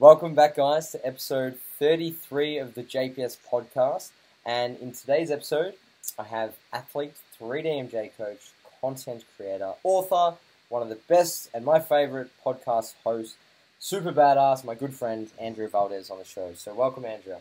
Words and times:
Welcome 0.00 0.34
back, 0.34 0.56
guys, 0.56 0.92
to 0.92 1.06
episode 1.06 1.58
33 1.78 2.56
of 2.56 2.72
the 2.72 2.82
JPS 2.82 3.36
podcast. 3.52 4.12
And 4.46 4.78
in 4.78 4.92
today's 4.92 5.30
episode, 5.30 5.74
I 6.18 6.22
have 6.24 6.54
athlete, 6.72 7.16
3DMJ 7.38 8.16
coach, 8.16 8.38
content 8.80 9.24
creator, 9.36 9.74
author, 9.84 10.38
one 10.70 10.80
of 10.80 10.88
the 10.88 10.96
best 11.06 11.50
and 11.52 11.66
my 11.66 11.80
favorite 11.80 12.30
podcast 12.42 12.94
hosts, 13.04 13.36
super 13.78 14.10
badass, 14.10 14.64
my 14.64 14.74
good 14.74 14.94
friend, 14.94 15.28
Andrea 15.38 15.68
Valdez 15.68 16.08
on 16.08 16.18
the 16.18 16.24
show. 16.24 16.54
So, 16.54 16.72
welcome, 16.72 17.04
Andrea. 17.04 17.40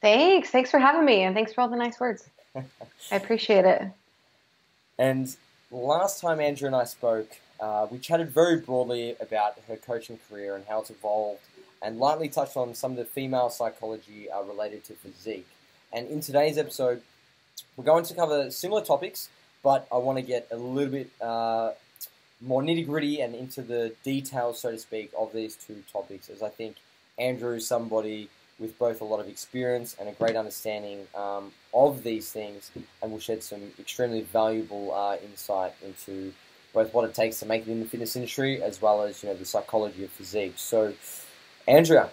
Thanks. 0.00 0.50
Thanks 0.50 0.72
for 0.72 0.80
having 0.80 1.04
me, 1.04 1.22
and 1.22 1.32
thanks 1.32 1.52
for 1.52 1.60
all 1.60 1.68
the 1.68 1.76
nice 1.76 2.00
words. 2.00 2.28
I 2.56 2.64
appreciate 3.12 3.64
it. 3.64 3.82
And 4.98 5.36
last 5.70 6.20
time 6.20 6.40
Andrea 6.40 6.66
and 6.66 6.76
I 6.76 6.86
spoke, 6.86 7.38
uh, 7.60 7.86
we 7.88 8.00
chatted 8.00 8.30
very 8.30 8.56
broadly 8.56 9.14
about 9.20 9.60
her 9.68 9.76
coaching 9.76 10.18
career 10.28 10.56
and 10.56 10.64
how 10.66 10.80
it's 10.80 10.90
evolved 10.90 11.42
and 11.82 11.98
lightly 11.98 12.28
touched 12.28 12.56
on 12.56 12.74
some 12.74 12.92
of 12.92 12.96
the 12.96 13.04
female 13.04 13.50
psychology 13.50 14.30
uh, 14.30 14.42
related 14.42 14.84
to 14.84 14.94
physique. 14.94 15.46
And 15.92 16.08
in 16.08 16.20
today's 16.20 16.58
episode, 16.58 17.02
we're 17.76 17.84
going 17.84 18.04
to 18.04 18.14
cover 18.14 18.50
similar 18.50 18.84
topics, 18.84 19.28
but 19.62 19.86
I 19.92 19.96
want 19.96 20.18
to 20.18 20.22
get 20.22 20.48
a 20.50 20.56
little 20.56 20.92
bit 20.92 21.10
uh, 21.20 21.72
more 22.40 22.62
nitty 22.62 22.86
gritty 22.86 23.20
and 23.20 23.34
into 23.34 23.62
the 23.62 23.92
details, 24.04 24.60
so 24.60 24.70
to 24.70 24.78
speak, 24.78 25.10
of 25.18 25.32
these 25.32 25.56
two 25.56 25.82
topics, 25.92 26.28
as 26.28 26.42
I 26.42 26.48
think 26.48 26.76
Andrea 27.18 27.56
is 27.56 27.66
somebody 27.66 28.28
with 28.58 28.78
both 28.78 29.00
a 29.00 29.04
lot 29.04 29.20
of 29.20 29.28
experience 29.28 29.96
and 30.00 30.08
a 30.08 30.12
great 30.12 30.36
understanding 30.36 31.06
um, 31.14 31.52
of 31.72 32.02
these 32.02 32.30
things, 32.30 32.70
and 33.02 33.12
will 33.12 33.20
shed 33.20 33.42
some 33.42 33.60
extremely 33.78 34.22
valuable 34.22 34.92
uh, 34.92 35.16
insight 35.24 35.74
into 35.84 36.32
both 36.72 36.92
what 36.92 37.08
it 37.08 37.14
takes 37.14 37.40
to 37.40 37.46
make 37.46 37.62
it 37.66 37.70
in 37.70 37.80
the 37.80 37.86
fitness 37.86 38.14
industry 38.14 38.62
as 38.62 38.82
well 38.82 39.02
as 39.02 39.22
you 39.22 39.28
know 39.28 39.34
the 39.34 39.44
psychology 39.44 40.04
of 40.04 40.10
physique. 40.10 40.54
So 40.56 40.92
Andrea, 41.68 42.08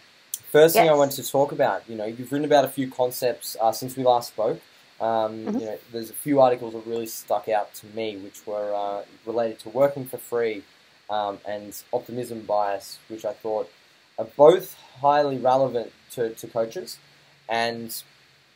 first 0.52 0.76
thing 0.76 0.90
I 0.90 0.94
wanted 0.94 1.24
to 1.24 1.32
talk 1.32 1.54
about, 1.54 1.90
you 1.90 1.96
know, 1.96 2.04
you've 2.04 2.30
written 2.30 2.44
about 2.44 2.66
a 2.66 2.68
few 2.68 2.92
concepts 2.92 3.56
uh, 3.62 3.72
since 3.72 3.96
we 3.96 4.04
last 4.04 4.28
spoke. 4.28 4.60
Um, 5.00 5.08
mm-hmm. 5.08 5.60
You 5.60 5.66
know, 5.66 5.78
there's 5.94 6.10
a 6.10 6.14
few 6.14 6.42
articles 6.42 6.74
that 6.74 6.86
really 6.86 7.08
stuck 7.08 7.48
out 7.48 7.74
to 7.76 7.86
me, 7.88 8.18
which 8.18 8.46
were 8.46 8.74
uh, 8.76 9.04
related 9.26 9.60
to 9.60 9.70
working 9.70 10.06
for 10.06 10.18
free 10.18 10.64
um, 11.10 11.40
and 11.48 11.82
optimism 11.94 12.42
bias, 12.42 13.00
which 13.08 13.24
I 13.24 13.32
thought 13.32 13.72
are 14.20 14.28
both 14.36 14.76
highly 15.00 15.38
relevant 15.38 15.94
to, 16.12 16.34
to 16.34 16.48
coaches. 16.48 16.98
And 17.48 17.96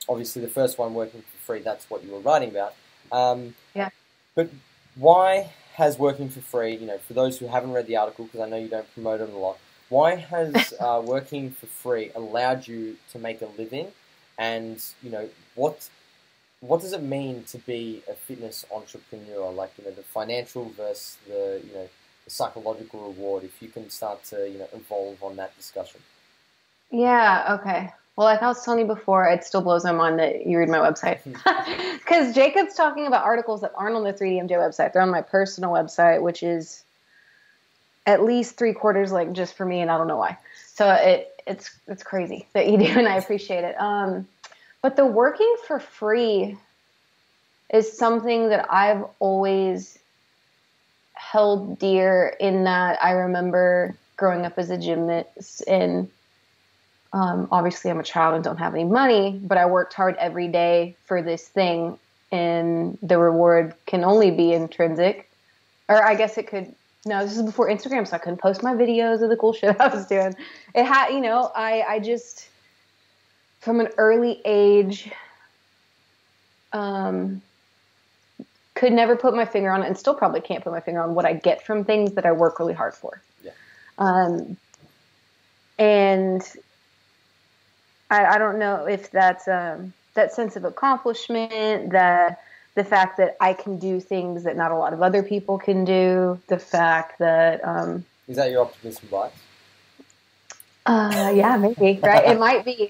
obviously, 0.09 0.41
the 0.41 0.50
first 0.50 0.78
one, 0.78 0.94
working 0.94 1.22
for 1.22 1.38
free, 1.45 1.61
that's 1.61 1.89
what 1.89 2.03
you 2.03 2.11
were 2.11 2.19
writing 2.19 2.50
about. 2.50 2.73
Um, 3.09 3.56
yeah. 3.73 3.89
But 4.36 4.50
why 4.95 5.52
has 5.75 5.97
working 5.97 6.30
for 6.30 6.41
free, 6.41 6.75
you 6.75 6.88
know, 6.88 6.97
for 6.97 7.13
those 7.13 7.39
who 7.39 7.47
haven't 7.47 7.72
read 7.72 7.88
the 7.88 7.95
article, 7.95 8.25
because 8.25 8.41
I 8.41 8.50
know 8.50 8.58
you 8.58 8.67
don't 8.67 8.94
promote 8.94 9.22
it 9.22 9.30
a 9.30 9.38
lot, 9.38 9.58
why 9.90 10.16
has 10.16 10.73
uh, 10.80 11.02
working 11.04 11.52
for 11.52 11.66
free 11.66 12.12
allowed 12.16 12.68
you 12.68 12.98
to 13.12 13.20
make 13.20 13.42
a 13.42 13.48
living? 13.58 13.88
And 14.38 14.81
you 15.04 15.09
know 15.09 15.30
what 15.56 15.90
what 16.62 16.81
does 16.81 16.94
it 16.94 17.02
mean 17.02 17.44
to 17.46 17.58
be 17.58 18.04
a 18.09 18.14
fitness 18.14 18.66
entrepreneur? 18.73 19.52
Like 19.52 19.73
you 19.78 19.86
know 19.86 19.92
the 19.92 20.04
financial 20.04 20.70
versus 20.70 21.18
the 21.28 21.62
you 21.66 21.73
know 21.73 21.90
the 22.26 22.31
psychological 22.31 23.08
reward. 23.08 23.44
If 23.44 23.62
you 23.62 23.70
can 23.70 23.90
start 23.90 24.23
to 24.26 24.50
you 24.50 24.59
know 24.59 24.68
evolve 24.73 25.22
on 25.23 25.36
that 25.38 25.56
discussion. 25.58 26.02
Yeah. 26.92 27.59
Okay. 27.59 27.92
Well, 28.16 28.26
like 28.26 28.42
I 28.42 28.48
was 28.48 28.66
telling 28.66 28.81
you 28.81 28.86
before, 28.86 29.26
it 29.28 29.46
still 29.46 29.62
blows 29.62 29.86
my 29.86 29.94
mind 29.94 30.20
that 30.20 30.46
you 30.46 30.59
read 30.59 30.68
my 30.70 30.80
website. 30.80 31.20
Because 32.00 32.34
Jacob's 32.34 32.74
talking 32.74 33.06
about 33.06 33.24
articles 33.24 33.62
that 33.62 33.72
aren't 33.76 33.96
on 33.96 34.03
the 34.03 34.12
3DMJ 34.12 34.50
website. 34.50 34.92
They're 34.92 35.03
on 35.03 35.12
my 35.12 35.22
personal 35.22 35.70
website, 35.70 36.22
which 36.24 36.42
is 36.42 36.84
at 38.09 38.24
least 38.24 38.58
three 38.58 38.74
quarters 38.74 39.12
like 39.12 39.34
just 39.34 39.53
for 39.53 39.66
me, 39.66 39.81
and 39.81 39.92
I 39.92 39.97
don't 40.00 40.08
know 40.08 40.18
why. 40.18 40.36
So 40.74 40.90
it 40.90 41.31
it's 41.46 41.70
it's 41.88 42.02
crazy 42.02 42.47
that 42.53 42.68
you 42.68 42.78
do, 42.80 42.86
and 42.86 43.08
I 43.08 43.18
appreciate 43.18 43.64
it. 43.64 43.80
Um, 43.80 44.28
but 44.81 44.96
the 44.96 45.06
working 45.06 45.56
for 45.68 45.80
free 45.80 46.58
is 47.72 47.96
something 47.96 48.50
that 48.50 48.66
I've 48.74 49.03
always 49.19 50.00
held 51.14 51.78
dear. 51.78 52.36
In 52.40 52.64
that 52.64 52.98
I 53.03 53.12
remember 53.12 53.96
growing 54.18 54.44
up 54.44 54.58
as 54.58 54.72
a 54.72 54.78
gymnast, 54.78 55.62
and 55.68 56.09
um, 57.14 57.48
obviously 57.52 57.92
I'm 57.92 58.00
a 58.00 58.03
child 58.03 58.34
and 58.34 58.44
don't 58.44 58.58
have 58.58 58.74
any 58.74 58.86
money, 58.86 59.40
but 59.40 59.59
I 59.59 59.68
worked 59.68 59.94
hard 59.94 60.16
every 60.18 60.48
day 60.48 60.96
for 61.06 61.22
this 61.22 61.48
thing, 61.48 62.00
and 62.31 62.98
the 63.03 63.19
reward 63.19 63.75
can 63.86 64.03
only 64.03 64.31
be 64.31 64.52
intrinsic, 64.52 65.30
or 65.88 66.03
I 66.03 66.16
guess 66.16 66.40
it 66.40 66.48
could 66.48 66.74
no, 67.06 67.24
this 67.24 67.38
is 67.38 67.44
before 67.44 67.70
Instagram, 67.70 68.08
so 68.08 68.16
I 68.16 68.20
couldn't 68.20 68.40
post 68.40 68.62
my 68.62 68.74
videos 68.74 69.22
of 69.22 69.30
the 69.30 69.38
cool 69.38 69.54
shit 69.54 69.80
I 69.80 69.88
was 69.88 70.06
doing. 70.08 70.36
It 70.76 70.86
had, 70.86 71.10
you 71.10 71.22
know, 71.22 71.52
I, 71.56 71.82
I 71.88 72.00
just, 72.00 72.48
from 73.62 73.80
an 73.80 73.90
early 73.98 74.42
age, 74.46 75.12
um, 76.74 77.42
could 78.76 78.94
never 78.94 79.16
put 79.16 79.34
my 79.34 79.46
finger 79.46 79.72
on 79.72 79.84
it, 79.84 79.88
and 79.88 79.98
still 79.98 80.14
probably 80.14 80.42
can't 80.42 80.64
put 80.64 80.72
my 80.72 80.80
finger 80.80 81.02
on 81.02 81.16
what 81.16 81.26
I 81.26 81.34
get 81.34 81.66
from 81.66 81.84
things 81.84 82.14
that 82.14 82.26
I 82.26 82.32
work 82.32 82.60
really 82.60 82.74
hard 82.74 82.94
for. 82.94 83.22
Yeah. 83.44 83.52
Um, 83.98 84.58
and 85.78 86.42
I, 88.10 88.26
I 88.26 88.38
don't 88.38 88.60
know 88.60 88.86
if 88.86 89.12
that's 89.12 89.48
um, 89.48 89.94
that 90.14 90.34
sense 90.34 90.56
of 90.56 90.66
accomplishment, 90.66 91.92
that 91.92 92.42
the 92.79 92.85
fact 92.85 93.17
that 93.17 93.35
I 93.41 93.51
can 93.51 93.78
do 93.78 94.00
things 94.00 94.44
that 94.45 94.56
not 94.56 94.72
a 94.72 94.75
lot 94.75 94.94
of 94.94 95.01
other 95.01 95.22
people 95.22 95.57
can 95.57 95.84
do, 95.84 96.40
the 96.47 96.57
fact 96.57 97.19
that 97.19 97.62
um, 97.67 98.06
is 98.29 98.38
that 98.38 98.51
your 98.51 98.62
optimism 98.62 99.09
bias? 99.12 99.34
Uh, 100.85 101.34
yeah, 101.35 101.57
maybe 101.57 102.00
right. 102.01 102.25
it 102.25 102.39
might 102.39 102.63
be, 102.63 102.89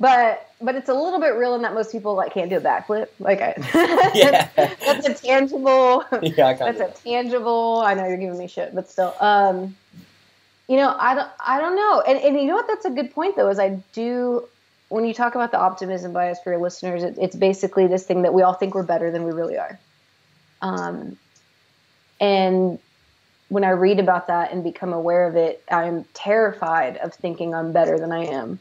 but 0.00 0.50
but 0.62 0.74
it's 0.74 0.88
a 0.88 0.94
little 0.94 1.20
bit 1.20 1.34
real 1.34 1.54
in 1.54 1.60
that 1.62 1.74
most 1.74 1.92
people 1.92 2.14
like 2.14 2.32
can't 2.32 2.48
do 2.48 2.56
a 2.56 2.60
backflip. 2.62 3.08
Like, 3.18 3.42
I, 3.42 3.54
yeah, 4.14 4.48
that's 4.56 5.06
a 5.06 5.12
tangible. 5.12 6.02
Yeah, 6.22 6.48
I 6.48 6.54
that's 6.54 6.80
a 6.80 7.02
tangible. 7.04 7.82
I 7.84 7.92
know 7.92 8.06
you're 8.06 8.16
giving 8.16 8.38
me 8.38 8.48
shit, 8.48 8.74
but 8.74 8.88
still, 8.88 9.14
um, 9.20 9.76
you 10.66 10.78
know, 10.78 10.96
I 10.98 11.14
don't, 11.14 11.30
I 11.46 11.60
don't 11.60 11.76
know. 11.76 12.02
And 12.08 12.18
and 12.18 12.40
you 12.40 12.46
know 12.46 12.54
what? 12.54 12.68
That's 12.68 12.86
a 12.86 12.90
good 12.90 13.12
point 13.12 13.36
though. 13.36 13.50
Is 13.50 13.58
I 13.58 13.82
do 13.92 14.48
when 14.88 15.04
you 15.04 15.14
talk 15.14 15.34
about 15.34 15.50
the 15.50 15.58
optimism 15.58 16.12
bias 16.12 16.38
for 16.42 16.52
your 16.52 16.60
listeners, 16.60 17.02
it, 17.02 17.16
it's 17.20 17.36
basically 17.36 17.86
this 17.86 18.04
thing 18.04 18.22
that 18.22 18.32
we 18.32 18.42
all 18.42 18.54
think 18.54 18.74
we're 18.74 18.82
better 18.82 19.10
than 19.10 19.24
we 19.24 19.32
really 19.32 19.58
are. 19.58 19.78
Um, 20.62 21.16
and 22.20 22.78
when 23.48 23.64
I 23.64 23.70
read 23.70 23.98
about 23.98 24.26
that 24.28 24.52
and 24.52 24.62
become 24.62 24.92
aware 24.92 25.26
of 25.26 25.36
it, 25.36 25.62
I'm 25.70 26.04
terrified 26.14 26.96
of 26.98 27.14
thinking 27.14 27.54
I'm 27.54 27.72
better 27.72 27.98
than 27.98 28.12
I 28.12 28.24
am. 28.26 28.58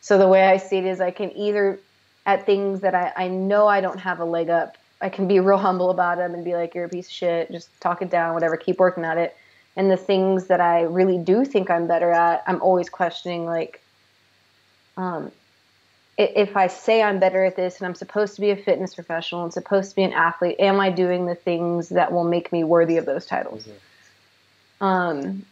So 0.00 0.18
the 0.18 0.28
way 0.28 0.46
I 0.46 0.56
see 0.56 0.78
it 0.78 0.84
is 0.84 1.00
I 1.00 1.10
can 1.10 1.36
either, 1.36 1.78
at 2.26 2.46
things 2.46 2.80
that 2.80 2.94
I, 2.94 3.12
I 3.16 3.28
know 3.28 3.66
I 3.66 3.80
don't 3.80 3.98
have 3.98 4.20
a 4.20 4.24
leg 4.24 4.50
up, 4.50 4.76
I 5.00 5.08
can 5.08 5.28
be 5.28 5.40
real 5.40 5.58
humble 5.58 5.90
about 5.90 6.18
them 6.18 6.34
and 6.34 6.44
be 6.44 6.54
like, 6.54 6.74
you're 6.74 6.84
a 6.84 6.88
piece 6.88 7.06
of 7.06 7.12
shit, 7.12 7.52
just 7.52 7.68
talk 7.80 8.02
it 8.02 8.10
down, 8.10 8.34
whatever, 8.34 8.56
keep 8.56 8.78
working 8.78 9.04
at 9.04 9.16
it. 9.16 9.36
And 9.76 9.90
the 9.90 9.96
things 9.96 10.46
that 10.46 10.60
I 10.60 10.82
really 10.82 11.18
do 11.18 11.44
think 11.44 11.70
I'm 11.70 11.86
better 11.86 12.10
at, 12.10 12.42
I'm 12.46 12.60
always 12.62 12.88
questioning, 12.88 13.46
like, 13.46 13.80
um, 14.96 15.30
if 16.18 16.56
I 16.56 16.66
say 16.66 17.00
I'm 17.00 17.20
better 17.20 17.44
at 17.44 17.54
this 17.54 17.78
and 17.78 17.86
I'm 17.86 17.94
supposed 17.94 18.34
to 18.34 18.40
be 18.40 18.50
a 18.50 18.56
fitness 18.56 18.94
professional 18.94 19.44
and 19.44 19.52
supposed 19.52 19.90
to 19.90 19.96
be 19.96 20.02
an 20.02 20.12
athlete, 20.12 20.56
am 20.58 20.80
I 20.80 20.90
doing 20.90 21.26
the 21.26 21.36
things 21.36 21.90
that 21.90 22.12
will 22.12 22.24
make 22.24 22.52
me 22.52 22.64
worthy 22.64 22.96
of 22.96 23.06
those 23.06 23.24
titles? 23.24 23.66
Mm-hmm. 23.66 24.84
Um, 24.84 25.46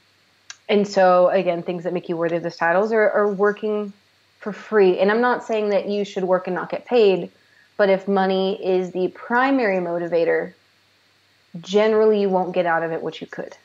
and 0.69 0.87
so 0.87 1.28
again, 1.28 1.62
things 1.62 1.84
that 1.84 1.93
make 1.93 2.09
you 2.09 2.16
worthy 2.16 2.37
of 2.37 2.43
those 2.43 2.56
titles 2.56 2.91
are, 2.91 3.10
are 3.10 3.32
working 3.32 3.93
for 4.41 4.53
free. 4.53 4.99
And 4.99 5.10
I'm 5.10 5.21
not 5.21 5.44
saying 5.44 5.71
that 5.71 5.88
you 5.88 6.04
should 6.04 6.25
work 6.25 6.49
and 6.49 6.56
not 6.56 6.69
get 6.69 6.84
paid, 6.84 7.30
but 7.77 7.89
if 7.89 8.09
money 8.09 8.65
is 8.65 8.91
the 8.91 9.09
primary 9.09 9.78
motivator, 9.78 10.53
generally 11.60 12.21
you 12.21 12.28
won't 12.28 12.53
get 12.53 12.66
out 12.66 12.83
of 12.83 12.91
it 12.91 13.03
what 13.03 13.21
you 13.21 13.28
could. 13.28 13.57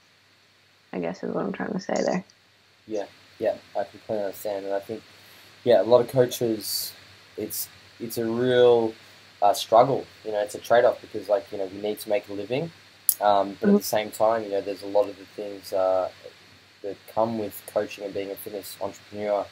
I 0.93 0.99
guess 0.99 1.23
is 1.23 1.33
what 1.33 1.43
I'm 1.43 1.53
trying 1.53 1.71
to 1.71 1.79
say 1.79 1.95
there. 1.95 2.23
Yeah, 2.87 3.05
yeah, 3.39 3.55
I 3.75 3.85
completely 3.85 4.25
understand, 4.25 4.65
and 4.65 4.73
I 4.73 4.79
think 4.79 5.01
yeah, 5.63 5.81
a 5.81 5.83
lot 5.83 6.01
of 6.01 6.09
coaches, 6.09 6.93
it's 7.37 7.67
it's 7.99 8.17
a 8.17 8.25
real 8.25 8.93
uh, 9.41 9.53
struggle. 9.53 10.05
You 10.25 10.31
know, 10.31 10.39
it's 10.39 10.55
a 10.55 10.59
trade 10.59 10.85
off 10.85 11.01
because 11.01 11.29
like 11.29 11.51
you 11.51 11.57
know 11.57 11.67
we 11.67 11.81
need 11.81 11.99
to 11.99 12.09
make 12.09 12.27
a 12.29 12.33
living, 12.33 12.71
um, 13.19 13.57
but 13.59 13.67
mm-hmm. 13.67 13.75
at 13.75 13.81
the 13.81 13.87
same 13.87 14.11
time, 14.11 14.43
you 14.43 14.49
know, 14.49 14.61
there's 14.61 14.83
a 14.83 14.87
lot 14.87 15.07
of 15.09 15.17
the 15.17 15.25
things 15.25 15.73
uh, 15.73 16.09
that 16.81 16.97
come 17.13 17.37
with 17.37 17.61
coaching 17.67 18.05
and 18.05 18.13
being 18.13 18.31
a 18.31 18.35
fitness 18.35 18.77
entrepreneur. 18.81 19.45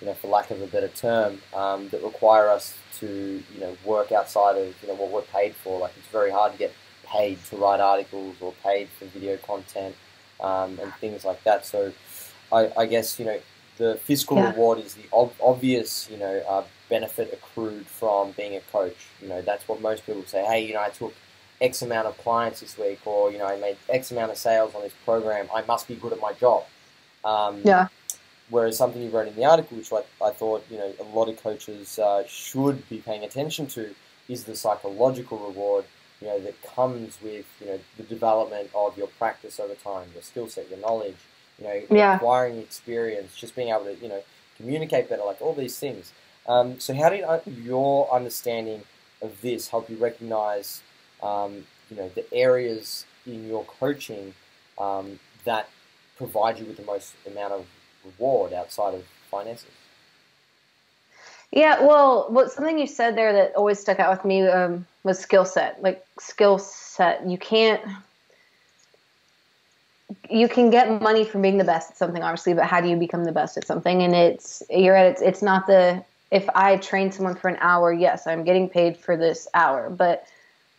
You 0.00 0.08
know, 0.08 0.14
for 0.14 0.26
lack 0.26 0.50
of 0.50 0.60
a 0.60 0.66
better 0.66 0.88
term, 0.88 1.40
um, 1.54 1.88
that 1.90 2.02
require 2.02 2.48
us 2.48 2.76
to 2.98 3.42
you 3.54 3.60
know 3.60 3.76
work 3.84 4.12
outside 4.12 4.56
of 4.56 4.74
you 4.82 4.88
know 4.88 4.94
what 4.94 5.10
we're 5.10 5.22
paid 5.22 5.54
for. 5.54 5.80
Like 5.80 5.92
it's 5.96 6.08
very 6.08 6.30
hard 6.30 6.52
to 6.52 6.58
get 6.58 6.72
paid 7.06 7.42
to 7.46 7.56
write 7.56 7.80
articles 7.80 8.36
or 8.40 8.52
paid 8.62 8.88
for 8.98 9.04
video 9.06 9.36
content 9.38 9.94
um, 10.40 10.78
and 10.82 10.92
things 10.94 11.24
like 11.24 11.42
that. 11.44 11.64
So, 11.64 11.92
I, 12.52 12.72
I 12.76 12.86
guess 12.86 13.18
you 13.18 13.24
know 13.24 13.38
the 13.76 13.98
fiscal 14.04 14.36
yeah. 14.36 14.50
reward 14.50 14.78
is 14.78 14.94
the 14.94 15.04
ob- 15.12 15.34
obvious, 15.42 16.08
you 16.10 16.16
know, 16.16 16.42
uh, 16.48 16.64
benefit 16.88 17.32
accrued 17.32 17.86
from 17.86 18.32
being 18.32 18.56
a 18.56 18.60
coach. 18.60 18.96
You 19.20 19.28
know, 19.28 19.42
that's 19.42 19.66
what 19.68 19.80
most 19.80 20.06
people 20.06 20.24
say. 20.26 20.44
Hey, 20.44 20.66
you 20.66 20.74
know, 20.74 20.82
I 20.82 20.90
took 20.90 21.14
X 21.60 21.82
amount 21.82 22.06
of 22.06 22.16
clients 22.18 22.60
this 22.60 22.78
week, 22.78 23.00
or 23.06 23.32
you 23.32 23.38
know, 23.38 23.46
I 23.46 23.56
made 23.56 23.76
X 23.88 24.10
amount 24.10 24.32
of 24.32 24.38
sales 24.38 24.74
on 24.74 24.82
this 24.82 24.94
program. 25.04 25.48
I 25.54 25.62
must 25.62 25.88
be 25.88 25.94
good 25.96 26.12
at 26.12 26.20
my 26.20 26.32
job. 26.34 26.64
Um, 27.24 27.62
yeah. 27.64 27.88
whereas 28.50 28.76
something 28.76 29.00
you 29.00 29.08
wrote 29.08 29.28
in 29.28 29.34
the 29.34 29.46
article, 29.46 29.78
which 29.78 29.90
I, 29.92 30.02
I 30.22 30.30
thought 30.30 30.64
you 30.70 30.78
know 30.78 30.92
a 31.00 31.04
lot 31.04 31.28
of 31.28 31.42
coaches 31.42 31.98
uh, 31.98 32.24
should 32.26 32.88
be 32.88 32.98
paying 32.98 33.24
attention 33.24 33.66
to, 33.68 33.94
is 34.28 34.44
the 34.44 34.54
psychological 34.54 35.38
reward 35.38 35.84
you 36.20 36.28
know 36.28 36.38
that 36.40 36.60
comes 36.62 37.18
with 37.22 37.46
you 37.60 37.66
know 37.66 37.78
the 37.96 38.02
development 38.04 38.70
of 38.74 38.96
your 38.96 39.08
practice 39.18 39.60
over 39.60 39.74
time, 39.74 40.08
your 40.14 40.22
skill 40.22 40.48
set, 40.48 40.70
your 40.70 40.78
knowledge, 40.78 41.16
you 41.58 41.64
know, 41.64 41.82
Yeah. 41.90 42.16
acquiring 42.16 42.58
experience, 42.58 43.36
just 43.36 43.54
being 43.54 43.68
able 43.68 43.84
to 43.84 43.96
you 43.96 44.08
know 44.08 44.22
communicate 44.56 45.08
better, 45.08 45.24
like 45.24 45.40
all 45.40 45.54
these 45.54 45.78
things. 45.78 46.12
Um, 46.46 46.78
so, 46.80 46.94
how 46.94 47.08
did 47.08 47.22
uh, 47.22 47.40
your 47.46 48.12
understanding 48.12 48.82
of 49.22 49.40
this 49.40 49.68
help 49.68 49.88
you 49.88 49.96
recognize, 49.96 50.82
um, 51.22 51.66
you 51.90 51.96
know, 51.96 52.10
the 52.14 52.32
areas 52.32 53.06
in 53.26 53.48
your 53.48 53.64
coaching 53.64 54.34
um, 54.78 55.18
that 55.44 55.68
provide 56.16 56.58
you 56.58 56.66
with 56.66 56.76
the 56.76 56.84
most 56.84 57.14
amount 57.26 57.52
of 57.54 57.66
reward 58.04 58.52
outside 58.52 58.94
of 58.94 59.04
finances? 59.30 59.70
Yeah, 61.50 61.82
well, 61.82 62.26
what 62.30 62.50
something 62.50 62.78
you 62.78 62.86
said 62.86 63.16
there 63.16 63.32
that 63.32 63.54
always 63.54 63.78
stuck 63.78 64.00
out 64.00 64.10
with 64.16 64.24
me 64.24 64.46
um, 64.46 64.86
was 65.04 65.18
skill 65.18 65.44
set. 65.44 65.80
Like 65.82 66.04
skill 66.18 66.58
set, 66.58 67.26
you 67.26 67.38
can't. 67.38 67.80
You 70.30 70.48
can 70.48 70.70
get 70.70 71.00
money 71.02 71.24
from 71.24 71.42
being 71.42 71.58
the 71.58 71.64
best 71.64 71.92
at 71.92 71.96
something, 71.96 72.22
obviously, 72.22 72.54
but 72.54 72.66
how 72.66 72.80
do 72.80 72.88
you 72.88 72.96
become 72.96 73.24
the 73.24 73.32
best 73.32 73.56
at 73.56 73.66
something? 73.66 74.02
And 74.02 74.14
it's 74.14 74.62
you're 74.70 74.96
at 74.96 75.06
it's, 75.06 75.22
it's 75.22 75.42
not 75.42 75.66
the 75.66 76.04
if 76.30 76.48
I 76.54 76.76
train 76.76 77.12
someone 77.12 77.36
for 77.36 77.48
an 77.48 77.56
hour, 77.60 77.92
yes, 77.92 78.26
I'm 78.26 78.44
getting 78.44 78.68
paid 78.68 78.96
for 78.96 79.16
this 79.16 79.46
hour, 79.54 79.88
but 79.90 80.26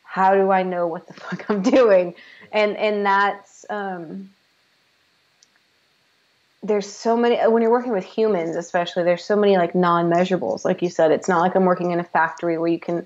how 0.04 0.36
do 0.36 0.52
I 0.52 0.64
know 0.64 0.88
what 0.88 1.08
the 1.08 1.14
fuck 1.22 1.50
I'm 1.50 1.62
doing? 1.62 2.16
And 2.52 2.78
and 2.78 3.06
that's 3.06 3.66
um, 3.70 4.30
there's 6.66 6.92
so 6.92 7.16
many 7.16 7.36
when 7.48 7.62
you're 7.62 7.72
working 7.72 7.92
with 7.92 8.04
humans 8.04 8.56
especially 8.56 9.04
there's 9.04 9.24
so 9.24 9.36
many 9.36 9.56
like 9.56 9.76
non-measurables 9.76 10.66
like 10.66 10.82
you 10.82 10.90
said 10.90 11.12
it's 11.12 11.30
not 11.30 11.40
like 11.40 11.56
i'm 11.56 11.66
working 11.66 11.92
in 11.92 12.00
a 12.00 12.04
factory 12.04 12.58
where 12.58 12.70
you 12.70 12.80
can 12.80 13.06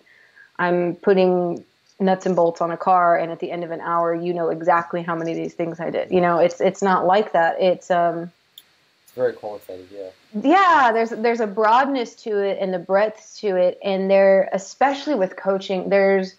i'm 0.57 0.95
putting 0.95 1.63
nuts 1.99 2.25
and 2.25 2.35
bolts 2.35 2.61
on 2.61 2.71
a 2.71 2.77
car 2.77 3.17
and 3.17 3.31
at 3.31 3.39
the 3.39 3.51
end 3.51 3.63
of 3.63 3.71
an 3.71 3.81
hour 3.81 4.15
you 4.15 4.33
know 4.33 4.49
exactly 4.49 5.03
how 5.03 5.15
many 5.15 5.31
of 5.31 5.37
these 5.37 5.53
things 5.53 5.79
i 5.79 5.89
did. 5.89 6.09
You 6.11 6.21
know 6.21 6.39
it's 6.39 6.61
it's 6.61 6.81
not 6.81 7.05
like 7.05 7.33
that. 7.33 7.61
It's 7.61 7.91
um 7.91 8.31
It's 9.03 9.13
very 9.13 9.33
qualitative, 9.33 9.91
yeah. 9.91 10.09
yeah 10.41 10.91
there's 10.93 11.09
there's 11.09 11.41
a 11.41 11.47
broadness 11.47 12.15
to 12.15 12.37
it 12.37 12.57
and 12.61 12.73
the 12.73 12.79
breadth 12.79 13.37
to 13.41 13.55
it 13.55 13.77
and 13.83 14.09
there 14.09 14.49
especially 14.53 15.15
with 15.15 15.35
coaching 15.35 15.89
there's 15.89 16.35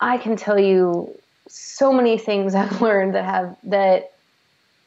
i 0.00 0.16
can 0.18 0.36
tell 0.36 0.58
you 0.58 1.12
so 1.48 1.92
many 1.92 2.16
things 2.18 2.54
i've 2.62 2.80
learned 2.80 3.14
that 3.14 3.24
have 3.24 3.56
that 3.64 4.12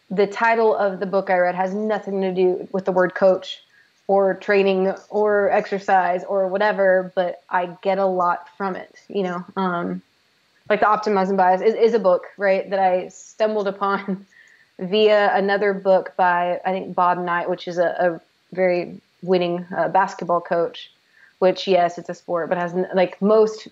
the 0.09 0.27
title 0.27 0.75
of 0.75 0.99
the 0.99 1.05
book 1.05 1.29
i 1.29 1.37
read 1.37 1.55
has 1.55 1.73
nothing 1.73 2.21
to 2.21 2.33
do 2.33 2.67
with 2.71 2.85
the 2.85 2.91
word 2.91 3.15
coach 3.15 3.61
or 4.11 4.33
training 4.33 4.93
or 5.09 5.49
exercise 5.51 6.23
or 6.25 6.47
whatever 6.47 7.11
but 7.15 7.41
i 7.49 7.65
get 7.81 7.97
a 7.97 8.05
lot 8.05 8.49
from 8.57 8.75
it 8.75 8.93
you 9.07 9.23
know 9.23 9.45
um, 9.55 10.01
like 10.69 10.81
the 10.81 10.87
optimism 10.87 11.37
bias 11.37 11.61
is, 11.61 11.75
is 11.75 11.93
a 11.93 11.99
book 11.99 12.23
right 12.37 12.69
that 12.69 12.79
i 12.79 13.07
stumbled 13.07 13.67
upon 13.67 14.25
via 14.81 15.33
another 15.35 15.73
book 15.73 16.13
by 16.17 16.59
I 16.65 16.71
think 16.71 16.95
Bob 16.95 17.19
Knight, 17.19 17.49
which 17.49 17.67
is 17.67 17.77
a, 17.77 17.95
a 17.99 18.21
very 18.53 18.99
winning 19.21 19.65
uh, 19.75 19.87
basketball 19.87 20.41
coach. 20.41 20.91
Which 21.39 21.67
yes, 21.67 21.97
it's 21.97 22.09
a 22.09 22.13
sport, 22.13 22.49
but 22.49 22.57
has 22.59 22.75
like 22.93 23.19
most 23.19 23.67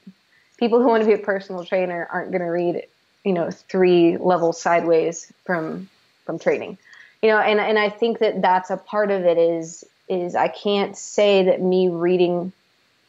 people 0.57 0.81
who 0.81 0.88
want 0.88 1.03
to 1.03 1.07
be 1.07 1.13
a 1.13 1.19
personal 1.19 1.63
trainer 1.63 2.07
aren't 2.12 2.31
going 2.31 2.41
to 2.41 2.47
read, 2.47 2.83
you 3.24 3.31
know, 3.31 3.51
three 3.51 4.18
levels 4.18 4.59
sideways 4.59 5.31
from 5.45 5.88
from 6.25 6.39
training, 6.39 6.80
you 7.21 7.30
know. 7.30 7.38
And 7.38 7.59
and 7.59 7.77
I 7.77 7.89
think 7.89 8.19
that 8.19 8.41
that's 8.41 8.71
a 8.71 8.77
part 8.77 9.12
of 9.12 9.24
it 9.24 9.38
is 9.38 9.83
is 10.10 10.36
I 10.36 10.48
can't 10.48 10.98
say 10.98 11.44
that 11.44 11.62
me 11.62 11.88
reading 11.88 12.52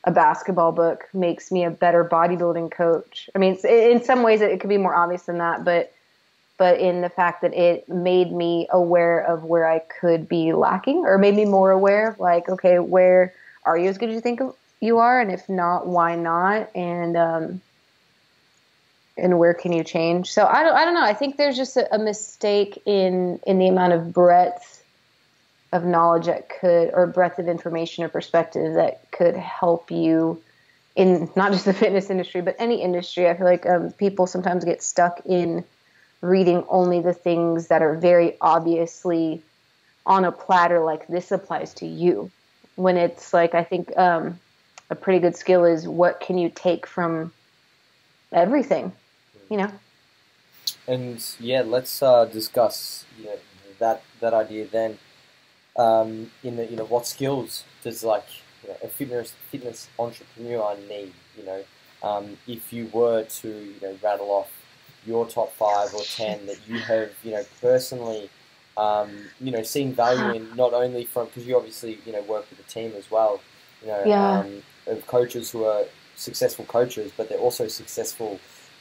a 0.05 0.11
basketball 0.11 0.73
book 0.73 1.09
makes 1.13 1.51
me 1.51 1.65
a 1.65 1.71
better 1.71 2.05
bodybuilding 2.05 2.71
coach. 2.71 3.29
I 3.35 3.39
mean, 3.39 3.57
in 3.65 4.03
some 4.03 4.23
ways 4.23 4.41
it, 4.41 4.51
it 4.51 4.61
could 4.61 4.71
be 4.71 4.79
more 4.79 4.95
obvious 4.95 5.23
than 5.25 5.39
that, 5.39 5.65
but 5.65 5.93
but 6.57 6.79
in 6.79 7.01
the 7.01 7.09
fact 7.09 7.41
that 7.41 7.55
it 7.55 7.89
made 7.89 8.31
me 8.31 8.69
aware 8.71 9.19
of 9.21 9.45
where 9.45 9.67
I 9.67 9.79
could 9.79 10.29
be 10.29 10.53
lacking 10.53 11.07
or 11.07 11.17
made 11.17 11.35
me 11.35 11.47
more 11.47 11.71
aware 11.71 12.09
of 12.09 12.21
like, 12.21 12.51
okay, 12.51 12.79
where 12.79 13.33
are 13.65 13.79
you 13.79 13.89
as 13.89 13.97
good 13.97 14.11
as 14.11 14.15
you 14.15 14.21
think 14.21 14.43
you 14.79 14.99
are? 14.99 15.23
And 15.23 15.33
if 15.33 15.49
not, 15.49 15.87
why 15.87 16.17
not? 16.17 16.69
And, 16.77 17.17
um, 17.17 17.63
and 19.17 19.39
where 19.39 19.55
can 19.55 19.73
you 19.73 19.83
change? 19.83 20.31
So 20.31 20.45
I 20.45 20.63
don't, 20.63 20.77
I 20.77 20.85
don't 20.85 20.93
know. 20.93 21.03
I 21.03 21.15
think 21.15 21.39
there's 21.39 21.57
just 21.57 21.79
a, 21.79 21.95
a 21.95 21.99
mistake 21.99 22.83
in, 22.85 23.41
in 23.47 23.59
the 23.59 23.69
amount 23.69 23.95
of 23.95 24.13
breadth 24.13 24.80
of 25.73 25.85
knowledge 25.85 26.27
that 26.27 26.49
could, 26.49 26.91
or 26.93 27.07
breadth 27.07 27.39
of 27.39 27.49
information 27.49 28.05
or 28.05 28.09
perspective 28.09 28.75
that 28.75 29.11
could 29.13 29.37
help 29.37 29.91
you 29.91 30.43
in 30.97 31.31
not 31.37 31.53
just 31.53 31.65
the 31.65 31.73
fitness 31.83 32.11
industry, 32.11 32.41
but 32.41 32.57
any 32.59 32.83
industry. 32.83 33.29
I 33.29 33.37
feel 33.37 33.47
like 33.47 33.67
um, 33.67 33.93
people 33.93 34.27
sometimes 34.27 34.65
get 34.65 34.83
stuck 34.83 35.21
in 35.27 35.65
reading 36.21 36.65
only 36.69 37.01
the 37.01 37.15
things 37.15 37.69
that 37.69 37.83
are 37.83 37.95
very 37.97 38.37
obviously 38.41 39.43
on 40.07 40.25
a 40.25 40.33
platter, 40.33 40.81
like 40.81 41.07
this 41.07 41.31
applies 41.31 41.73
to 41.75 41.87
you. 41.87 42.31
When 42.77 42.97
it's 42.97 43.33
like, 43.33 43.55
I 43.55 43.65
think 43.65 43.97
um, 43.97 44.39
a 44.89 44.95
pretty 44.95 45.21
good 45.21 45.37
skill 45.37 45.65
is 45.65 45.87
what 45.87 46.21
can 46.21 46.37
you 46.37 46.51
take 46.55 46.87
from 46.87 47.33
everything, 48.33 48.93
you 49.49 49.57
know? 49.57 49.71
And 50.87 51.25
yeah, 51.39 51.63
let's 51.63 52.03
uh, 52.03 52.25
discuss 52.25 53.05
that 53.79 54.03
that 54.21 54.35
idea 54.35 54.67
then. 54.67 54.99
Um, 55.81 56.31
in 56.43 56.57
the 56.57 56.67
you 56.67 56.77
know 56.77 56.85
what 56.85 57.07
skills 57.07 57.65
does 57.83 58.05
like 58.05 58.27
you 58.63 58.69
know, 58.71 58.77
a 58.85 58.89
fitness 58.89 59.33
fitness 59.51 59.89
entrepreneur 59.99 60.77
need? 60.89 61.15
You 61.39 61.45
know, 61.47 61.65
um, 62.03 62.39
if 62.47 62.73
you 62.73 62.87
were 62.93 63.25
to 63.25 63.49
you 63.49 63.81
know 63.83 63.97
rattle 64.03 64.31
off 64.31 64.51
your 65.07 65.27
top 65.27 65.53
five 65.55 65.95
or 65.95 66.03
ten 66.05 66.47
that 66.47 66.59
you 66.69 66.81
have 66.81 67.11
you 67.25 67.33
know 67.33 67.45
personally 67.61 68.31
um, 68.77 69.11
you 69.41 69.51
know 69.53 69.63
seen 69.63 69.95
value 69.95 70.31
in 70.33 70.55
not 70.57 70.75
only 70.75 71.05
from 71.05 71.27
because 71.27 71.47
you 71.47 71.57
obviously 71.57 71.99
you 72.07 72.13
know 72.13 72.23
work 72.23 72.49
with 72.51 72.61
a 72.61 72.71
team 72.71 72.93
as 72.97 73.11
well 73.11 73.41
you 73.83 73.89
know 73.89 74.05
Yeah. 74.05 74.19
um, 74.19 74.63
of 74.87 75.07
coaches 75.07 75.51
who 75.51 75.65
are 75.65 75.85
successful 76.17 76.65
coaches 76.67 77.13
but 77.17 77.29
they're 77.29 77.39
also 77.39 77.69
successful 77.69 78.39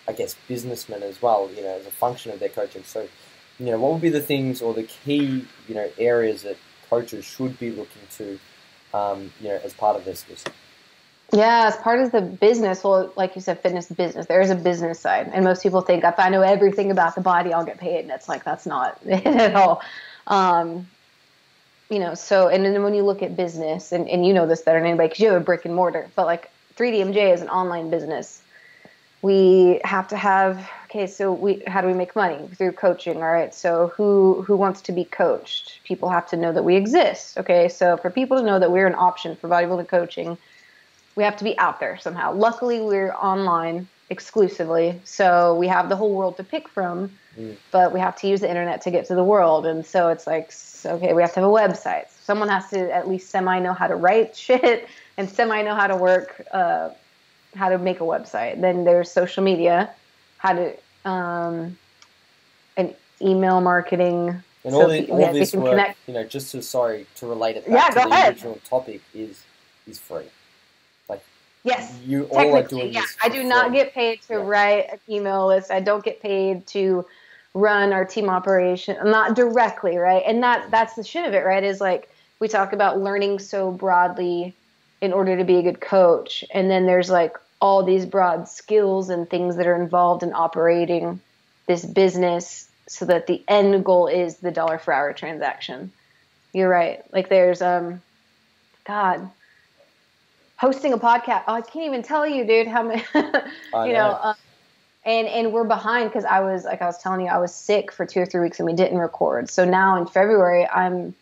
I 0.07 0.13
guess 0.13 0.35
businessmen 0.47 1.03
as 1.03 1.21
well 1.21 1.49
you 1.55 1.61
know 1.63 1.75
as 1.79 1.85
a 1.85 1.91
function 1.91 2.31
of 2.31 2.39
their 2.39 2.49
coaching 2.49 2.83
so 2.83 3.07
you 3.59 3.65
know 3.67 3.79
what 3.79 3.93
would 3.93 4.01
be 4.01 4.09
the 4.09 4.21
things 4.21 4.61
or 4.61 4.73
the 4.73 4.83
key 4.83 5.45
you 5.67 5.75
know 5.75 5.89
areas 5.97 6.43
that 6.43 6.57
coaches 6.89 7.25
should 7.25 7.57
be 7.59 7.71
looking 7.71 8.01
to 8.17 8.39
um, 8.93 9.31
you 9.41 9.49
know 9.49 9.59
as 9.63 9.73
part 9.73 9.95
of 9.95 10.17
skill 10.17 10.35
set 10.35 10.53
Yeah, 11.31 11.67
as 11.67 11.77
part 11.77 11.99
of 11.99 12.11
the 12.11 12.21
business, 12.21 12.83
well, 12.83 13.13
like 13.15 13.35
you 13.35 13.41
said, 13.41 13.61
fitness 13.61 13.87
business, 13.87 14.25
there 14.25 14.41
is 14.41 14.49
a 14.49 14.55
business 14.55 14.99
side. 14.99 15.29
And 15.31 15.45
most 15.45 15.61
people 15.61 15.81
think 15.81 16.03
if 16.03 16.17
I 16.17 16.29
know 16.29 16.41
everything 16.41 16.89
about 16.89 17.13
the 17.13 17.21
body, 17.21 17.53
I'll 17.53 17.65
get 17.65 17.77
paid. 17.77 18.01
And 18.01 18.11
it's 18.11 18.27
like, 18.27 18.43
that's 18.43 18.65
not 18.65 18.99
it 19.05 19.25
at 19.25 19.55
all. 19.55 19.81
Um, 20.25 20.87
you 21.89 21.99
know, 21.99 22.13
so, 22.13 22.47
and 22.47 22.63
then 22.63 22.81
when 22.83 22.93
you 22.93 23.03
look 23.03 23.21
at 23.21 23.35
business, 23.35 23.91
and, 23.91 24.07
and 24.07 24.25
you 24.25 24.33
know 24.33 24.47
this 24.47 24.61
better 24.61 24.79
than 24.79 24.87
anybody 24.87 25.09
because 25.09 25.19
you 25.19 25.29
have 25.29 25.41
a 25.41 25.43
brick 25.43 25.65
and 25.65 25.75
mortar, 25.75 26.07
but 26.15 26.25
like 26.25 26.51
3DMJ 26.75 27.33
is 27.33 27.41
an 27.41 27.49
online 27.49 27.89
business. 27.89 28.41
We 29.21 29.81
have 29.83 30.07
to 30.09 30.17
have, 30.17 30.69
okay, 30.85 31.07
so 31.07 31.33
we, 31.33 31.61
how 31.67 31.81
do 31.81 31.87
we 31.87 31.93
make 31.93 32.15
money? 32.15 32.47
Through 32.55 32.73
coaching. 32.73 33.17
All 33.17 33.31
right. 33.31 33.53
So 33.53 33.91
who, 33.95 34.43
who 34.43 34.55
wants 34.55 34.81
to 34.83 34.91
be 34.91 35.03
coached? 35.03 35.79
People 35.83 36.09
have 36.09 36.27
to 36.29 36.37
know 36.37 36.53
that 36.53 36.63
we 36.63 36.75
exist. 36.75 37.37
Okay. 37.37 37.67
So 37.67 37.97
for 37.97 38.09
people 38.09 38.37
to 38.37 38.43
know 38.43 38.59
that 38.59 38.71
we're 38.71 38.87
an 38.87 38.95
option 38.95 39.35
for 39.35 39.49
bodybuilding 39.49 39.89
coaching, 39.89 40.37
we 41.15 41.23
have 41.23 41.35
to 41.37 41.43
be 41.43 41.57
out 41.57 41.79
there 41.81 41.97
somehow. 41.97 42.33
Luckily, 42.33 42.79
we're 42.79 43.11
online 43.13 43.87
exclusively, 44.09 44.99
so 45.03 45.55
we 45.55 45.67
have 45.67 45.89
the 45.89 45.95
whole 45.95 46.13
world 46.15 46.37
to 46.37 46.43
pick 46.43 46.67
from, 46.69 47.11
Mm. 47.37 47.55
but 47.71 47.93
we 47.93 47.99
have 47.99 48.15
to 48.17 48.27
use 48.27 48.41
the 48.41 48.49
internet 48.49 48.81
to 48.81 48.91
get 48.91 49.05
to 49.05 49.15
the 49.15 49.23
world. 49.23 49.65
And 49.67 49.85
so 49.85 50.09
it's 50.09 50.25
like, 50.25 50.51
okay, 50.83 51.13
we 51.13 51.21
have 51.21 51.31
to 51.33 51.41
have 51.41 51.49
a 51.49 51.51
website. 51.51 52.05
Someone 52.23 52.49
has 52.49 52.69
to 52.71 52.91
at 52.91 53.07
least 53.07 53.29
semi 53.29 53.59
know 53.59 53.73
how 53.73 53.85
to 53.87 53.95
write 53.95 54.35
shit 54.45 54.87
and 55.15 55.29
semi 55.29 55.61
know 55.61 55.75
how 55.75 55.87
to 55.87 55.95
work, 55.95 56.41
uh, 56.51 56.89
how 57.55 57.69
to 57.69 57.77
make 57.77 57.99
a 57.99 58.03
website. 58.03 58.61
Then 58.61 58.83
there's 58.83 59.11
social 59.11 59.43
media, 59.43 59.89
how 60.37 60.53
to, 60.53 60.75
um, 61.09 61.77
and 62.77 62.93
email 63.21 63.61
marketing. 63.61 64.41
And 64.63 64.73
So 64.73 64.81
all, 64.81 64.87
the, 64.89 65.09
all 65.09 65.33
this 65.33 65.53
work, 65.55 65.69
connect- 65.71 65.97
you 66.07 66.13
know, 66.13 66.23
just 66.23 66.51
to 66.51 66.61
sorry 66.61 67.05
to 67.15 67.27
relate 67.27 67.57
it 67.57 67.65
back 67.65 67.73
Yeah, 67.73 67.87
to 68.03 68.07
the 68.09 68.13
ahead. 68.13 68.33
original 68.33 68.59
topic 68.69 69.01
is 69.13 69.43
is 69.87 69.97
free. 69.99 70.25
Like 71.07 71.23
yes. 71.63 71.97
You 72.05 72.25
all 72.25 72.55
are 72.55 72.63
doing 72.63 72.93
yeah. 72.93 73.01
this. 73.01 73.17
I 73.23 73.29
do 73.29 73.43
not 73.43 73.71
get 73.71 73.93
paid 73.93 74.21
to 74.23 74.33
Yeah. 74.33 74.39
write 74.43 74.89
an 74.91 74.99
email 75.09 75.47
list. 75.47 75.71
I 75.71 75.79
don't 75.79 76.03
get 76.03 76.21
paid 76.21 76.67
to 76.67 77.05
run 77.55 77.91
our 77.93 78.05
team 78.05 78.29
operation, 78.29 78.95
not 79.03 79.35
directly, 79.35 79.97
right? 79.97 80.21
And 80.25 80.43
that 80.43 80.69
that's 80.69 80.93
the 80.93 81.03
shit 81.03 81.25
of 81.25 81.33
it, 81.33 81.45
right? 81.45 81.63
Is 81.63 81.81
like 81.81 82.09
we 82.39 82.47
talk 82.47 82.73
about 82.73 82.99
learning 82.99 83.39
so 83.39 83.71
broadly 83.71 84.55
in 85.01 85.13
order 85.13 85.37
to 85.37 85.43
be 85.43 85.57
a 85.57 85.61
good 85.61 85.81
coach, 85.81 86.43
and 86.51 86.69
then 86.69 86.85
there's 86.85 87.09
like 87.09 87.37
all 87.61 87.83
these 87.83 88.05
broad 88.05 88.47
skills 88.47 89.09
and 89.09 89.29
things 89.29 89.57
that 89.57 89.67
are 89.67 89.81
involved 89.81 90.23
in 90.23 90.33
operating 90.33 91.19
this 91.67 91.85
business 91.85 92.69
so 92.87 93.05
that 93.05 93.27
the 93.27 93.43
end 93.47 93.83
goal 93.85 94.07
is 94.07 94.37
the 94.37 94.51
dollar 94.51 94.77
for 94.77 94.93
hour 94.93 95.13
transaction. 95.13 95.91
You're 96.53 96.69
right. 96.69 97.03
Like 97.13 97.29
there's 97.29 97.61
um, 97.61 98.01
God, 98.85 99.29
hosting 100.57 100.93
a 100.93 100.97
podcast. 100.97 101.43
Oh, 101.47 101.53
I 101.53 101.61
can't 101.61 101.85
even 101.85 102.01
tell 102.01 102.27
you, 102.27 102.45
dude. 102.45 102.67
How 102.67 102.83
many? 102.83 103.03
you 103.15 103.21
know. 103.23 103.83
know 103.93 104.19
um, 104.21 104.35
and 105.05 105.27
and 105.27 105.53
we're 105.53 105.63
behind 105.63 106.09
because 106.09 106.25
I 106.25 106.41
was 106.41 106.65
like 106.65 106.81
I 106.81 106.85
was 106.85 106.97
telling 106.97 107.21
you 107.21 107.27
I 107.27 107.37
was 107.37 107.53
sick 107.53 107.91
for 107.91 108.05
two 108.05 108.21
or 108.21 108.25
three 108.25 108.41
weeks 108.41 108.59
and 108.59 108.65
we 108.65 108.73
didn't 108.73 108.97
record. 108.97 109.49
So 109.49 109.65
now 109.65 109.99
in 109.99 110.05
February 110.05 110.67
I'm 110.67 111.15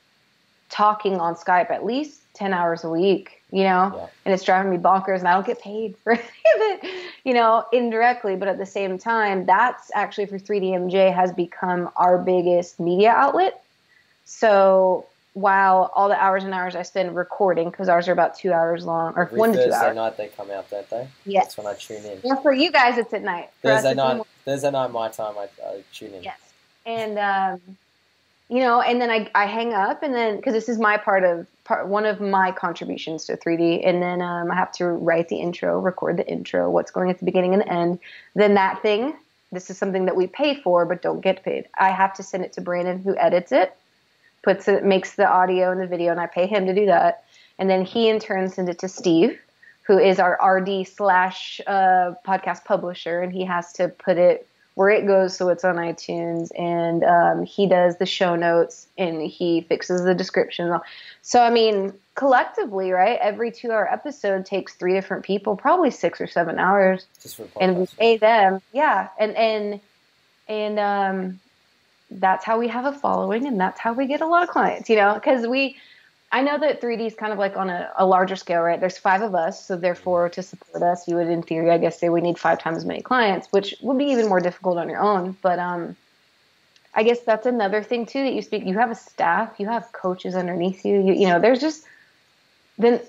talking 0.70 1.20
on 1.20 1.36
Skype 1.36 1.70
at 1.70 1.86
least 1.86 2.22
ten 2.34 2.54
hours 2.54 2.84
a 2.84 2.90
week, 2.90 3.37
you 3.52 3.64
know, 3.64 3.94
yeah. 3.96 4.08
and 4.26 4.34
it's 4.34 4.44
driving 4.44 4.72
me 4.72 4.78
bonkers 4.78 5.20
and 5.20 5.28
I 5.28 5.34
don't 5.34 5.46
get 5.46 5.62
paid 5.62 5.96
for 5.98 6.14
any 6.14 6.22
of 6.22 6.26
it, 6.84 7.04
you 7.24 7.34
know, 7.34 7.66
indirectly. 7.72 8.36
But 8.36 8.48
at 8.48 8.58
the 8.58 8.66
same 8.66 8.98
time, 8.98 9.46
that's 9.46 9.90
actually 9.96 10.26
for 10.26 10.38
3DMJ 10.38 11.14
has 11.14 11.32
become 11.32 11.90
our 11.96 12.18
biggest 12.18 12.80
media 12.80 13.12
outlet. 13.12 13.64
So 14.26 15.06
while 15.34 15.92
all 15.96 16.10
the 16.10 16.22
hours 16.22 16.44
and 16.44 16.54
hours 16.54 16.76
I 16.76 16.82
spend 16.82 17.16
recording, 17.16 17.70
because 17.70 17.88
ours 17.88 18.08
are 18.08 18.12
about 18.12 18.36
two 18.36 18.52
hours 18.52 18.86
long, 18.86 19.14
or 19.16 19.24
Every 19.24 19.40
one 19.40 19.52
to 19.52 19.58
two 19.58 19.72
hours. 19.72 19.82
Thursday 19.82 19.96
night 19.96 20.18
they 20.18 20.28
come 20.28 20.52
out, 20.52 20.70
don't 20.70 20.90
they? 20.90 21.08
Yes. 21.26 21.46
That's 21.46 21.58
when 21.58 21.68
I 21.68 21.74
tune 21.76 22.04
in. 22.04 22.20
Yeah, 22.24 22.36
for 22.42 22.52
you 22.52 22.72
guys, 22.72 22.98
it's 22.98 23.14
at 23.14 23.22
night. 23.22 23.52
For 23.62 23.70
Thursday 23.70 23.94
night, 23.94 24.24
Thursday 24.46 24.72
night, 24.72 24.92
my 24.92 25.10
time, 25.10 25.36
I, 25.38 25.48
I 25.66 25.84
tune 25.94 26.16
in. 26.16 26.24
Yes, 26.24 26.40
and 26.86 27.20
um, 27.20 27.78
you 28.50 28.60
know, 28.60 28.82
and 28.82 29.02
then 29.02 29.10
I, 29.10 29.30
I 29.36 29.46
hang 29.46 29.74
up, 29.74 30.04
and 30.04 30.14
then 30.14 30.38
because 30.38 30.54
this 30.54 30.70
is 30.70 30.80
my 30.80 30.98
part 30.98 31.24
of 31.24 31.48
part 31.64 31.88
one 31.88 32.06
of 32.06 32.22
my 32.22 32.52
contributions 32.52 33.26
to 33.26 33.38
3D, 33.38 33.88
and 33.88 34.02
then 34.02 34.22
um, 34.22 34.52
I 34.52 34.56
have 34.56 34.72
to 34.74 34.86
write 34.86 35.30
the 35.30 35.38
intro, 35.38 35.80
record 35.80 36.18
the 36.18 36.28
intro, 36.28 36.70
what's 36.70 36.92
going 36.92 37.10
at 37.10 37.20
the 37.20 37.26
beginning 37.26 37.54
and 37.54 37.62
the 37.62 37.72
end. 37.72 38.00
Then 38.36 38.54
that 38.54 38.82
thing, 38.82 39.16
this 39.52 39.70
is 39.70 39.78
something 39.78 40.06
that 40.06 40.16
we 40.16 40.28
pay 40.28 40.62
for 40.62 40.86
but 40.86 41.02
don't 41.02 41.22
get 41.22 41.44
paid. 41.44 41.68
I 41.78 41.90
have 41.90 42.14
to 42.16 42.24
send 42.24 42.46
it 42.46 42.54
to 42.54 42.62
Brandon, 42.62 43.00
who 43.00 43.18
edits 43.18 43.52
it 43.52 43.76
puts 44.48 44.70
it, 44.70 44.86
makes 44.86 45.16
the 45.16 45.28
audio 45.28 45.72
and 45.72 45.82
the 45.82 45.88
video, 45.88 46.12
and 46.12 46.22
I 46.22 46.28
pay 46.28 46.48
him 46.48 46.66
to 46.68 46.74
do 46.74 46.86
that. 46.86 47.26
And 47.60 47.70
then 47.70 47.84
he 47.84 48.08
in 48.08 48.18
turn 48.18 48.50
sends 48.50 48.70
it 48.70 48.80
to 48.80 48.88
Steve, 48.88 49.38
who 49.82 49.98
is 49.98 50.20
our 50.20 50.40
RD 50.42 50.88
slash 50.88 51.60
uh, 51.68 52.14
podcast 52.26 52.64
publisher, 52.64 53.22
and 53.22 53.34
he 53.34 53.44
has 53.44 53.74
to 53.74 53.90
put 53.90 54.18
it 54.18 54.48
where 54.78 54.92
it 54.92 55.08
goes 55.08 55.36
so 55.36 55.50
it's 55.50 55.66
on 55.66 55.78
iTunes. 55.78 56.52
And 56.56 57.04
um, 57.04 57.44
he 57.44 57.68
does 57.68 57.98
the 57.98 58.06
show 58.06 58.36
notes 58.36 58.88
and 58.96 59.24
he 59.24 59.62
fixes 59.62 60.04
the 60.04 60.14
description. 60.14 60.78
So 61.24 61.42
I 61.42 61.50
mean, 61.50 61.94
collectively, 62.14 62.92
right? 62.92 63.18
Every 63.20 63.52
two-hour 63.52 63.92
episode 63.92 64.46
takes 64.46 64.76
three 64.76 64.94
different 64.94 65.26
people, 65.26 65.56
probably 65.56 65.90
six 65.90 66.22
or 66.22 66.28
seven 66.28 66.60
hours, 66.60 67.08
and 67.60 67.78
we 67.78 67.88
pay 67.98 68.18
them. 68.18 68.62
Yeah, 68.72 69.08
and 69.18 69.36
and 69.36 69.80
and 70.48 70.80
um, 70.80 71.40
that's 72.12 72.46
how 72.46 72.60
we 72.60 72.68
have 72.68 72.86
a 72.86 72.94
following 72.94 73.48
and 73.48 73.60
that's 73.60 73.80
how 73.80 73.94
we 73.94 74.06
get 74.06 74.22
a 74.22 74.28
lot 74.28 74.44
of 74.44 74.50
clients, 74.50 74.92
you 74.92 74.96
know, 74.96 75.16
because 75.16 75.48
we, 75.48 75.76
I 76.32 76.42
know 76.42 76.58
that 76.58 76.82
3D 76.82 77.08
is 77.08 77.16
kind 77.16 77.32
of 77.32 77.40
like 77.40 77.56
on 77.56 77.70
a, 77.70 77.90
a, 77.98 78.06
larger 78.06 78.36
scale, 78.36 78.62
right? 78.62 78.80
There's 78.80 78.98
five 78.98 79.22
of 79.22 79.34
us. 79.34 79.66
So 79.66 79.78
therefore 79.78 80.30
to 80.30 80.44
support 80.44 80.84
us, 80.84 81.08
you 81.08 81.16
would 81.16 81.28
in 81.28 81.42
theory, 81.42 81.72
I 81.72 81.78
guess 81.78 82.00
say 82.00 82.10
we 82.10 82.20
need 82.20 82.38
five 82.38 82.60
times 82.60 82.78
as 82.78 82.86
many 82.86 83.02
clients, 83.02 83.48
which 83.52 83.76
would 83.82 83.98
be 83.98 84.06
even 84.06 84.28
more 84.28 84.42
difficult 84.42 84.78
on 84.78 84.90
your 84.90 85.00
own. 85.00 85.38
But, 85.42 85.60
um, 85.60 85.96
I 86.94 87.04
guess 87.04 87.20
that's 87.22 87.46
another 87.46 87.84
thing 87.84 88.06
too, 88.06 88.24
that 88.24 88.34
you 88.34 88.42
speak, 88.42 88.66
you 88.66 88.74
have 88.74 88.92
a 88.92 88.96
staff, 88.96 89.54
you 89.60 89.68
have 89.68 89.92
coaches 89.92 90.36
underneath 90.36 90.84
you, 90.84 91.00
you, 91.00 91.14
you 91.14 91.28
know, 91.28 91.40
there's 91.40 91.62
just, 91.62 91.86
then 92.78 93.00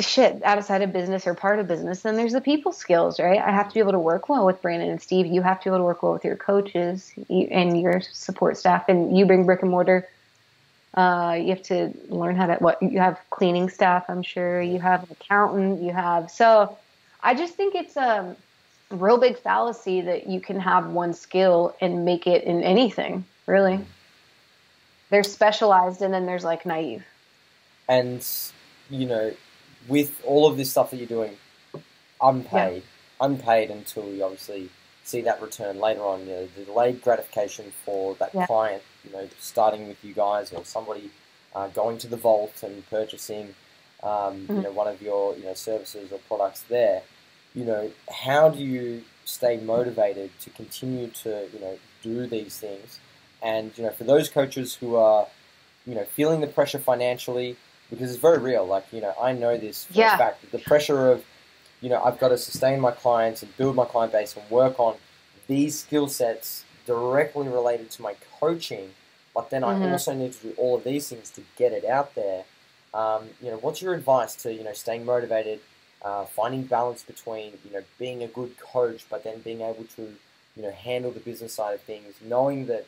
shit 0.00 0.42
outside 0.42 0.82
of 0.82 0.92
business 0.92 1.26
or 1.26 1.34
part 1.34 1.58
of 1.58 1.68
business, 1.68 2.02
then 2.02 2.16
there's 2.16 2.32
the 2.32 2.40
people 2.40 2.72
skills, 2.72 3.18
right? 3.18 3.38
I 3.38 3.50
have 3.50 3.68
to 3.68 3.74
be 3.74 3.80
able 3.80 3.92
to 3.92 3.98
work 3.98 4.28
well 4.28 4.46
with 4.46 4.62
Brandon 4.62 4.90
and 4.90 5.02
Steve. 5.02 5.26
You 5.26 5.42
have 5.42 5.60
to 5.60 5.64
be 5.64 5.70
able 5.70 5.78
to 5.78 5.84
work 5.84 6.02
well 6.02 6.12
with 6.12 6.24
your 6.24 6.36
coaches 6.36 7.12
and 7.28 7.80
your 7.80 8.00
support 8.00 8.56
staff, 8.56 8.88
and 8.88 9.16
you 9.16 9.26
bring 9.26 9.44
brick 9.44 9.62
and 9.62 9.70
mortar. 9.70 10.08
Uh, 10.94 11.38
you 11.40 11.48
have 11.48 11.62
to 11.62 11.92
learn 12.08 12.36
how 12.36 12.46
to 12.46 12.54
what 12.56 12.82
you 12.82 12.98
have 12.98 13.18
cleaning 13.30 13.70
staff. 13.70 14.04
I'm 14.08 14.22
sure 14.22 14.60
you 14.60 14.78
have 14.78 15.04
an 15.04 15.16
accountant. 15.20 15.82
You 15.82 15.92
have 15.92 16.30
so. 16.30 16.76
I 17.22 17.34
just 17.34 17.54
think 17.54 17.74
it's 17.74 17.96
a 17.96 18.36
real 18.90 19.16
big 19.16 19.38
fallacy 19.38 20.02
that 20.02 20.26
you 20.26 20.40
can 20.40 20.60
have 20.60 20.88
one 20.88 21.14
skill 21.14 21.74
and 21.80 22.04
make 22.04 22.26
it 22.26 22.44
in 22.44 22.62
anything. 22.62 23.24
Really, 23.46 23.80
there's 25.08 25.32
specialized, 25.32 26.02
and 26.02 26.12
then 26.12 26.26
there's 26.26 26.44
like 26.44 26.66
naive. 26.66 27.04
And 27.88 28.26
you 28.90 29.06
know, 29.06 29.32
with 29.88 30.20
all 30.24 30.46
of 30.46 30.58
this 30.58 30.70
stuff 30.70 30.90
that 30.90 30.98
you're 30.98 31.06
doing, 31.06 31.36
unpaid, 32.20 32.82
yeah. 32.82 33.26
unpaid 33.26 33.70
until 33.70 34.12
you 34.12 34.22
obviously 34.22 34.68
see 35.04 35.20
that 35.22 35.40
return 35.42 35.80
later 35.80 36.02
on. 36.02 36.20
You 36.20 36.26
know, 36.26 36.48
the 36.56 36.64
delayed 36.64 37.02
gratification 37.02 37.72
for 37.84 38.14
that 38.16 38.34
yeah. 38.34 38.46
client, 38.46 38.82
you 39.04 39.12
know, 39.12 39.28
starting 39.38 39.88
with 39.88 40.02
you 40.04 40.14
guys 40.14 40.52
or 40.52 40.64
somebody 40.64 41.10
uh, 41.54 41.68
going 41.68 41.98
to 41.98 42.06
the 42.06 42.16
vault 42.16 42.62
and 42.62 42.88
purchasing, 42.88 43.54
um, 44.02 44.10
mm-hmm. 44.10 44.56
you 44.56 44.62
know, 44.62 44.72
one 44.72 44.88
of 44.88 45.02
your 45.02 45.36
you 45.36 45.44
know 45.44 45.54
services 45.54 46.12
or 46.12 46.18
products 46.28 46.62
there. 46.62 47.02
You 47.54 47.64
know, 47.64 47.90
how 48.10 48.48
do 48.48 48.62
you 48.62 49.02
stay 49.24 49.58
motivated 49.58 50.30
to 50.40 50.50
continue 50.50 51.08
to 51.08 51.48
you 51.52 51.60
know 51.60 51.78
do 52.02 52.26
these 52.26 52.58
things? 52.58 53.00
And 53.42 53.76
you 53.76 53.84
know, 53.84 53.90
for 53.90 54.04
those 54.04 54.28
coaches 54.28 54.74
who 54.74 54.96
are 54.96 55.26
you 55.86 55.94
know 55.94 56.04
feeling 56.04 56.40
the 56.40 56.46
pressure 56.46 56.78
financially 56.78 57.56
because 57.90 58.10
it's 58.10 58.20
very 58.20 58.38
real. 58.38 58.66
Like 58.66 58.86
you 58.92 59.00
know, 59.00 59.14
I 59.20 59.32
know 59.32 59.56
this 59.58 59.84
for 59.84 59.94
yeah. 59.94 60.14
a 60.14 60.18
fact. 60.18 60.50
The 60.50 60.58
pressure 60.58 61.10
of 61.10 61.24
you 61.82 61.90
know, 61.90 62.02
I've 62.02 62.18
got 62.18 62.28
to 62.28 62.38
sustain 62.38 62.80
my 62.80 62.92
clients 62.92 63.42
and 63.42 63.54
build 63.56 63.76
my 63.76 63.84
client 63.84 64.12
base 64.12 64.34
and 64.36 64.48
work 64.50 64.80
on 64.80 64.94
these 65.48 65.78
skill 65.80 66.08
sets 66.08 66.64
directly 66.86 67.48
related 67.48 67.90
to 67.90 68.02
my 68.02 68.14
coaching. 68.40 68.90
But 69.34 69.50
then 69.50 69.62
mm-hmm. 69.62 69.82
I 69.82 69.92
also 69.92 70.14
need 70.14 70.32
to 70.34 70.48
do 70.48 70.54
all 70.56 70.76
of 70.76 70.84
these 70.84 71.08
things 71.08 71.30
to 71.30 71.42
get 71.56 71.72
it 71.72 71.84
out 71.84 72.14
there. 72.14 72.44
Um, 72.94 73.24
you 73.42 73.50
know, 73.50 73.56
what's 73.58 73.82
your 73.82 73.94
advice 73.94 74.34
to 74.36 74.52
you 74.52 74.62
know 74.62 74.72
staying 74.72 75.04
motivated, 75.04 75.60
uh, 76.02 76.24
finding 76.24 76.64
balance 76.64 77.02
between 77.02 77.52
you 77.64 77.72
know 77.72 77.82
being 77.98 78.22
a 78.22 78.28
good 78.28 78.58
coach, 78.58 79.04
but 79.10 79.24
then 79.24 79.40
being 79.40 79.62
able 79.62 79.84
to 79.96 80.02
you 80.56 80.62
know 80.62 80.70
handle 80.70 81.10
the 81.10 81.20
business 81.20 81.54
side 81.54 81.74
of 81.74 81.80
things, 81.80 82.14
knowing 82.22 82.66
that 82.66 82.86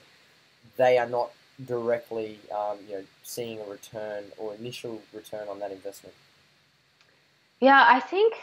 they 0.76 0.98
are 0.98 1.08
not 1.08 1.30
directly, 1.66 2.38
um, 2.54 2.78
you 2.88 2.96
know, 2.96 3.04
seeing 3.22 3.60
a 3.60 3.64
return 3.64 4.24
or 4.36 4.54
initial 4.54 5.00
return 5.12 5.48
on 5.48 5.60
that 5.60 5.70
investment? 5.70 6.14
Yeah, 7.60 7.84
I 7.88 8.00
think 8.00 8.34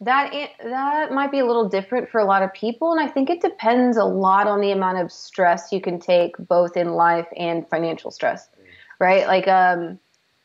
that 0.00 0.32
that 0.62 1.12
might 1.12 1.30
be 1.30 1.38
a 1.38 1.46
little 1.46 1.68
different 1.68 2.08
for 2.08 2.20
a 2.20 2.24
lot 2.24 2.42
of 2.42 2.52
people, 2.52 2.92
and 2.92 3.00
I 3.00 3.08
think 3.10 3.30
it 3.30 3.40
depends 3.40 3.96
a 3.96 4.04
lot 4.04 4.46
on 4.46 4.60
the 4.60 4.72
amount 4.72 4.98
of 4.98 5.12
stress 5.12 5.72
you 5.72 5.80
can 5.80 5.98
take, 5.98 6.36
both 6.38 6.76
in 6.76 6.92
life 6.92 7.26
and 7.36 7.68
financial 7.68 8.10
stress, 8.10 8.48
right? 8.98 9.26
Like, 9.26 9.48
um, 9.48 9.98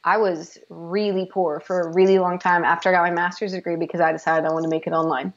I 0.03 0.17
was 0.17 0.57
really 0.69 1.27
poor 1.31 1.59
for 1.59 1.81
a 1.81 1.93
really 1.93 2.19
long 2.19 2.37
time 2.37 2.63
after 2.63 2.89
I 2.89 2.91
got 2.91 3.03
my 3.03 3.11
master's 3.11 3.53
degree 3.53 3.75
because 3.75 4.01
I 4.01 4.11
decided 4.11 4.45
I 4.45 4.51
wanted 4.53 4.67
to 4.67 4.69
make 4.69 4.87
it 4.87 4.93
online. 4.93 5.33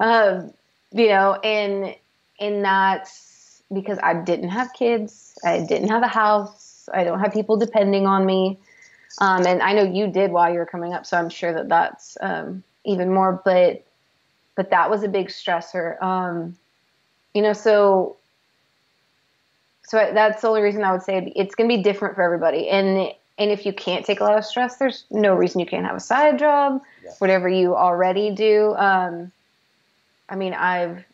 Um, 0.00 0.52
you 0.92 1.08
know, 1.08 1.34
and 1.34 1.94
and 2.40 2.64
that's 2.64 3.62
because 3.72 3.98
I 4.02 4.14
didn't 4.14 4.48
have 4.48 4.72
kids, 4.72 5.38
I 5.44 5.60
didn't 5.60 5.88
have 5.88 6.02
a 6.02 6.08
house, 6.08 6.88
I 6.92 7.04
don't 7.04 7.20
have 7.20 7.32
people 7.32 7.56
depending 7.56 8.06
on 8.06 8.24
me. 8.24 8.58
Um, 9.20 9.46
and 9.46 9.62
I 9.62 9.72
know 9.72 9.82
you 9.82 10.06
did 10.06 10.30
while 10.30 10.52
you 10.52 10.58
were 10.58 10.66
coming 10.66 10.94
up, 10.94 11.04
so 11.04 11.16
I'm 11.16 11.28
sure 11.28 11.52
that 11.52 11.68
that's 11.68 12.16
um, 12.20 12.62
even 12.84 13.12
more. 13.12 13.40
But 13.44 13.84
but 14.56 14.70
that 14.70 14.90
was 14.90 15.02
a 15.02 15.08
big 15.08 15.28
stressor. 15.28 16.00
Um, 16.02 16.56
you 17.34 17.42
know, 17.42 17.52
so 17.52 18.16
so 19.84 20.10
that's 20.12 20.42
the 20.42 20.48
only 20.48 20.62
reason 20.62 20.84
I 20.84 20.92
would 20.92 21.02
say 21.02 21.32
it's 21.34 21.54
going 21.54 21.70
to 21.70 21.76
be 21.76 21.82
different 21.82 22.14
for 22.14 22.22
everybody. 22.22 22.68
And 22.68 23.12
and 23.38 23.50
if 23.50 23.64
you 23.64 23.72
can't 23.72 24.04
take 24.04 24.20
a 24.20 24.24
lot 24.24 24.36
of 24.36 24.44
stress, 24.44 24.76
there's 24.76 25.04
no 25.10 25.34
reason 25.34 25.60
you 25.60 25.66
can't 25.66 25.86
have 25.86 25.96
a 25.96 26.00
side 26.00 26.38
job, 26.38 26.82
yeah. 27.04 27.12
whatever 27.20 27.48
you 27.48 27.76
already 27.76 28.30
do. 28.32 28.74
Um, 28.74 29.30
I 30.28 30.36
mean, 30.36 30.54
I've 30.54 31.04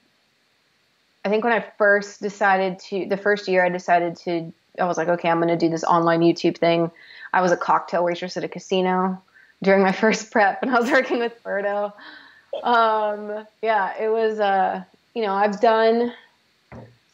I 1.25 1.29
think 1.29 1.45
when 1.45 1.53
I 1.53 1.65
first 1.79 2.21
decided 2.21 2.79
to, 2.81 3.07
the 3.07 3.17
first 3.17 3.49
year 3.49 3.65
I 3.65 3.71
decided 3.71 4.17
to, 4.19 4.53
I 4.79 4.85
was 4.85 4.99
like, 4.99 5.09
okay, 5.09 5.29
I'm 5.31 5.39
going 5.39 5.49
to 5.49 5.57
do 5.57 5.71
this 5.71 5.85
online 5.85 6.21
YouTube 6.21 6.59
thing. 6.59 6.91
I 7.33 7.41
was 7.41 7.51
a 7.51 7.57
cocktail 7.57 8.05
waitress 8.05 8.37
at 8.37 8.45
a 8.45 8.49
casino 8.49 9.23
during 9.65 9.83
my 9.83 9.93
first 10.05 10.31
prep, 10.31 10.63
and 10.63 10.71
I 10.71 10.79
was 10.79 10.91
working 10.91 11.19
with 11.19 11.43
Berto. 11.43 11.93
Um, 12.63 13.47
yeah, 13.63 13.95
it 14.01 14.09
was, 14.09 14.39
uh, 14.39 14.85
you 15.15 15.23
know, 15.23 15.35
I've 15.35 15.61
done, 15.61 16.13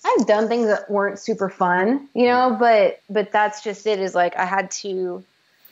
I've 0.04 0.26
done 0.26 0.48
things 0.48 0.66
that 0.66 0.90
weren't 0.90 1.18
super 1.18 1.48
fun, 1.48 2.08
you 2.14 2.26
know, 2.26 2.56
but 2.58 3.00
but 3.08 3.32
that's 3.32 3.62
just 3.62 3.86
it. 3.86 3.98
Is 3.98 4.14
like 4.14 4.36
I 4.36 4.44
had 4.44 4.70
to 4.82 5.24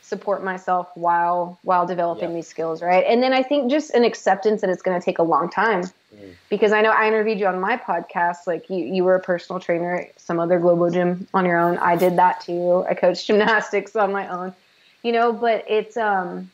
support 0.03 0.43
myself 0.43 0.89
while 0.95 1.59
while 1.63 1.87
developing 1.87 2.31
yeah. 2.31 2.37
these 2.37 2.49
skills, 2.49 2.83
right? 2.83 3.05
And 3.07 3.23
then 3.23 3.33
I 3.33 3.43
think 3.43 3.71
just 3.71 3.91
an 3.91 4.05
acceptance 4.05 4.63
that 4.63 4.71
it's 4.71 4.83
going 4.83 4.99
to 4.99 5.05
take 5.05 5.19
a 5.19 5.23
long 5.23 5.51
time. 5.51 5.83
Mm. 5.83 6.33
Because 6.49 6.73
I 6.73 6.81
know 6.81 6.91
I 6.91 7.07
interviewed 7.07 7.39
you 7.39 7.47
on 7.47 7.61
my 7.61 7.77
podcast, 7.77 8.47
like 8.47 8.71
you, 8.71 8.79
you 8.79 9.05
were 9.05 9.15
a 9.15 9.21
personal 9.21 9.61
trainer 9.61 9.97
at 9.97 10.19
some 10.19 10.41
other 10.41 10.59
global 10.59 10.91
gym 10.91 11.29
on 11.35 11.45
your 11.45 11.59
own. 11.59 11.77
I 11.79 11.97
did 11.97 12.17
that 12.17 12.41
too. 12.41 12.87
I 12.89 12.95
coached 12.95 13.27
gymnastics 13.27 13.95
on 13.95 14.13
my 14.13 14.27
own, 14.29 14.55
you 15.03 15.13
know, 15.13 15.33
but 15.33 15.65
it's, 15.69 15.99
um, 15.99 16.51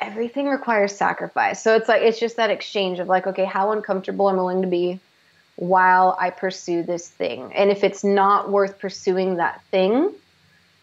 everything 0.00 0.46
requires 0.46 0.94
sacrifice. 0.94 1.62
So 1.62 1.74
it's 1.74 1.88
like, 1.88 2.02
it's 2.02 2.20
just 2.20 2.36
that 2.36 2.50
exchange 2.50 2.98
of 2.98 3.08
like, 3.08 3.26
okay, 3.26 3.44
how 3.44 3.72
uncomfortable 3.72 4.28
I'm 4.28 4.36
willing 4.36 4.62
to 4.62 4.68
be 4.68 5.00
while 5.56 6.16
I 6.20 6.30
pursue 6.30 6.82
this 6.84 7.08
thing. 7.08 7.52
And 7.54 7.70
if 7.70 7.82
it's 7.82 8.04
not 8.04 8.50
worth 8.50 8.78
pursuing 8.78 9.36
that 9.36 9.62
thing, 9.70 10.12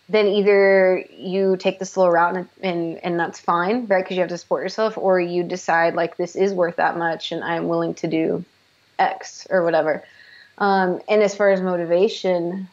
then 0.09 0.27
either 0.27 1.03
you 1.17 1.57
take 1.57 1.79
the 1.79 1.85
slow 1.85 2.07
route 2.07 2.35
and 2.35 2.47
and, 2.61 3.03
and 3.03 3.19
that's 3.19 3.39
fine, 3.39 3.87
right? 3.87 4.03
Because 4.03 4.15
you 4.17 4.21
have 4.21 4.29
to 4.29 4.37
support 4.37 4.61
yourself, 4.61 4.97
or 4.99 5.19
you 5.19 5.43
decide 5.43 5.95
like 5.95 6.15
this 6.15 6.35
is 6.35 6.53
worth 6.53 6.75
that 6.75 6.95
much, 6.95 7.31
and 7.31 7.43
I'm 7.43 7.67
willing 7.67 7.95
to 7.95 8.07
do 8.07 8.45
X 8.99 9.47
or 9.49 9.63
whatever. 9.63 10.03
Um, 10.59 11.01
and 11.09 11.23
as 11.23 11.33
far 11.33 11.49
as 11.51 11.59
motivation, 11.59 12.67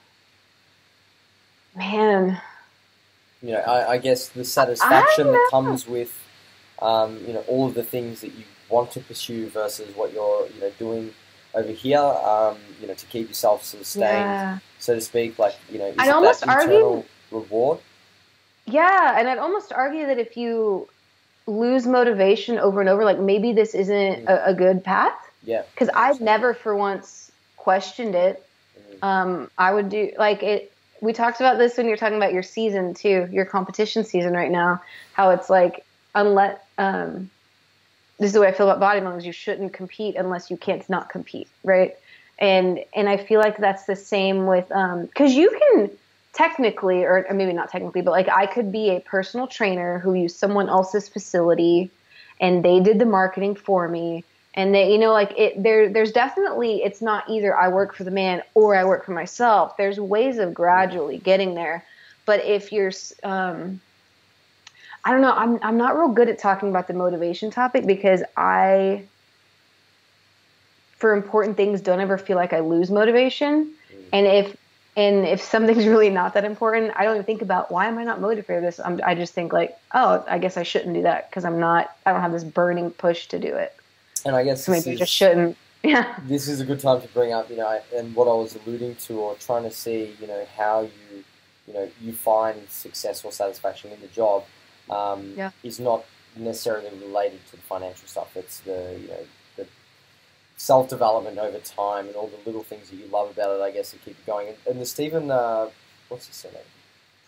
man, 1.74 2.38
you 3.42 3.52
know, 3.52 3.60
I, 3.60 3.92
I 3.92 3.98
guess 3.98 4.28
the 4.28 4.44
satisfaction 4.44 5.28
that 5.28 5.48
comes 5.50 5.88
with, 5.88 6.12
um, 6.82 7.18
you 7.26 7.32
know, 7.32 7.44
all 7.48 7.66
of 7.66 7.74
the 7.74 7.84
things 7.84 8.20
that 8.20 8.34
you 8.34 8.44
want 8.68 8.90
to 8.92 9.00
pursue 9.00 9.48
versus 9.48 9.94
what 9.96 10.12
you're, 10.12 10.46
you 10.48 10.60
know, 10.60 10.70
doing 10.78 11.14
over 11.54 11.70
here, 11.70 11.98
um, 11.98 12.56
you 12.80 12.86
know, 12.86 12.94
to 12.94 13.06
keep 13.06 13.28
yourself 13.28 13.62
sustained, 13.62 14.04
yeah. 14.04 14.58
so 14.78 14.94
to 14.94 15.00
speak. 15.00 15.38
Like, 15.38 15.54
you 15.70 15.78
know, 15.78 15.86
is 15.86 15.96
I'd 15.98 16.10
almost 16.10 16.40
that 16.40 16.48
argue- 16.48 17.04
reward? 17.30 17.78
Yeah, 18.64 19.18
and 19.18 19.28
I'd 19.28 19.38
almost 19.38 19.72
argue 19.72 20.06
that 20.06 20.18
if 20.18 20.36
you 20.36 20.88
lose 21.46 21.86
motivation 21.86 22.58
over 22.58 22.80
and 22.80 22.88
over, 22.88 23.04
like 23.04 23.18
maybe 23.18 23.52
this 23.52 23.74
isn't 23.74 24.28
a, 24.28 24.50
a 24.50 24.54
good 24.54 24.84
path. 24.84 25.14
Yeah. 25.42 25.62
Because 25.72 25.90
I've 25.94 26.20
never 26.20 26.54
for 26.54 26.76
once 26.76 27.32
questioned 27.56 28.14
it. 28.14 28.46
Mhm. 28.78 29.04
Um, 29.06 29.50
I 29.58 29.72
would 29.74 29.88
do 29.88 30.12
like 30.16 30.42
it. 30.42 30.72
We 31.00 31.12
talked 31.12 31.40
about 31.40 31.58
this 31.58 31.76
when 31.76 31.88
you're 31.88 31.96
talking 31.96 32.16
about 32.16 32.32
your 32.32 32.44
season 32.44 32.94
too, 32.94 33.28
your 33.32 33.44
competition 33.44 34.04
season 34.04 34.32
right 34.34 34.50
now. 34.50 34.80
How 35.14 35.30
it's 35.30 35.50
like 35.50 35.84
unless 36.14 36.58
um, 36.78 37.30
this 38.18 38.28
is 38.28 38.32
the 38.34 38.40
way 38.40 38.48
I 38.48 38.52
feel 38.52 38.70
about 38.70 38.80
bodybuilding. 38.80 39.24
You 39.24 39.32
shouldn't 39.32 39.72
compete 39.72 40.16
unless 40.16 40.50
you 40.50 40.56
can't 40.56 40.88
not 40.88 41.08
compete, 41.10 41.48
right? 41.64 41.96
And 42.38 42.80
and 42.94 43.08
I 43.08 43.16
feel 43.16 43.40
like 43.40 43.58
that's 43.58 43.84
the 43.84 43.96
same 43.96 44.46
with 44.46 44.68
because 44.68 45.34
you 45.34 45.50
can 45.50 45.90
technically, 46.32 47.04
or 47.04 47.26
maybe 47.32 47.52
not 47.52 47.70
technically, 47.70 48.02
but 48.02 48.10
like 48.10 48.28
I 48.28 48.46
could 48.46 48.72
be 48.72 48.90
a 48.90 49.00
personal 49.00 49.46
trainer 49.46 49.98
who 49.98 50.14
used 50.14 50.36
someone 50.36 50.68
else's 50.68 51.08
facility, 51.08 51.90
and 52.40 52.64
they 52.64 52.80
did 52.80 52.98
the 52.98 53.04
marketing 53.06 53.54
for 53.54 53.88
me, 53.88 54.24
and 54.54 54.74
they, 54.74 54.92
you 54.92 54.98
know, 54.98 55.12
like 55.12 55.32
it. 55.36 55.62
There, 55.62 55.88
there's 55.88 56.12
definitely 56.12 56.82
it's 56.82 57.02
not 57.02 57.28
either 57.28 57.56
I 57.56 57.68
work 57.68 57.94
for 57.94 58.04
the 58.04 58.10
man 58.10 58.42
or 58.54 58.74
I 58.74 58.84
work 58.84 59.04
for 59.04 59.12
myself. 59.12 59.76
There's 59.76 60.00
ways 60.00 60.38
of 60.38 60.54
gradually 60.54 61.18
getting 61.18 61.54
there, 61.54 61.84
but 62.24 62.44
if 62.44 62.72
you're, 62.72 62.92
um, 63.22 63.80
I 65.04 65.10
don't 65.10 65.20
know, 65.20 65.32
I'm 65.32 65.58
I'm 65.62 65.76
not 65.76 65.98
real 65.98 66.08
good 66.08 66.28
at 66.28 66.38
talking 66.38 66.68
about 66.68 66.86
the 66.86 66.94
motivation 66.94 67.50
topic 67.50 67.86
because 67.86 68.22
I. 68.36 69.04
For 70.96 71.12
important 71.16 71.56
things, 71.56 71.80
don't 71.80 71.98
ever 71.98 72.16
feel 72.16 72.36
like 72.36 72.52
I 72.52 72.60
lose 72.60 72.88
motivation, 72.88 73.72
mm. 73.92 74.04
and 74.12 74.24
if 74.24 74.56
and 74.96 75.26
if 75.26 75.40
something's 75.40 75.86
really 75.88 76.10
not 76.10 76.34
that 76.34 76.44
important, 76.44 76.92
I 76.96 77.04
don't 77.04 77.14
even 77.14 77.24
think 77.24 77.42
about 77.42 77.70
why 77.72 77.86
am 77.86 77.98
I 77.98 78.04
not 78.04 78.20
motivated 78.20 78.46
for 78.46 78.60
this. 78.60 78.78
I'm, 78.78 79.00
I 79.04 79.14
just 79.14 79.34
think 79.34 79.52
like, 79.52 79.76
oh, 79.94 80.24
I 80.28 80.38
guess 80.38 80.56
I 80.56 80.62
shouldn't 80.62 80.94
do 80.94 81.02
that 81.02 81.30
because 81.30 81.44
I'm 81.44 81.58
not. 81.58 81.96
I 82.06 82.12
don't 82.12 82.20
have 82.20 82.32
this 82.32 82.44
burning 82.44 82.90
push 82.92 83.26
to 83.28 83.38
do 83.38 83.54
it. 83.54 83.74
And 84.24 84.36
I 84.36 84.44
guess 84.44 84.66
So 84.66 84.72
maybe 84.72 84.92
I 84.92 84.96
just 84.96 85.12
shouldn't. 85.12 85.56
Yeah. 85.84 86.16
this 86.28 86.46
is 86.46 86.60
a 86.60 86.64
good 86.64 86.78
time 86.78 87.00
to 87.00 87.08
bring 87.08 87.32
up, 87.32 87.50
you 87.50 87.56
know, 87.56 87.80
and 87.92 88.14
what 88.14 88.28
I 88.28 88.34
was 88.34 88.54
alluding 88.54 88.94
to 88.94 89.18
or 89.18 89.34
trying 89.34 89.64
to 89.64 89.70
see, 89.72 90.14
you 90.20 90.28
know, 90.28 90.46
how 90.56 90.82
you, 90.82 91.24
you 91.66 91.74
know, 91.74 91.90
you 92.00 92.12
find 92.12 92.56
success 92.68 93.24
or 93.24 93.32
satisfaction 93.32 93.90
in 93.90 94.00
the 94.00 94.06
job 94.06 94.44
um, 94.90 95.34
Yeah. 95.36 95.50
is 95.62 95.78
not 95.80 96.04
necessarily 96.36 96.88
related 96.98 97.44
to 97.50 97.56
the 97.56 97.62
financial 97.62 98.06
stuff. 98.08 98.36
It's 98.36 98.60
the, 98.60 98.98
you 99.00 99.08
know, 99.08 99.26
the 99.56 99.66
self 100.56 100.88
development 100.88 101.38
over 101.38 101.58
time 101.58 102.06
and 102.06 102.16
all 102.16 102.28
the 102.28 102.38
little 102.46 102.62
things 102.62 102.90
that 102.90 102.96
you 102.96 103.06
love 103.06 103.30
about 103.30 103.58
it, 103.58 103.62
I 103.62 103.70
guess, 103.70 103.90
that 103.92 104.04
keep 104.04 104.16
you 104.18 104.24
going. 104.26 104.48
And, 104.48 104.56
and 104.68 104.80
the 104.80 104.86
Steven, 104.86 105.30
uh, 105.30 105.68
what's 106.08 106.26
his 106.26 106.36
surname? 106.36 106.62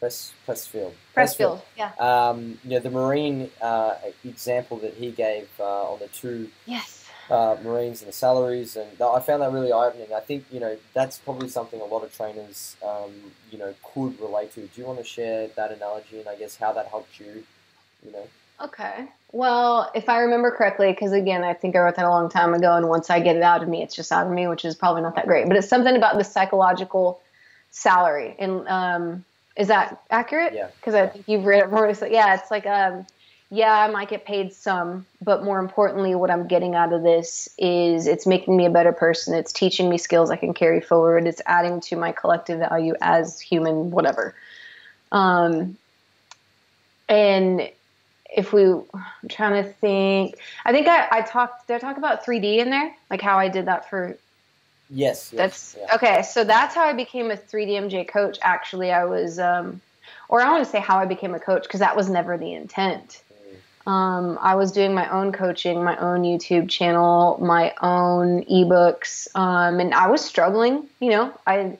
Press 0.00 0.32
Pressfield. 0.46 0.92
Pressfield. 1.16 1.62
Yeah. 1.76 1.92
Um, 1.98 2.58
you 2.64 2.70
know, 2.70 2.80
the 2.80 2.90
Marine 2.90 3.50
uh, 3.62 3.94
example 4.24 4.76
that 4.78 4.94
he 4.94 5.10
gave 5.10 5.48
uh, 5.58 5.92
on 5.92 5.98
the 6.00 6.08
two 6.08 6.50
Yes. 6.66 7.03
Uh, 7.30 7.56
Marines 7.62 8.00
and 8.02 8.08
the 8.08 8.12
salaries, 8.12 8.76
and 8.76 8.88
I 9.00 9.20
found 9.20 9.42
that 9.42 9.52
really 9.52 9.72
eye 9.72 9.86
opening. 9.86 10.12
I 10.14 10.20
think 10.20 10.44
you 10.50 10.60
know 10.60 10.76
that's 10.92 11.18
probably 11.18 11.48
something 11.48 11.80
a 11.80 11.84
lot 11.84 12.04
of 12.04 12.14
trainers 12.14 12.76
um, 12.84 13.12
you 13.50 13.58
know 13.58 13.74
could 13.82 14.20
relate 14.20 14.52
to. 14.54 14.60
Do 14.60 14.80
you 14.80 14.86
want 14.86 14.98
to 14.98 15.04
share 15.04 15.48
that 15.48 15.72
analogy 15.72 16.20
and 16.20 16.28
I 16.28 16.36
guess 16.36 16.56
how 16.56 16.72
that 16.72 16.86
helped 16.88 17.18
you? 17.20 17.44
You 18.04 18.12
know, 18.12 18.26
Okay. 18.62 19.08
Well, 19.32 19.90
if 19.94 20.08
I 20.08 20.20
remember 20.20 20.50
correctly, 20.52 20.92
because 20.92 21.12
again, 21.12 21.42
I 21.42 21.54
think 21.54 21.74
I 21.74 21.80
wrote 21.80 21.96
that 21.96 22.04
a 22.04 22.10
long 22.10 22.30
time 22.30 22.54
ago, 22.54 22.76
and 22.76 22.88
once 22.88 23.10
I 23.10 23.18
get 23.20 23.36
it 23.36 23.42
out 23.42 23.62
of 23.62 23.68
me, 23.68 23.82
it's 23.82 23.96
just 23.96 24.12
out 24.12 24.26
of 24.26 24.32
me, 24.32 24.46
which 24.46 24.64
is 24.64 24.76
probably 24.76 25.02
not 25.02 25.16
that 25.16 25.26
great. 25.26 25.48
But 25.48 25.56
it's 25.56 25.68
something 25.68 25.96
about 25.96 26.16
the 26.16 26.24
psychological 26.24 27.20
salary, 27.70 28.36
and 28.38 28.66
um, 28.68 29.24
is 29.56 29.68
that 29.68 30.00
accurate? 30.10 30.54
Yeah. 30.54 30.68
Because 30.76 30.94
I 30.94 31.08
think 31.08 31.26
you've 31.26 31.44
read 31.44 31.64
it 31.64 31.70
more. 31.70 31.92
So 31.94 32.06
yeah, 32.06 32.34
it's 32.34 32.50
like 32.50 32.64
um, 32.66 33.06
yeah, 33.54 33.72
I 33.72 33.86
might 33.86 34.08
get 34.08 34.24
paid 34.24 34.52
some, 34.52 35.06
but 35.22 35.44
more 35.44 35.60
importantly, 35.60 36.16
what 36.16 36.28
I'm 36.28 36.48
getting 36.48 36.74
out 36.74 36.92
of 36.92 37.04
this 37.04 37.48
is 37.56 38.08
it's 38.08 38.26
making 38.26 38.56
me 38.56 38.66
a 38.66 38.70
better 38.70 38.90
person. 38.90 39.32
It's 39.32 39.52
teaching 39.52 39.88
me 39.88 39.96
skills 39.96 40.28
I 40.32 40.36
can 40.36 40.54
carry 40.54 40.80
forward. 40.80 41.28
It's 41.28 41.40
adding 41.46 41.80
to 41.82 41.96
my 41.96 42.10
collective 42.10 42.58
value 42.58 42.94
as 43.00 43.40
human, 43.40 43.92
whatever. 43.92 44.34
Um, 45.12 45.76
and 47.08 47.70
if 48.36 48.52
we, 48.52 48.64
I'm 48.64 49.28
trying 49.28 49.62
to 49.62 49.72
think, 49.72 50.34
I 50.64 50.72
think 50.72 50.88
I, 50.88 51.06
I 51.12 51.20
talked, 51.20 51.68
did 51.68 51.76
I 51.76 51.78
talk 51.78 51.96
about 51.96 52.26
3D 52.26 52.58
in 52.58 52.70
there? 52.70 52.92
Like 53.08 53.20
how 53.20 53.38
I 53.38 53.48
did 53.48 53.66
that 53.66 53.88
for 53.88 54.18
yes, 54.90 55.30
yes 55.32 55.32
that's 55.32 55.76
yeah. 55.78 55.94
okay. 55.94 56.22
So 56.22 56.42
that's 56.42 56.74
how 56.74 56.86
I 56.86 56.92
became 56.92 57.30
a 57.30 57.36
3DMJ 57.36 58.08
coach. 58.08 58.36
Actually, 58.42 58.90
I 58.90 59.04
was, 59.04 59.38
um, 59.38 59.80
or 60.28 60.40
I 60.40 60.50
want 60.50 60.64
to 60.64 60.70
say 60.70 60.80
how 60.80 60.98
I 60.98 61.04
became 61.04 61.36
a 61.36 61.40
coach 61.40 61.62
because 61.62 61.78
that 61.78 61.94
was 61.94 62.10
never 62.10 62.36
the 62.36 62.52
intent. 62.52 63.22
Um, 63.86 64.38
I 64.40 64.54
was 64.54 64.72
doing 64.72 64.94
my 64.94 65.10
own 65.10 65.32
coaching, 65.32 65.84
my 65.84 65.96
own 65.96 66.22
YouTube 66.22 66.70
channel, 66.70 67.38
my 67.40 67.74
own 67.82 68.44
ebooks, 68.44 69.28
um, 69.34 69.78
and 69.78 69.92
I 69.92 70.08
was 70.08 70.24
struggling. 70.24 70.88
You 71.00 71.10
know, 71.10 71.34
I 71.46 71.76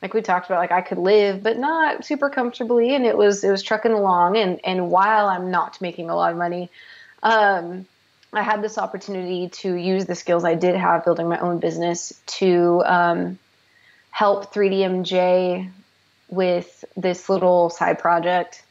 like 0.00 0.14
we 0.14 0.22
talked 0.22 0.46
about, 0.46 0.58
like 0.58 0.72
I 0.72 0.80
could 0.80 0.98
live, 0.98 1.42
but 1.42 1.58
not 1.58 2.06
super 2.06 2.30
comfortably, 2.30 2.94
and 2.94 3.04
it 3.04 3.16
was 3.16 3.44
it 3.44 3.50
was 3.50 3.62
trucking 3.62 3.92
along. 3.92 4.38
And 4.38 4.60
and 4.64 4.90
while 4.90 5.28
I'm 5.28 5.50
not 5.50 5.80
making 5.80 6.08
a 6.08 6.16
lot 6.16 6.32
of 6.32 6.38
money, 6.38 6.70
um, 7.22 7.86
I 8.32 8.42
had 8.42 8.62
this 8.62 8.78
opportunity 8.78 9.50
to 9.50 9.74
use 9.74 10.06
the 10.06 10.14
skills 10.14 10.44
I 10.44 10.54
did 10.54 10.74
have 10.74 11.04
building 11.04 11.28
my 11.28 11.38
own 11.38 11.58
business 11.58 12.14
to 12.38 12.82
um, 12.86 13.38
help 14.10 14.54
3DMJ 14.54 15.70
with 16.28 16.82
this 16.96 17.28
little 17.28 17.68
side 17.68 17.98
project 17.98 18.62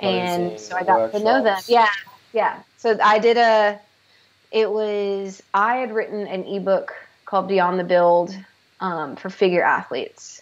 and 0.00 0.58
so 0.58 0.76
I 0.76 0.84
got 0.84 1.12
to 1.12 1.18
know 1.20 1.42
them. 1.42 1.60
Yeah, 1.68 1.90
yeah. 2.32 2.62
So 2.76 2.98
I 3.02 3.18
did 3.18 3.36
a. 3.36 3.80
It 4.50 4.70
was 4.70 5.42
I 5.52 5.76
had 5.76 5.92
written 5.92 6.26
an 6.26 6.44
ebook 6.44 6.92
called 7.26 7.48
Beyond 7.48 7.78
the 7.78 7.84
Build 7.84 8.34
um, 8.80 9.16
for 9.16 9.30
figure 9.30 9.62
athletes, 9.62 10.40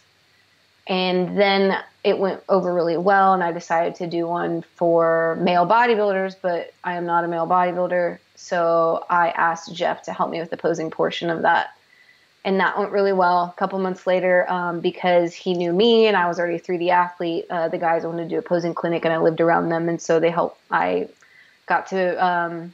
and 0.88 1.38
then 1.38 1.76
it 2.04 2.18
went 2.18 2.42
over 2.48 2.72
really 2.72 2.96
well, 2.96 3.32
and 3.34 3.42
I 3.42 3.50
decided 3.52 3.96
to 3.96 4.06
do 4.06 4.28
one 4.28 4.62
for 4.76 5.36
male 5.40 5.66
bodybuilders, 5.66 6.36
but 6.40 6.70
I 6.84 6.94
am 6.94 7.04
not 7.06 7.24
a 7.24 7.28
male 7.28 7.48
bodybuilder, 7.48 8.20
so 8.36 9.04
I 9.10 9.30
asked 9.30 9.74
Jeff 9.74 10.02
to 10.02 10.12
help 10.12 10.30
me 10.30 10.38
with 10.38 10.50
the 10.50 10.56
posing 10.56 10.90
portion 10.90 11.30
of 11.30 11.42
that. 11.42 11.68
And 12.46 12.60
that 12.60 12.78
went 12.78 12.92
really 12.92 13.12
well. 13.12 13.52
A 13.56 13.58
couple 13.58 13.76
months 13.80 14.06
later, 14.06 14.48
um, 14.48 14.78
because 14.78 15.34
he 15.34 15.52
knew 15.52 15.72
me 15.72 16.06
and 16.06 16.16
I 16.16 16.28
was 16.28 16.38
already 16.38 16.58
a 16.58 16.60
3D 16.60 16.90
athlete, 16.90 17.46
uh, 17.50 17.68
the 17.68 17.76
guys 17.76 18.06
wanted 18.06 18.22
to 18.22 18.28
do 18.28 18.38
a 18.38 18.42
posing 18.42 18.72
clinic, 18.72 19.04
and 19.04 19.12
I 19.12 19.18
lived 19.18 19.40
around 19.40 19.68
them, 19.68 19.88
and 19.88 20.00
so 20.00 20.20
they 20.20 20.30
helped. 20.30 20.60
I 20.70 21.08
got 21.66 21.88
to 21.88 22.24
um, 22.24 22.72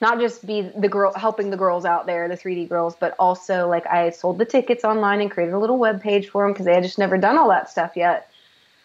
not 0.00 0.18
just 0.18 0.46
be 0.46 0.62
the 0.62 0.88
girl 0.88 1.12
helping 1.14 1.50
the 1.50 1.58
girls 1.58 1.84
out 1.84 2.06
there, 2.06 2.26
the 2.26 2.38
3D 2.38 2.70
girls, 2.70 2.96
but 2.98 3.14
also 3.18 3.68
like 3.68 3.86
I 3.86 4.08
sold 4.08 4.38
the 4.38 4.46
tickets 4.46 4.82
online 4.82 5.20
and 5.20 5.30
created 5.30 5.52
a 5.52 5.58
little 5.58 5.78
web 5.78 6.00
page 6.00 6.30
for 6.30 6.44
them 6.44 6.54
because 6.54 6.64
they 6.64 6.72
had 6.72 6.84
just 6.84 6.98
never 6.98 7.18
done 7.18 7.36
all 7.36 7.50
that 7.50 7.68
stuff 7.68 7.92
yet. 7.96 8.30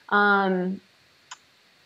Um, 0.10 0.82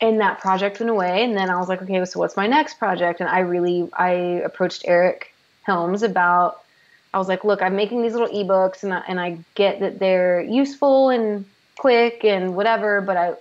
and 0.02 0.20
that 0.20 0.40
project 0.40 0.80
went 0.80 0.90
away, 0.90 1.24
and 1.24 1.38
then 1.38 1.52
I 1.52 1.60
was 1.60 1.70
like, 1.70 1.84
okay, 1.84 2.04
so 2.06 2.18
what's 2.18 2.36
my 2.36 2.48
next 2.48 2.80
project? 2.80 3.20
And 3.20 3.30
I 3.30 3.42
really 3.42 3.88
I 3.94 4.10
approached 4.44 4.82
Eric 4.88 5.32
Helms 5.62 6.02
about. 6.02 6.62
I 7.13 7.19
was 7.19 7.28
like, 7.28 7.43
look, 7.43 7.62
I'm 7.62 7.76
making 7.76 8.02
these 8.02 8.13
little 8.13 8.30
ebooks, 8.30 8.84
and 8.84 8.93
I, 8.93 9.04
and 9.08 9.19
I 9.19 9.38
get 9.56 9.80
that 9.82 9.99
they're 9.99 10.41
useful 10.41 11.10
and 11.10 11.45
quick 11.78 12.23
and 12.23 12.56
whatever, 12.56 13.02
but 13.02 13.17
I 13.17 13.34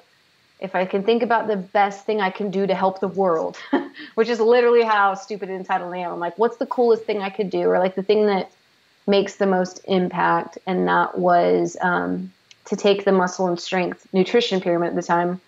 if 0.63 0.77
I 0.77 0.85
can 0.85 1.03
think 1.03 1.25
about 1.25 1.49
the 1.49 1.57
best 1.57 2.07
thing 2.07 2.21
I 2.21 2.31
can 2.31 2.53
do 2.53 2.69
to 2.69 2.75
help 2.75 3.01
the 3.01 3.09
world, 3.09 3.59
which 4.15 4.29
is 4.29 4.39
literally 4.39 4.83
how 4.83 5.15
stupid 5.15 5.49
and 5.49 5.59
entitled 5.59 5.93
I 5.93 5.99
am. 5.99 6.13
I'm 6.13 6.21
like, 6.21 6.39
what's 6.39 6.57
the 6.59 6.67
coolest 6.67 7.03
thing 7.03 7.21
I 7.21 7.31
could 7.31 7.51
do, 7.51 7.63
or 7.63 7.81
like 7.81 7.97
the 7.97 8.03
thing 8.03 8.27
that 8.27 8.51
makes 9.09 9.37
the 9.37 9.47
most 9.47 9.81
impact? 9.87 10.59
And 10.65 10.87
that 10.87 11.19
was 11.19 11.77
um, 11.81 12.33
to 12.67 12.77
take 12.77 13.05
the 13.05 13.11
muscle 13.11 13.49
and 13.49 13.59
strength 13.59 14.07
nutrition 14.13 14.61
pyramid 14.61 14.91
at 14.91 14.95
the 14.95 15.03
time. 15.03 15.41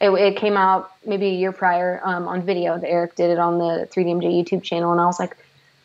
It, 0.00 0.08
it 0.08 0.36
came 0.36 0.56
out 0.56 0.90
maybe 1.06 1.26
a 1.26 1.34
year 1.34 1.52
prior 1.52 2.00
um, 2.02 2.26
on 2.26 2.40
video. 2.42 2.78
That 2.78 2.88
Eric 2.88 3.14
did 3.14 3.30
it 3.30 3.38
on 3.38 3.58
the 3.58 3.88
3DMJ 3.92 4.42
YouTube 4.42 4.62
channel, 4.62 4.90
and 4.90 5.00
I 5.02 5.04
was 5.04 5.20
like, 5.20 5.36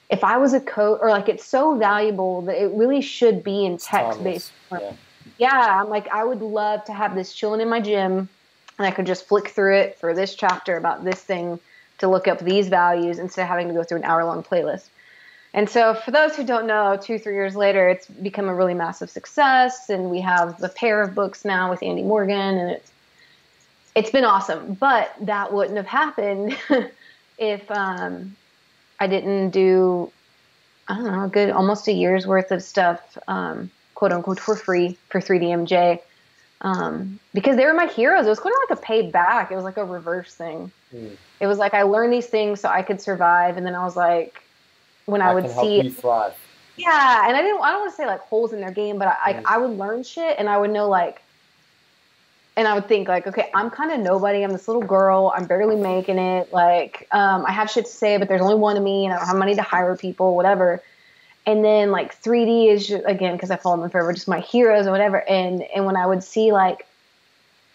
if 0.09 0.23
I 0.23 0.37
was 0.37 0.53
a 0.53 0.59
coach, 0.59 0.99
or 1.01 1.09
like 1.09 1.29
it's 1.29 1.45
so 1.45 1.77
valuable 1.77 2.41
that 2.43 2.61
it 2.61 2.71
really 2.73 3.01
should 3.01 3.43
be 3.43 3.65
in 3.65 3.77
text 3.77 4.23
based. 4.23 4.51
Yeah. 4.71 4.93
Yeah, 5.37 5.81
I'm 5.81 5.89
like, 5.89 6.07
I 6.07 6.23
would 6.23 6.41
love 6.41 6.83
to 6.85 6.93
have 6.93 7.13
this 7.13 7.33
chilling 7.33 7.61
in 7.61 7.69
my 7.69 7.79
gym, 7.79 8.27
and 8.77 8.87
I 8.87 8.91
could 8.91 9.05
just 9.05 9.27
flick 9.27 9.49
through 9.49 9.77
it 9.77 9.99
for 9.99 10.15
this 10.15 10.33
chapter 10.33 10.77
about 10.77 11.03
this 11.03 11.21
thing 11.21 11.59
to 11.99 12.07
look 12.07 12.27
up 12.27 12.39
these 12.39 12.69
values 12.69 13.19
instead 13.19 13.43
of 13.43 13.47
having 13.47 13.67
to 13.67 13.73
go 13.73 13.83
through 13.83 13.99
an 13.99 14.03
hour 14.03 14.23
long 14.23 14.43
playlist. 14.43 14.87
And 15.53 15.69
so, 15.69 15.93
for 15.93 16.11
those 16.11 16.35
who 16.35 16.43
don't 16.43 16.67
know, 16.67 16.97
two, 17.01 17.19
three 17.19 17.33
years 17.33 17.55
later, 17.55 17.89
it's 17.89 18.07
become 18.07 18.47
a 18.47 18.55
really 18.55 18.73
massive 18.73 19.09
success. 19.09 19.89
And 19.89 20.09
we 20.09 20.21
have 20.21 20.59
the 20.59 20.69
pair 20.69 21.01
of 21.01 21.15
books 21.15 21.45
now 21.45 21.69
with 21.69 21.83
Andy 21.83 22.03
Morgan, 22.03 22.57
and 22.57 22.71
it's 22.71 22.91
it's 23.95 24.11
been 24.11 24.25
awesome. 24.25 24.75
But 24.75 25.13
that 25.21 25.51
wouldn't 25.51 25.77
have 25.77 25.87
happened 25.87 26.57
if 27.37 27.69
um, 27.71 28.35
I 28.99 29.07
didn't 29.07 29.51
do, 29.51 30.11
I 30.87 30.95
don't 30.95 31.11
know, 31.11 31.25
a 31.25 31.29
good 31.29 31.49
almost 31.49 31.87
a 31.87 31.91
year's 31.91 32.25
worth 32.25 32.51
of 32.51 32.63
stuff, 32.63 33.17
um, 33.27 33.69
quote 33.95 34.11
unquote, 34.11 34.39
for 34.39 34.55
free 34.55 34.97
for 35.09 35.21
3DMJ. 35.21 35.99
Um, 36.61 37.19
because 37.33 37.55
they 37.55 37.65
were 37.65 37.73
my 37.73 37.85
heroes. 37.85 38.25
It 38.25 38.29
was 38.29 38.39
kind 38.39 38.55
of 38.63 38.69
like 38.69 38.79
a 38.79 38.81
payback. 38.81 39.51
It 39.51 39.55
was 39.55 39.63
like 39.63 39.77
a 39.77 39.85
reverse 39.85 40.33
thing. 40.33 40.71
Mm. 40.93 41.15
It 41.39 41.45
was 41.45 41.59
like 41.59 41.73
I 41.73 41.83
learned 41.83 42.11
these 42.11 42.25
things 42.25 42.61
so 42.61 42.69
I 42.69 42.81
could 42.81 42.99
survive, 42.99 43.57
and 43.57 43.65
then 43.65 43.75
I 43.75 43.83
was 43.83 43.95
like, 43.95 44.41
when 45.05 45.21
I, 45.21 45.31
I 45.31 45.33
would 45.35 45.49
see. 45.49 45.81
Yeah, 46.77 47.27
and 47.27 47.35
I 47.35 47.41
didn't. 47.41 47.61
I 47.61 47.71
don't 47.71 47.81
want 47.81 47.91
to 47.91 47.95
say 47.95 48.05
like 48.05 48.21
holes 48.21 48.53
in 48.53 48.59
their 48.59 48.71
game, 48.71 48.97
but 48.97 49.07
I, 49.07 49.33
mm. 49.33 49.41
I, 49.45 49.55
I 49.55 49.57
would 49.57 49.77
learn 49.77 50.03
shit, 50.03 50.35
and 50.39 50.49
I 50.49 50.57
would 50.57 50.71
know 50.71 50.87
like, 50.87 51.21
and 52.57 52.67
I 52.67 52.73
would 52.73 52.87
think 52.87 53.07
like, 53.07 53.27
okay, 53.27 53.51
I'm 53.53 53.69
kind 53.69 53.91
of 53.91 53.99
nobody. 53.99 54.43
I'm 54.43 54.51
this 54.51 54.67
little 54.67 54.81
girl. 54.81 55.31
I'm 55.33 55.45
barely 55.45 55.75
making 55.75 56.17
it. 56.17 56.51
Like, 56.51 57.07
um, 57.11 57.45
I 57.45 57.51
have 57.51 57.69
shit 57.69 57.85
to 57.85 57.91
say, 57.91 58.17
but 58.17 58.27
there's 58.27 58.41
only 58.41 58.55
one 58.55 58.75
of 58.75 58.81
me, 58.81 59.05
and 59.05 59.13
I 59.13 59.17
don't 59.17 59.27
have 59.27 59.37
money 59.37 59.53
to 59.55 59.61
hire 59.61 59.95
people, 59.95 60.35
whatever. 60.35 60.81
And 61.45 61.63
then 61.63 61.91
like 61.91 62.19
3D 62.21 62.73
is 62.73 62.87
just, 62.87 63.05
again 63.05 63.33
because 63.33 63.51
I 63.51 63.57
follow 63.57 63.79
them 63.79 63.89
forever, 63.91 64.11
just 64.11 64.27
my 64.27 64.39
heroes 64.39 64.87
or 64.87 64.91
whatever. 64.91 65.17
And 65.29 65.61
and 65.61 65.85
when 65.85 65.95
I 65.95 66.05
would 66.05 66.23
see 66.23 66.51
like, 66.51 66.87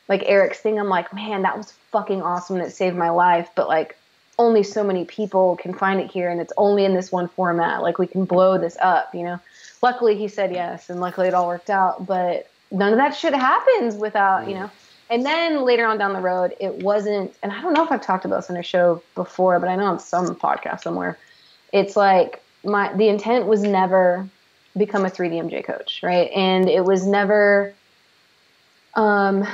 like 0.09 0.25
Eric's 0.27 0.59
thing, 0.59 0.81
I'm 0.81 0.89
like, 0.89 1.15
man, 1.15 1.43
that 1.43 1.57
was 1.57 1.73
fucking 1.93 2.21
awesome. 2.21 2.57
And 2.57 2.67
it 2.67 2.73
saved 2.73 2.97
my 2.97 3.11
life. 3.11 3.51
But 3.55 3.69
like, 3.69 3.97
only 4.37 4.65
so 4.65 4.83
many 4.83 5.05
people 5.05 5.57
can 5.57 5.73
find 5.73 6.01
it 6.01 6.11
here 6.11 6.29
and 6.29 6.41
it's 6.41 6.53
only 6.57 6.85
in 6.85 6.93
this 6.93 7.13
one 7.13 7.29
format. 7.29 7.83
Like 7.83 7.99
we 7.99 8.09
can 8.09 8.25
blow 8.25 8.59
this 8.59 8.77
up, 8.81 9.15
you 9.15 9.23
know. 9.23 9.39
Luckily 9.81 10.17
he 10.19 10.27
said 10.27 10.53
yes 10.53 10.91
and 10.91 11.01
luckily 11.01 11.29
it 11.29 11.35
all 11.35 11.47
worked 11.47 11.71
out, 11.71 12.05
but 12.07 12.49
none 12.73 12.93
of 12.93 12.99
that 12.99 13.15
shit 13.15 13.35
happens 13.35 13.95
without, 13.95 14.49
you 14.49 14.55
know. 14.55 14.71
And 15.11 15.27
then 15.27 15.65
later 15.65 15.85
on 15.85 15.99
down 15.99 16.15
the 16.15 16.21
road, 16.21 16.57
it 16.59 16.77
wasn't 16.77 17.35
and 17.43 17.53
I 17.53 17.61
don't 17.61 17.75
know 17.75 17.85
if 17.85 17.93
I've 17.93 18.03
talked 18.03 18.25
about 18.25 18.37
this 18.37 18.51
on 18.51 18.57
a 18.57 18.63
show 18.63 19.03
before, 19.15 19.61
but 19.61 19.69
I 19.69 19.77
know 19.77 19.85
on 19.85 20.01
some 20.01 20.35
podcast 20.35 20.83
somewhere. 20.83 21.19
It's 21.73 21.97
like 21.97 22.43
my 22.65 22.93
the 22.95 23.09
intent 23.09 23.47
was 23.47 23.63
never 23.63 24.29
become 24.77 25.05
a 25.05 25.11
3DMJ 25.11 25.65
coach, 25.65 26.01
right? 26.03 26.31
And 26.31 26.69
it 26.69 26.85
was 26.85 27.07
never 27.07 27.75
um 28.95 29.47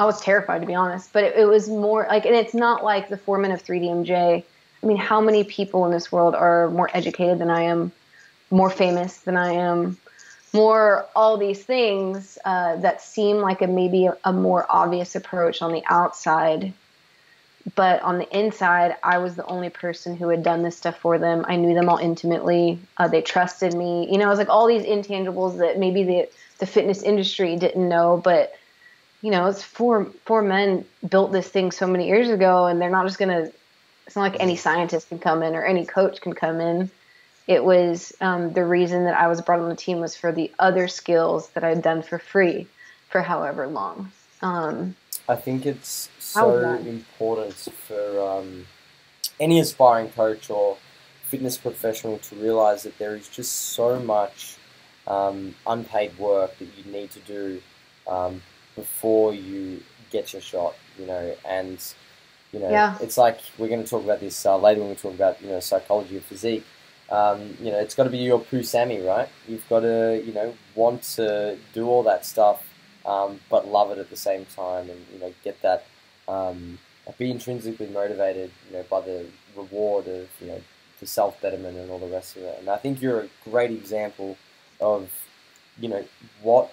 I 0.00 0.06
was 0.06 0.20
terrified 0.22 0.62
to 0.62 0.66
be 0.66 0.74
honest, 0.74 1.12
but 1.12 1.24
it, 1.24 1.36
it, 1.36 1.44
was 1.44 1.68
more 1.68 2.06
like, 2.08 2.24
and 2.24 2.34
it's 2.34 2.54
not 2.54 2.82
like 2.82 3.10
the 3.10 3.18
foreman 3.18 3.52
of 3.52 3.62
3DMJ. 3.62 4.42
I 4.82 4.86
mean, 4.86 4.96
how 4.96 5.20
many 5.20 5.44
people 5.44 5.84
in 5.84 5.92
this 5.92 6.10
world 6.10 6.34
are 6.34 6.70
more 6.70 6.88
educated 6.94 7.38
than 7.38 7.50
I 7.50 7.64
am, 7.64 7.92
more 8.50 8.70
famous 8.70 9.18
than 9.18 9.36
I 9.36 9.52
am, 9.52 9.98
more 10.52 11.06
all 11.14 11.36
these 11.36 11.62
things 11.62 12.38
uh, 12.44 12.76
that 12.76 13.00
seem 13.00 13.38
like 13.38 13.62
a 13.62 13.66
maybe 13.66 14.08
a, 14.24 14.32
more 14.32 14.66
obvious 14.68 15.14
approach 15.14 15.62
on 15.62 15.72
the 15.72 15.82
outside, 15.86 16.72
but 17.74 18.02
on 18.02 18.18
the 18.18 18.36
inside, 18.36 18.96
I 19.02 19.18
was 19.18 19.36
the 19.36 19.46
only 19.46 19.70
person 19.70 20.16
who 20.16 20.28
had 20.28 20.42
done 20.42 20.62
this 20.62 20.76
stuff 20.76 20.98
for 20.98 21.18
them. 21.18 21.44
I 21.46 21.56
knew 21.56 21.74
them 21.74 21.88
all 21.88 21.98
intimately. 21.98 22.78
Uh, 22.96 23.08
they 23.08 23.22
trusted 23.22 23.74
me. 23.74 24.10
You 24.10 24.18
know, 24.18 24.26
it 24.26 24.30
was 24.30 24.38
like 24.38 24.48
all 24.48 24.66
these 24.66 24.82
intangibles 24.82 25.58
that 25.58 25.78
maybe 25.78 26.04
the 26.04 26.28
the 26.58 26.66
fitness 26.66 27.02
industry 27.02 27.56
didn't 27.56 27.88
know, 27.88 28.20
but 28.22 28.54
you 29.22 29.30
know, 29.30 29.46
it's 29.46 29.62
four 29.62 30.06
four 30.24 30.42
men 30.42 30.84
built 31.08 31.32
this 31.32 31.48
thing 31.48 31.70
so 31.70 31.86
many 31.86 32.06
years 32.08 32.30
ago, 32.30 32.66
and 32.66 32.80
they're 32.80 32.90
not 32.90 33.06
just 33.06 33.18
gonna. 33.18 33.50
It's 34.06 34.16
not 34.16 34.22
like 34.22 34.40
any 34.40 34.56
scientist 34.56 35.08
can 35.08 35.20
come 35.20 35.42
in 35.42 35.54
or 35.54 35.64
any 35.64 35.86
coach 35.86 36.20
can 36.20 36.32
come 36.32 36.60
in. 36.60 36.90
It 37.50 37.64
was 37.64 38.12
um, 38.20 38.52
the 38.52 38.64
reason 38.64 39.06
that 39.06 39.14
I 39.14 39.26
was 39.26 39.40
brought 39.40 39.58
on 39.58 39.68
the 39.68 39.74
team 39.74 39.98
was 39.98 40.14
for 40.14 40.30
the 40.30 40.52
other 40.60 40.86
skills 40.86 41.48
that 41.50 41.64
I'd 41.64 41.82
done 41.82 42.00
for 42.00 42.20
free 42.20 42.68
for 43.08 43.22
however 43.22 43.66
long. 43.66 44.12
Um, 44.40 44.94
I 45.28 45.34
think 45.34 45.66
it's 45.66 46.10
so 46.20 46.60
important 46.60 47.54
for 47.54 48.38
um, 48.38 48.66
any 49.40 49.58
aspiring 49.58 50.10
coach 50.10 50.48
or 50.48 50.78
fitness 51.26 51.58
professional 51.58 52.18
to 52.18 52.36
realize 52.36 52.84
that 52.84 52.96
there 52.98 53.16
is 53.16 53.28
just 53.28 53.52
so 53.52 53.98
much 53.98 54.56
um, 55.08 55.56
unpaid 55.66 56.16
work 56.20 56.56
that 56.58 56.68
you 56.78 56.92
need 56.92 57.10
to 57.10 57.20
do 57.20 57.60
um, 58.06 58.40
before 58.76 59.34
you 59.34 59.82
get 60.12 60.32
your 60.32 60.42
shot, 60.42 60.76
you 60.96 61.04
know, 61.04 61.34
and 61.44 61.94
you 62.52 62.60
know, 62.60 62.70
yeah. 62.70 62.96
it's 63.00 63.18
like 63.18 63.40
we're 63.58 63.66
going 63.66 63.82
to 63.82 63.90
talk 63.90 64.04
about 64.04 64.20
this 64.20 64.46
uh, 64.46 64.56
later 64.56 64.82
when 64.82 64.90
we 64.90 64.94
talk 64.94 65.14
about 65.14 65.42
you 65.42 65.48
know 65.48 65.58
psychology 65.58 66.16
of 66.16 66.24
physique. 66.24 66.64
Um, 67.10 67.56
you 67.60 67.72
know, 67.72 67.78
it's 67.78 67.94
got 67.94 68.04
to 68.04 68.10
be 68.10 68.18
your 68.18 68.38
poo 68.38 68.62
Sammy, 68.62 69.00
right? 69.00 69.28
You've 69.48 69.68
got 69.68 69.80
to 69.80 70.22
you 70.24 70.32
know 70.32 70.54
want 70.74 71.02
to 71.16 71.58
do 71.72 71.88
all 71.88 72.02
that 72.04 72.24
stuff, 72.24 72.62
um, 73.04 73.40
but 73.48 73.66
love 73.66 73.90
it 73.90 73.98
at 73.98 74.10
the 74.10 74.16
same 74.16 74.44
time, 74.46 74.88
and 74.90 75.04
you 75.12 75.18
know 75.18 75.34
get 75.42 75.60
that 75.62 75.86
um, 76.28 76.78
be 77.18 77.30
intrinsically 77.30 77.88
motivated, 77.88 78.50
you 78.68 78.76
know, 78.76 78.84
by 78.88 79.00
the 79.00 79.26
reward 79.56 80.06
of 80.06 80.28
you 80.40 80.46
know 80.46 80.60
the 81.00 81.06
self 81.06 81.40
betterment 81.40 81.76
and 81.76 81.90
all 81.90 81.98
the 81.98 82.06
rest 82.06 82.36
of 82.36 82.42
it. 82.42 82.56
And 82.60 82.68
I 82.68 82.76
think 82.76 83.00
you're 83.00 83.20
a 83.20 83.28
great 83.44 83.70
example 83.70 84.36
of 84.80 85.10
you 85.78 85.88
know 85.88 86.04
what 86.42 86.72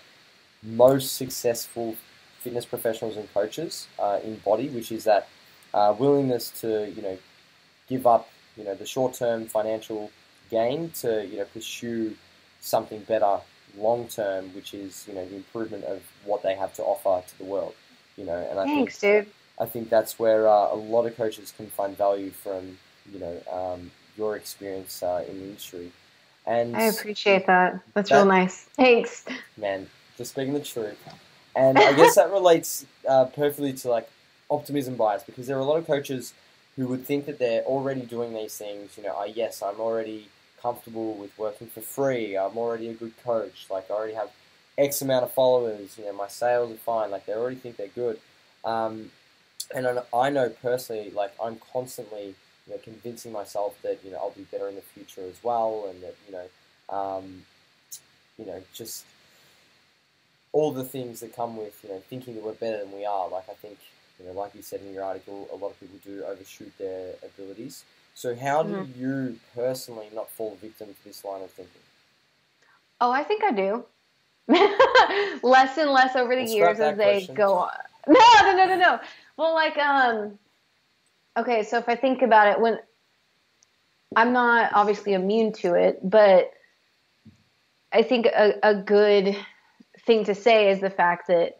most 0.63 1.15
successful 1.15 1.95
fitness 2.41 2.65
professionals 2.65 3.17
and 3.17 3.32
coaches 3.34 3.88
uh, 4.00 4.19
embody, 4.23 4.69
which 4.69 4.91
is 4.91 5.04
that 5.06 5.28
uh, 5.73 5.95
willingness 5.97 6.50
to 6.62 6.91
you 6.91 7.02
know 7.02 7.17
give 7.88 8.06
up 8.06 8.30
you 8.56 8.63
know 8.63 8.76
the 8.76 8.86
short 8.86 9.13
term 9.13 9.45
financial 9.45 10.12
gain 10.50 10.92
to 11.02 11.26
you 11.26 11.38
know 11.38 11.46
pursue 11.46 12.16
something 12.62 13.02
better 13.02 13.40
long 13.78 14.08
term, 14.08 14.54
which 14.54 14.74
is 14.74 15.06
you 15.08 15.14
know 15.14 15.26
the 15.26 15.36
improvement 15.36 15.84
of 15.86 16.02
what 16.26 16.44
they 16.44 16.56
have 16.56 16.74
to 16.76 16.84
offer 16.84 17.26
to 17.28 17.38
the 17.38 17.46
world. 17.46 17.76
You 18.18 18.26
know, 18.26 18.48
and 18.50 18.60
I 18.60 18.66
Thanks, 18.66 18.98
think 18.98 19.26
dude. 19.26 19.34
I 19.60 19.66
think 19.66 19.90
that's 19.90 20.20
where 20.20 20.48
uh, 20.48 20.74
a 20.74 20.76
lot 20.76 21.06
of 21.06 21.16
coaches 21.16 21.54
can 21.56 21.68
find 21.68 21.98
value 21.98 22.32
from 22.32 22.78
you 23.12 23.20
know 23.20 23.42
um, 23.52 23.92
your 24.18 24.36
experience 24.36 25.04
uh, 25.04 25.24
in 25.28 25.40
the 25.40 25.46
industry. 25.46 25.92
And 26.46 26.76
I 26.76 26.84
appreciate 26.84 27.46
that. 27.48 27.82
That's 27.94 28.10
that, 28.10 28.16
real 28.16 28.26
nice. 28.26 28.64
Thanks. 28.76 29.26
Man, 29.58 29.90
just 30.18 30.32
speaking 30.32 30.54
the 30.54 30.62
truth. 30.62 30.98
And 31.56 31.78
I 31.78 31.94
guess 31.94 32.16
that 32.16 32.32
relates 32.32 32.86
uh, 33.08 33.26
perfectly 33.26 33.74
to 33.74 33.90
like 33.90 34.10
optimism 34.50 34.96
bias 34.96 35.24
because 35.24 35.48
there 35.48 35.58
are 35.58 35.62
a 35.62 35.66
lot 35.66 35.78
of 35.78 35.88
coaches 35.88 36.34
who 36.76 36.88
would 36.88 37.06
think 37.06 37.26
that 37.26 37.40
they're 37.40 37.64
already 37.64 38.02
doing 38.02 38.34
these 38.34 38.56
things. 38.56 38.96
You 38.96 39.04
know, 39.04 39.16
oh, 39.18 39.26
yes, 39.26 39.62
I'm 39.62 39.80
already 39.80 40.30
comfortable 40.62 41.13
with 41.15 41.38
working 41.38 41.67
for 41.67 41.82
free. 41.82 42.38
I'm 42.38 42.58
already 42.58 42.89
a 42.89 42.93
good 42.93 43.13
coach. 43.24 43.67
Like 43.70 43.89
I 43.89 43.93
already 43.93 44.13
have 44.13 44.32
X 44.78 45.02
amount 45.02 45.24
of 45.24 45.32
followers. 45.32 45.98
You 45.98 46.06
know, 46.06 46.13
my 46.13 46.28
sales 46.28 46.72
are 46.72 46.76
fine. 46.76 47.12
Like 47.12 47.26
they 47.26 47.34
already 47.34 47.58
think 47.58 47.78
they're 47.78 47.88
good. 47.88 48.20
Um, 48.63 49.12
and 49.74 49.88
I 50.13 50.30
know 50.30 50.50
personally, 50.50 51.12
like 51.12 51.34
I'm 51.43 51.58
constantly, 51.74 52.36
you 52.67 52.74
know, 52.74 52.78
convincing 52.84 53.32
myself 53.32 53.78
that 53.84 54.00
you 54.04 54.12
know 54.12 54.17
I'll 54.17 54.32
be 54.32 54.43
better 54.43 54.67
in 54.70 54.76
the 54.76 54.82
future 54.82 55.22
as 55.22 55.43
well, 55.43 55.88
and 55.89 56.02
that 56.04 56.15
you 56.28 56.34
know, 56.34 56.96
um, 56.96 57.43
you 58.38 58.46
know, 58.46 58.62
just 58.74 59.06
all 60.54 60.72
the 60.72 60.84
things 60.84 61.20
that 61.20 61.36
come 61.36 61.58
with 61.58 61.80
you 61.84 61.89
know 61.89 62.02
thinking 62.10 62.36
that 62.36 62.43
we're 62.43 62.54
better 62.54 62.80
than 62.80 62.93
we 62.93 63.06
are. 63.06 63.30
Like 63.30 63.50
I 63.50 63.54
think 63.54 63.78
you 64.20 64.26
know, 64.26 64.34
like 64.34 64.56
you 64.56 64.62
said 64.62 64.82
in 64.82 64.93
your 64.93 65.04
article, 65.04 65.48
a 65.52 65.56
lot 65.56 65.72
of 65.72 65.80
people 65.80 65.98
do 66.04 66.24
overshoot 66.24 66.76
their 66.78 67.13
abilities. 67.24 67.84
So 68.17 68.36
how 68.36 68.63
do 68.63 68.73
mm-hmm. 68.73 68.99
you 68.99 69.39
personally 69.53 70.08
not 70.12 70.27
fall 70.32 70.58
victim 70.60 70.88
to 70.88 71.03
this 71.03 71.23
line 71.23 71.43
of 71.43 71.51
thinking? 71.51 71.82
Oh, 72.99 73.12
I 73.12 73.21
think 73.21 73.43
I 73.43 73.51
do. 73.51 73.86
less 75.47 75.77
and 75.77 75.91
less 75.91 76.15
over 76.15 76.34
the 76.34 76.41
Let's 76.41 76.51
years 76.56 76.80
as 76.80 76.97
they 76.97 77.17
question. 77.17 77.36
go 77.36 77.53
on. 77.53 77.69
No, 78.08 78.19
no, 78.41 78.56
no, 78.56 78.65
no, 78.65 78.75
no. 78.75 78.99
Well, 79.38 79.53
like, 79.53 79.77
um, 79.77 80.39
okay, 81.38 81.62
so 81.62 81.77
if 81.77 81.88
I 81.88 81.95
think 81.95 82.23
about 82.23 82.47
it, 82.47 82.60
when 82.60 82.80
I'm 84.15 84.34
not 84.34 84.71
obviously 84.73 85.13
immune 85.13 85.51
to 85.53 85.75
it, 85.75 85.99
but 86.01 86.51
I 87.93 88.01
think 88.01 88.25
a, 88.25 88.53
a 88.63 88.73
good 88.73 89.36
thing 90.08 90.23
to 90.23 90.34
say 90.34 90.71
is 90.71 90.80
the 90.80 90.89
fact 90.89 91.27
that 91.27 91.60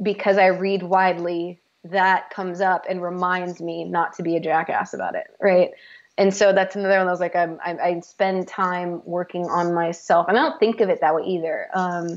because 0.00 0.38
I 0.38 0.48
read 0.48 0.84
widely, 0.84 1.60
that 1.84 2.30
comes 2.30 2.60
up 2.60 2.84
and 2.88 3.02
reminds 3.02 3.60
me 3.60 3.84
not 3.84 4.14
to 4.14 4.22
be 4.22 4.36
a 4.36 4.40
jackass 4.40 4.92
about 4.92 5.14
it, 5.14 5.26
right? 5.40 5.70
And 6.18 6.34
so 6.34 6.52
that's 6.52 6.76
another 6.76 6.98
one 6.98 7.08
I 7.08 7.10
was 7.10 7.20
like 7.20 7.34
I'm, 7.34 7.58
I, 7.64 7.76
I 7.76 8.00
spend 8.00 8.46
time 8.46 9.00
working 9.04 9.46
on 9.46 9.72
myself, 9.72 10.26
and 10.28 10.38
I 10.38 10.42
don't 10.42 10.60
think 10.60 10.80
of 10.80 10.90
it 10.90 11.00
that 11.00 11.14
way 11.14 11.22
either. 11.22 11.68
Um, 11.72 12.16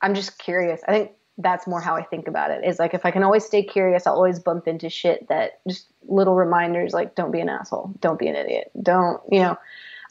I'm 0.00 0.14
just 0.14 0.38
curious. 0.38 0.80
I 0.88 0.92
think 0.92 1.10
that's 1.38 1.66
more 1.66 1.80
how 1.80 1.96
I 1.96 2.02
think 2.02 2.28
about 2.28 2.50
it. 2.50 2.64
Is 2.64 2.78
like 2.78 2.94
if 2.94 3.04
I 3.04 3.10
can 3.10 3.22
always 3.22 3.44
stay 3.44 3.62
curious, 3.62 4.06
I'll 4.06 4.14
always 4.14 4.38
bump 4.38 4.66
into 4.66 4.88
shit 4.88 5.28
that 5.28 5.60
just 5.68 5.86
little 6.08 6.34
reminders 6.34 6.94
like 6.94 7.14
don't 7.14 7.30
be 7.30 7.40
an 7.40 7.48
asshole, 7.48 7.92
don't 8.00 8.18
be 8.18 8.28
an 8.28 8.36
idiot, 8.36 8.70
don't 8.82 9.20
you 9.30 9.40
know. 9.40 9.58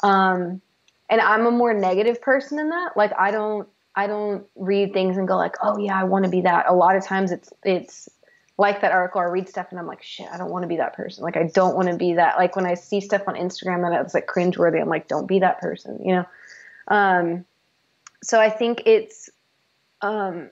Um, 0.03 0.61
and 1.09 1.21
I'm 1.21 1.45
a 1.45 1.51
more 1.51 1.73
negative 1.73 2.21
person 2.21 2.59
in 2.59 2.69
that. 2.69 2.95
Like 2.95 3.11
I 3.17 3.31
don't 3.31 3.67
I 3.95 4.07
don't 4.07 4.45
read 4.55 4.93
things 4.93 5.17
and 5.17 5.27
go 5.27 5.37
like, 5.37 5.55
oh 5.63 5.77
yeah, 5.77 5.99
I 5.99 6.03
want 6.03 6.25
to 6.25 6.31
be 6.31 6.41
that. 6.41 6.65
A 6.67 6.73
lot 6.73 6.95
of 6.95 7.03
times 7.03 7.31
it's 7.31 7.51
it's 7.63 8.09
like 8.57 8.81
that 8.81 8.91
article. 8.91 9.21
I 9.21 9.25
read 9.25 9.49
stuff 9.49 9.67
and 9.71 9.79
I'm 9.79 9.87
like, 9.87 10.01
shit, 10.01 10.27
I 10.31 10.37
don't 10.37 10.49
want 10.49 10.63
to 10.63 10.67
be 10.67 10.77
that 10.77 10.93
person. 10.93 11.23
Like 11.23 11.37
I 11.37 11.49
don't 11.53 11.75
want 11.75 11.89
to 11.89 11.97
be 11.97 12.13
that. 12.13 12.37
Like 12.37 12.55
when 12.55 12.65
I 12.65 12.73
see 12.73 13.01
stuff 13.01 13.23
on 13.27 13.35
Instagram 13.35 13.85
and 13.85 13.95
it's 13.95 14.13
like 14.13 14.27
cringeworthy, 14.27 14.81
I'm 14.81 14.89
like, 14.89 15.07
don't 15.07 15.27
be 15.27 15.39
that 15.39 15.59
person. 15.59 15.99
You 16.03 16.15
know. 16.15 16.25
Um, 16.87 17.45
so 18.23 18.39
I 18.39 18.49
think 18.49 18.83
it's 18.85 19.29
um, 20.01 20.49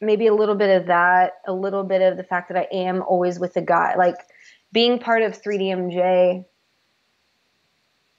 maybe 0.00 0.26
a 0.26 0.34
little 0.34 0.54
bit 0.54 0.80
of 0.80 0.86
that, 0.86 1.40
a 1.46 1.52
little 1.52 1.84
bit 1.84 2.02
of 2.02 2.16
the 2.16 2.24
fact 2.24 2.48
that 2.48 2.58
I 2.58 2.68
am 2.72 3.02
always 3.02 3.38
with 3.38 3.56
a 3.56 3.62
guy. 3.62 3.94
Like 3.96 4.16
being 4.72 4.98
part 4.98 5.22
of 5.22 5.40
3DMJ 5.40 6.44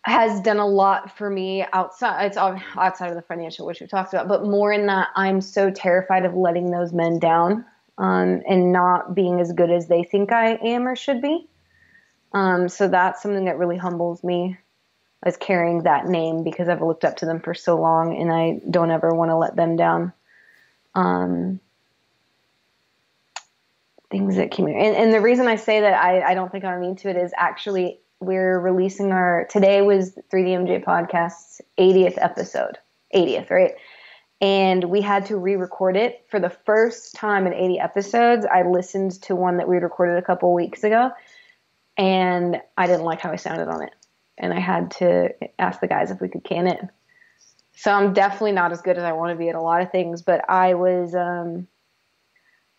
has 0.06 0.40
done 0.42 0.58
a 0.58 0.68
lot 0.68 1.18
for 1.18 1.32
me 1.32 1.66
outside 1.74 2.26
it's 2.26 2.38
outside 2.38 3.10
of 3.10 3.16
the 3.16 3.24
financial 3.24 3.66
which 3.66 3.82
we 3.82 3.88
talked 3.88 4.14
about 4.14 4.28
but 4.28 4.44
more 4.44 4.72
in 4.72 4.86
that 4.86 5.08
i'm 5.16 5.42
so 5.42 5.72
terrified 5.72 6.26
of 6.26 6.36
letting 6.36 6.70
those 6.70 6.94
men 6.94 7.18
down 7.18 7.66
um, 7.98 8.42
and 8.48 8.72
not 8.72 9.16
being 9.16 9.40
as 9.40 9.52
good 9.54 9.72
as 9.72 9.88
they 9.88 10.04
think 10.04 10.32
i 10.32 10.56
am 10.56 10.88
or 10.88 10.96
should 10.96 11.22
be 11.22 11.48
um, 12.34 12.68
so 12.68 12.88
that's 12.88 13.22
something 13.22 13.46
that 13.46 13.58
really 13.58 13.78
humbles 13.78 14.24
me 14.24 14.58
as 15.24 15.38
carrying 15.38 15.84
that 15.84 16.08
name 16.08 16.44
because 16.44 16.70
i've 16.70 16.82
looked 16.82 17.06
up 17.06 17.18
to 17.18 17.26
them 17.26 17.40
for 17.40 17.54
so 17.54 17.80
long 17.80 18.16
and 18.20 18.32
i 18.32 18.60
don't 18.70 18.92
ever 18.92 19.14
want 19.14 19.32
to 19.32 19.38
let 19.38 19.56
them 19.56 19.76
down 19.76 20.14
um, 20.96 21.60
things 24.10 24.36
that 24.36 24.52
came 24.52 24.68
and, 24.68 24.78
and 24.96 25.14
the 25.14 25.22
reason 25.22 25.48
i 25.48 25.56
say 25.56 25.82
that 25.82 25.94
I, 25.94 26.32
I 26.32 26.34
don't 26.34 26.52
think 26.52 26.64
i'm 26.64 26.78
immune 26.78 26.96
to 26.98 27.10
it 27.10 27.18
is 27.18 27.32
actually 27.36 28.00
we're 28.20 28.60
releasing 28.60 29.12
our 29.12 29.46
today 29.50 29.82
was 29.82 30.18
3DMJ 30.32 30.84
podcast's 30.84 31.62
80th 31.78 32.18
episode. 32.18 32.78
80th, 33.14 33.50
right? 33.50 33.74
And 34.42 34.84
we 34.86 35.02
had 35.02 35.28
to 35.28 35.38
re-record 35.38 35.96
it 35.96 36.26
for 36.30 36.40
the 36.40 36.50
first 36.50 37.16
time 37.16 37.48
in 37.48 37.54
80 37.54 37.80
episodes. 37.80 38.46
I 38.46 38.64
listened 38.64 39.22
to 39.24 39.36
one 39.36 39.58
that 39.58 39.68
we 39.68 39.78
recorded 39.78 40.18
a 40.18 40.22
couple 40.22 40.54
weeks 40.54 40.84
ago 40.84 41.12
and 41.98 42.62
I 42.78 42.88
didn't 42.88 43.06
like 43.06 43.22
how 43.22 43.32
I 43.32 43.38
sounded 43.38 43.70
on 43.70 43.84
it. 43.84 43.94
And 44.38 44.54
I 44.54 44.60
had 44.60 44.92
to 44.92 45.30
ask 45.58 45.80
the 45.80 45.88
guys 45.88 46.12
if 46.12 46.20
we 46.20 46.28
could 46.28 46.44
can 46.44 46.68
it. 46.68 46.82
So 47.78 47.92
I'm 47.92 48.14
definitely 48.14 48.54
not 48.54 48.72
as 48.72 48.82
good 48.82 48.98
as 48.98 49.04
I 49.04 49.14
want 49.14 49.32
to 49.32 49.38
be 49.38 49.50
at 49.50 49.56
a 49.56 49.62
lot 49.62 49.82
of 49.82 49.92
things, 49.92 50.22
but 50.22 50.50
I 50.50 50.74
was 50.74 51.14
um, 51.14 51.68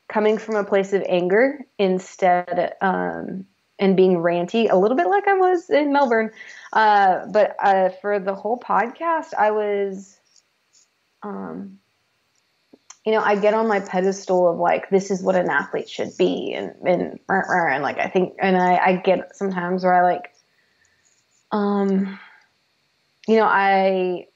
coming 0.09 0.39
from 0.39 0.57
a 0.57 0.65
place 0.65 0.93
of 0.93 1.03
anger 1.09 1.61
instead 1.79 2.75
um, 2.81 3.47
and 3.79 3.97
being 3.97 4.17
ranty 4.17 4.71
a 4.71 4.77
little 4.77 4.97
bit 4.97 5.07
like 5.07 5.29
I 5.29 5.35
was 5.35 5.69
in 5.69 5.93
Melbourne. 5.93 6.31
Uh, 6.73 7.27
but 7.27 7.57
uh, 7.63 7.91
for 8.01 8.19
the 8.19 8.35
whole 8.35 8.59
podcast, 8.59 9.35
I 9.39 9.51
was, 9.51 10.19
um, 11.23 11.79
you 13.05 13.13
know, 13.13 13.21
I 13.21 13.37
get 13.37 13.55
on 13.55 13.69
my 13.69 13.81
pedestal 13.81 14.51
of 14.51 14.59
like, 14.59 14.91
this 14.91 15.11
is 15.13 15.23
what 15.23 15.37
an 15.37 15.49
athlete 15.49 15.89
should 15.89 16.17
be. 16.19 16.53
And, 16.55 16.75
and, 16.85 17.21
and 17.29 17.83
like, 17.83 17.99
I 17.99 18.09
think, 18.09 18.35
and 18.41 18.57
I, 18.57 18.77
I 18.77 18.97
get 18.97 19.37
sometimes 19.37 19.85
where 19.85 19.95
I 19.95 20.03
like, 20.03 20.35
um, 21.53 22.19
you 23.29 23.37
know, 23.37 23.47
I, 23.47 24.27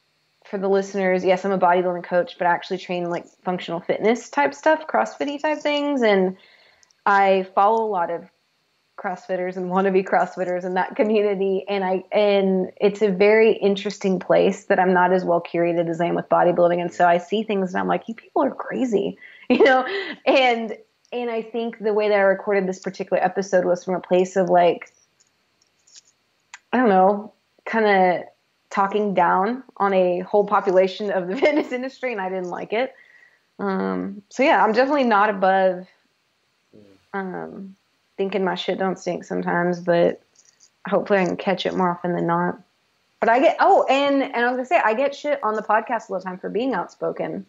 for 0.44 0.58
the 0.58 0.68
listeners, 0.68 1.24
yes, 1.24 1.44
I'm 1.44 1.52
a 1.52 1.58
bodybuilding 1.58 2.04
coach, 2.04 2.38
but 2.38 2.46
I 2.46 2.50
actually 2.50 2.78
train 2.78 3.10
like 3.10 3.26
functional 3.44 3.80
fitness 3.80 4.28
type 4.30 4.54
stuff, 4.54 4.86
CrossFitty 4.86 5.42
type 5.42 5.58
things. 5.58 6.02
And 6.02 6.36
I 7.06 7.48
follow 7.54 7.84
a 7.84 7.90
lot 7.90 8.10
of 8.10 8.24
crossfitters 9.00 9.56
and 9.56 9.70
wannabe 9.70 10.04
crossfitters 10.04 10.64
in 10.64 10.74
that 10.74 10.94
community. 10.94 11.64
And 11.68 11.84
i 11.84 12.04
and 12.12 12.70
it's 12.80 13.02
a 13.02 13.10
very 13.10 13.52
interesting 13.52 14.18
place 14.18 14.66
that 14.66 14.78
i'm 14.78 14.92
not 14.92 15.12
as 15.12 15.24
well 15.24 15.40
curated 15.40 15.88
as 15.88 16.00
i 16.00 16.06
am 16.06 16.14
with 16.14 16.28
bodybuilding. 16.28 16.80
And 16.80 16.92
so 16.92 17.06
i 17.06 17.18
see 17.18 17.42
things 17.42 17.72
and 17.72 17.80
i'm 17.80 17.88
like 17.88 18.08
you 18.08 18.14
people 18.14 18.42
are 18.44 18.54
crazy 18.54 19.16
you 19.48 19.64
know? 19.64 19.84
And 20.26 20.76
and 21.12 21.30
i 21.30 21.42
think 21.42 21.78
the 21.78 21.94
way 21.94 22.08
that 22.08 22.14
i 22.14 22.20
recorded 22.20 22.68
this 22.68 22.78
particular 22.78 23.22
episode 23.22 23.64
was 23.64 23.84
from 23.84 23.94
a 23.94 24.00
place 24.00 24.36
of 24.36 24.48
like 24.48 24.92
i 26.72 26.76
don't 26.76 26.88
know 26.88 27.32
kind 27.64 27.86
of 27.86 28.24
talking 28.68 29.14
down 29.14 29.64
on 29.78 29.92
a 29.92 30.20
whole 30.20 30.46
population 30.46 31.10
of 31.10 31.26
the 31.26 31.36
fitness 31.42 31.72
industry 31.72 32.12
and 32.12 32.20
i 32.20 32.28
didn't 32.28 32.50
like 32.50 32.72
it. 32.72 32.94
Um, 33.58 34.22
so 34.30 34.42
yeah 34.42 34.62
i'm 34.62 34.72
definitely 34.72 35.04
not 35.04 35.30
above 35.30 35.86
um, 37.12 37.76
thinking 38.20 38.44
my 38.44 38.54
shit 38.54 38.78
don't 38.78 38.98
stink 38.98 39.24
sometimes, 39.24 39.80
but 39.80 40.20
hopefully 40.86 41.20
I 41.20 41.24
can 41.24 41.38
catch 41.38 41.64
it 41.64 41.74
more 41.74 41.90
often 41.90 42.12
than 42.12 42.26
not. 42.26 42.60
But 43.18 43.30
I 43.30 43.40
get 43.40 43.56
oh, 43.60 43.86
and 43.88 44.22
and 44.22 44.36
I 44.36 44.50
was 44.50 44.56
gonna 44.56 44.66
say 44.66 44.78
I 44.84 44.92
get 44.92 45.14
shit 45.14 45.42
on 45.42 45.54
the 45.54 45.62
podcast 45.62 46.10
all 46.10 46.18
the 46.18 46.22
time 46.22 46.36
for 46.36 46.50
being 46.50 46.74
outspoken, 46.74 47.46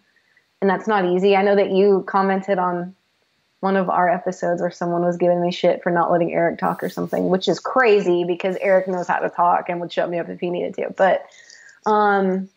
and 0.61 0.69
that's 0.69 0.87
not 0.87 1.03
easy. 1.03 1.35
I 1.35 1.43
know 1.43 1.57
that 1.57 1.71
you 1.71 2.05
commented 2.07 2.57
on 2.57 2.95
one 3.59 3.75
of 3.75 3.89
our 3.89 4.07
episodes 4.07 4.61
where 4.61 4.71
someone 4.71 5.03
was 5.03 5.17
giving 5.17 5.41
me 5.41 5.51
shit 5.51 5.83
for 5.83 5.91
not 5.91 6.09
letting 6.09 6.31
Eric 6.31 6.57
talk 6.57 6.81
or 6.81 6.89
something, 6.89 7.27
which 7.27 7.49
is 7.49 7.59
crazy 7.59 8.23
because 8.23 8.55
Eric 8.61 8.87
knows 8.87 9.07
how 9.09 9.19
to 9.19 9.29
talk 9.29 9.67
and 9.67 9.81
would 9.81 9.91
shut 9.91 10.09
me 10.09 10.19
up 10.19 10.29
if 10.29 10.39
he 10.39 10.49
needed 10.49 10.73
to. 10.75 10.89
But 10.95 11.25
um, 11.85 12.47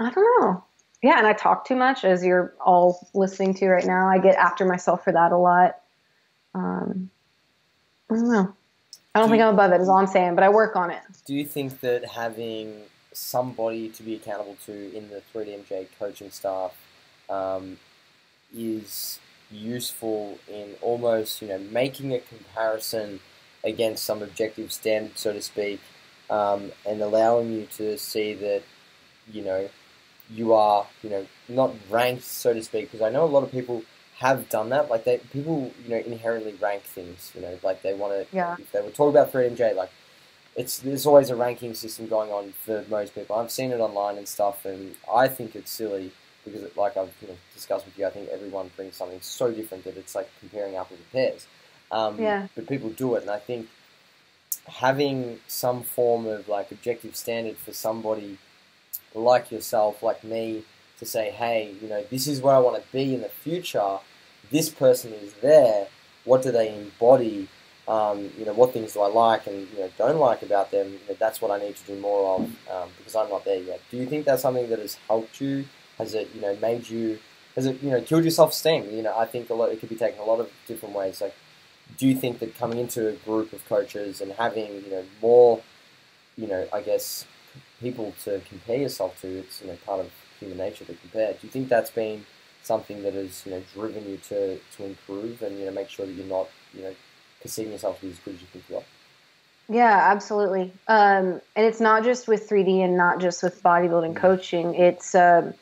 I 0.00 0.10
don't 0.10 0.42
know. 0.42 0.64
Yeah, 1.04 1.18
and 1.18 1.26
I 1.28 1.34
talk 1.34 1.68
too 1.68 1.76
much, 1.76 2.04
as 2.04 2.24
you're 2.24 2.52
all 2.60 3.08
listening 3.14 3.54
to 3.54 3.68
right 3.68 3.86
now. 3.86 4.08
I 4.08 4.18
get 4.18 4.34
after 4.34 4.64
myself 4.64 5.04
for 5.04 5.12
that 5.12 5.30
a 5.30 5.36
lot. 5.36 5.76
Um, 6.56 7.10
I 8.10 8.14
don't 8.14 8.28
know. 8.28 8.54
I 9.14 9.18
don't 9.20 9.28
do 9.28 9.32
think 9.32 9.42
I'm 9.42 9.54
above 9.54 9.72
it. 9.72 9.80
Is 9.80 9.88
all 9.88 9.96
I'm 9.98 10.06
saying, 10.06 10.34
but 10.34 10.44
I 10.44 10.48
work 10.48 10.74
on 10.74 10.90
it. 10.90 11.02
Do 11.26 11.34
you 11.34 11.44
think 11.44 11.80
that 11.80 12.04
having 12.04 12.82
somebody 13.12 13.88
to 13.90 14.02
be 14.02 14.14
accountable 14.14 14.56
to 14.66 14.96
in 14.96 15.08
the 15.10 15.22
3DMJ 15.34 15.88
coaching 15.98 16.30
staff 16.30 16.74
um, 17.28 17.78
is 18.54 19.18
useful 19.50 20.38
in 20.48 20.74
almost 20.82 21.40
you 21.40 21.48
know 21.48 21.58
making 21.58 22.12
a 22.12 22.20
comparison 22.20 23.20
against 23.64 24.04
some 24.04 24.22
objective 24.22 24.72
standard, 24.72 25.18
so 25.18 25.32
to 25.32 25.42
speak, 25.42 25.80
um, 26.30 26.72
and 26.86 27.02
allowing 27.02 27.52
you 27.52 27.66
to 27.66 27.98
see 27.98 28.32
that 28.34 28.62
you 29.30 29.42
know 29.42 29.68
you 30.30 30.54
are 30.54 30.86
you 31.02 31.10
know 31.10 31.26
not 31.48 31.74
ranked, 31.90 32.24
so 32.24 32.54
to 32.54 32.62
speak. 32.62 32.90
Because 32.90 33.02
I 33.02 33.10
know 33.10 33.24
a 33.24 33.26
lot 33.26 33.42
of 33.42 33.50
people 33.50 33.82
have 34.18 34.48
done 34.48 34.70
that. 34.70 34.90
Like 34.90 35.04
they 35.04 35.18
people, 35.18 35.72
you 35.84 35.90
know, 35.90 35.98
inherently 35.98 36.54
rank 36.54 36.82
things. 36.82 37.32
You 37.34 37.42
know, 37.42 37.58
like 37.62 37.82
they 37.82 37.94
want 37.94 38.12
to. 38.12 38.36
Yeah. 38.36 38.56
If 38.58 38.72
they 38.72 38.80
were 38.80 38.90
talking 38.90 39.10
about 39.10 39.32
3DMJ, 39.32 39.76
like 39.76 39.90
it's 40.56 40.78
there's 40.78 41.06
always 41.06 41.30
a 41.30 41.36
ranking 41.36 41.74
system 41.74 42.06
going 42.08 42.30
on 42.30 42.52
for 42.52 42.84
most 42.88 43.14
people. 43.14 43.36
I've 43.36 43.50
seen 43.50 43.70
it 43.72 43.80
online 43.80 44.16
and 44.16 44.26
stuff, 44.26 44.64
and 44.64 44.94
I 45.12 45.28
think 45.28 45.54
it's 45.54 45.70
silly 45.70 46.12
because, 46.44 46.62
it, 46.62 46.76
like 46.76 46.96
I've 46.96 47.12
you 47.20 47.28
know, 47.28 47.36
discussed 47.54 47.84
with 47.84 47.98
you, 47.98 48.06
I 48.06 48.10
think 48.10 48.28
everyone 48.30 48.70
brings 48.76 48.96
something 48.96 49.20
so 49.20 49.52
different 49.52 49.84
that 49.84 49.96
it's 49.96 50.14
like 50.14 50.30
comparing 50.40 50.76
apples 50.76 51.00
and 51.00 51.12
pears. 51.12 51.46
Um, 51.90 52.18
yeah. 52.20 52.48
But 52.54 52.66
people 52.66 52.90
do 52.90 53.16
it, 53.16 53.22
and 53.22 53.30
I 53.30 53.38
think 53.38 53.68
having 54.66 55.40
some 55.46 55.82
form 55.82 56.26
of 56.26 56.48
like 56.48 56.72
objective 56.72 57.14
standard 57.16 57.56
for 57.58 57.72
somebody 57.72 58.38
like 59.14 59.52
yourself, 59.52 60.02
like 60.02 60.24
me, 60.24 60.64
to 60.98 61.06
say, 61.06 61.30
hey, 61.30 61.74
you 61.80 61.88
know, 61.88 62.02
this 62.10 62.26
is 62.26 62.40
where 62.40 62.54
I 62.54 62.58
want 62.58 62.76
to 62.82 62.92
be 62.92 63.14
in 63.14 63.20
the 63.22 63.28
future. 63.28 63.98
This 64.50 64.68
person 64.68 65.12
is 65.12 65.34
there. 65.34 65.88
What 66.24 66.42
do 66.42 66.50
they 66.50 66.74
embody? 66.74 67.48
Um, 67.88 68.30
you 68.36 68.44
know, 68.44 68.52
what 68.52 68.72
things 68.72 68.94
do 68.94 69.00
I 69.00 69.06
like 69.06 69.46
and 69.46 69.68
you 69.72 69.78
know 69.78 69.90
don't 69.96 70.18
like 70.18 70.42
about 70.42 70.72
them? 70.72 70.88
You 70.88 70.98
know, 71.08 71.16
that's 71.20 71.40
what 71.40 71.52
I 71.52 71.64
need 71.64 71.76
to 71.76 71.86
do 71.86 72.00
more 72.00 72.34
of 72.34 72.40
um, 72.68 72.88
because 72.98 73.14
I'm 73.14 73.28
not 73.28 73.44
there 73.44 73.60
yet. 73.60 73.80
Do 73.92 73.96
you 73.96 74.06
think 74.06 74.24
that's 74.24 74.42
something 74.42 74.68
that 74.70 74.80
has 74.80 74.96
helped 75.06 75.40
you? 75.40 75.66
Has 75.98 76.14
it 76.14 76.28
you 76.34 76.40
know 76.40 76.56
made 76.56 76.88
you? 76.88 77.20
Has 77.54 77.64
it 77.66 77.80
you 77.82 77.90
know 77.90 78.00
killed 78.00 78.24
your 78.24 78.32
self 78.32 78.50
esteem? 78.50 78.90
You 78.90 79.02
know, 79.02 79.16
I 79.16 79.24
think 79.24 79.50
a 79.50 79.54
lot. 79.54 79.70
It 79.70 79.78
could 79.78 79.88
be 79.88 79.94
taken 79.94 80.20
a 80.20 80.24
lot 80.24 80.40
of 80.40 80.50
different 80.66 80.96
ways. 80.96 81.20
Like, 81.20 81.34
do 81.96 82.08
you 82.08 82.16
think 82.16 82.40
that 82.40 82.58
coming 82.58 82.78
into 82.78 83.08
a 83.08 83.12
group 83.12 83.52
of 83.52 83.64
coaches 83.68 84.20
and 84.20 84.32
having 84.32 84.82
you 84.84 84.90
know 84.90 85.04
more, 85.22 85.62
you 86.36 86.48
know, 86.48 86.66
I 86.72 86.80
guess 86.80 87.24
people 87.80 88.14
to 88.24 88.40
compare 88.48 88.78
yourself 88.78 89.20
to, 89.20 89.28
it's 89.28 89.62
you 89.62 89.68
know 89.68 89.76
part 89.86 90.00
of 90.00 90.10
human 90.46 90.58
nature 90.58 90.84
to 90.84 90.94
compare. 90.94 91.32
Do 91.32 91.38
you 91.42 91.48
think 91.48 91.68
that's 91.68 91.90
been 91.90 92.24
something 92.62 93.02
that 93.02 93.14
has 93.14 93.44
you 93.46 93.52
know 93.52 93.62
driven 93.74 94.08
you 94.08 94.16
to, 94.28 94.58
to 94.76 94.84
improve 94.84 95.42
and 95.42 95.58
you 95.58 95.66
know 95.66 95.72
make 95.72 95.88
sure 95.88 96.06
that 96.06 96.12
you're 96.12 96.26
not 96.26 96.48
you 96.74 96.82
know 96.82 96.94
perceiving 97.40 97.72
yourself 97.72 98.00
to 98.00 98.06
be 98.06 98.12
as 98.12 98.18
good 98.18 98.34
as 98.34 98.40
you 98.40 98.46
think 98.52 98.64
you 98.68 98.76
are? 98.76 98.82
Yeah, 99.68 100.10
absolutely. 100.12 100.72
Um, 100.86 101.40
and 101.56 101.66
it's 101.66 101.80
not 101.80 102.04
just 102.04 102.28
with 102.28 102.48
3D 102.48 102.84
and 102.84 102.96
not 102.96 103.20
just 103.20 103.42
with 103.42 103.62
bodybuilding 103.62 104.14
mm-hmm. 104.14 104.26
coaching. 104.26 104.74
It's 104.74 105.14
um, 105.14 105.54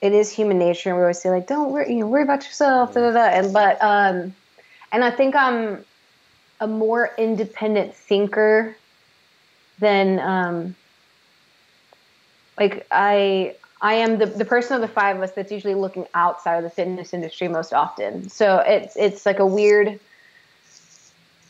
it 0.00 0.12
is 0.12 0.30
human 0.30 0.58
nature, 0.58 0.90
and 0.90 0.98
we 0.98 1.02
always 1.02 1.20
say 1.20 1.30
like, 1.30 1.46
"Don't 1.46 1.70
worry, 1.72 1.94
you 1.94 2.00
know, 2.00 2.06
worry 2.06 2.22
about 2.22 2.44
yourself." 2.44 2.90
Mm-hmm. 2.90 3.00
Da, 3.00 3.10
da, 3.12 3.30
da. 3.30 3.38
And 3.38 3.52
but 3.52 3.82
um, 3.82 4.34
and 4.90 5.04
I 5.04 5.10
think 5.10 5.34
I'm 5.34 5.84
a 6.60 6.66
more 6.66 7.10
independent 7.18 7.94
thinker 7.94 8.76
than 9.78 10.20
um, 10.20 10.76
like 12.58 12.86
I 12.90 13.56
I 13.80 13.94
am 13.94 14.18
the, 14.18 14.26
the 14.26 14.44
person 14.44 14.76
of 14.76 14.80
the 14.80 14.88
five 14.88 15.16
of 15.16 15.22
us 15.22 15.32
that's 15.32 15.50
usually 15.50 15.74
looking 15.74 16.06
outside 16.14 16.56
of 16.56 16.62
the 16.62 16.70
fitness 16.70 17.12
industry 17.12 17.48
most 17.48 17.72
often. 17.72 18.28
So 18.28 18.58
it's 18.58 18.96
it's 18.96 19.26
like 19.26 19.38
a 19.38 19.46
weird 19.46 19.98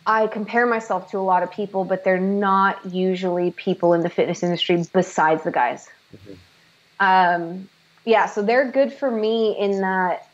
I 0.06 0.26
compare 0.26 0.66
myself 0.66 1.10
to 1.12 1.18
a 1.18 1.20
lot 1.20 1.42
of 1.42 1.50
people, 1.50 1.84
but 1.84 2.02
they're 2.04 2.18
not 2.18 2.84
usually 2.86 3.52
people 3.52 3.94
in 3.94 4.00
the 4.00 4.10
fitness 4.10 4.42
industry 4.42 4.84
besides 4.92 5.44
the 5.44 5.52
guys. 5.52 5.88
Mm-hmm. 6.14 6.34
Um, 6.98 7.68
yeah, 8.04 8.26
so 8.26 8.42
they're 8.42 8.70
good 8.70 8.92
for 8.92 9.10
me 9.10 9.56
in 9.58 9.80
that, 9.80 10.28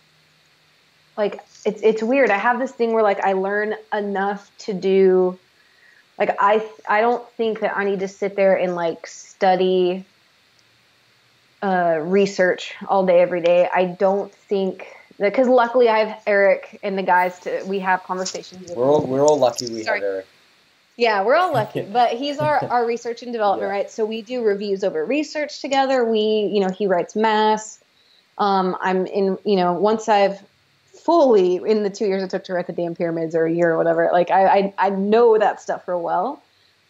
like, 1.16 1.40
it's 1.66 1.82
it's 1.82 2.02
weird. 2.02 2.30
I 2.30 2.38
have 2.38 2.58
this 2.58 2.72
thing 2.72 2.92
where 2.92 3.02
like 3.02 3.20
I 3.20 3.32
learn 3.32 3.74
enough 3.92 4.50
to 4.58 4.72
do, 4.72 5.38
like 6.18 6.36
I 6.38 6.66
I 6.88 7.00
don't 7.00 7.28
think 7.32 7.60
that 7.60 7.76
I 7.76 7.84
need 7.84 8.00
to 8.00 8.08
sit 8.08 8.36
there 8.36 8.56
and 8.56 8.74
like 8.74 9.06
study, 9.06 10.06
uh, 11.62 11.98
research 12.00 12.74
all 12.86 13.04
day 13.06 13.20
every 13.20 13.40
day. 13.40 13.68
I 13.74 13.84
don't 13.84 14.32
think 14.32 14.86
that 15.18 15.30
because 15.30 15.48
luckily 15.48 15.88
I 15.88 16.04
have 16.04 16.22
Eric 16.26 16.78
and 16.82 16.96
the 16.96 17.02
guys 17.02 17.38
to 17.40 17.62
we 17.66 17.80
have 17.80 18.02
conversations. 18.04 18.70
We're 18.70 18.84
all 18.84 19.04
we're 19.06 19.26
all 19.26 19.38
lucky 19.38 19.68
we 19.68 19.82
Sorry. 19.82 20.00
have 20.00 20.08
Eric. 20.08 20.26
Yeah, 20.96 21.22
we're 21.22 21.36
all 21.36 21.52
lucky, 21.52 21.82
but 21.92 22.12
he's 22.12 22.38
our, 22.38 22.62
our 22.64 22.84
research 22.84 23.22
and 23.22 23.32
development, 23.32 23.70
yeah. 23.70 23.76
right? 23.76 23.90
So 23.90 24.04
we 24.04 24.20
do 24.20 24.42
reviews 24.42 24.82
over 24.82 25.04
research 25.04 25.60
together. 25.60 26.04
We, 26.04 26.50
you 26.52 26.60
know, 26.60 26.70
he 26.70 26.86
writes 26.88 27.14
mass. 27.14 27.78
Um, 28.36 28.76
I'm 28.80 29.06
in, 29.06 29.38
you 29.44 29.56
know, 29.56 29.74
once 29.74 30.08
I've 30.08 30.42
fully 30.92 31.56
in 31.56 31.84
the 31.84 31.90
two 31.90 32.06
years 32.06 32.22
it 32.22 32.30
took 32.30 32.44
to 32.44 32.52
write 32.52 32.66
the 32.66 32.72
damn 32.72 32.94
pyramids 32.94 33.34
or 33.34 33.46
a 33.46 33.52
year 33.52 33.70
or 33.70 33.78
whatever, 33.78 34.10
like 34.12 34.30
I, 34.30 34.46
I, 34.46 34.74
I 34.78 34.90
know 34.90 35.38
that 35.38 35.60
stuff 35.60 35.86
real 35.86 36.02
well, 36.02 36.42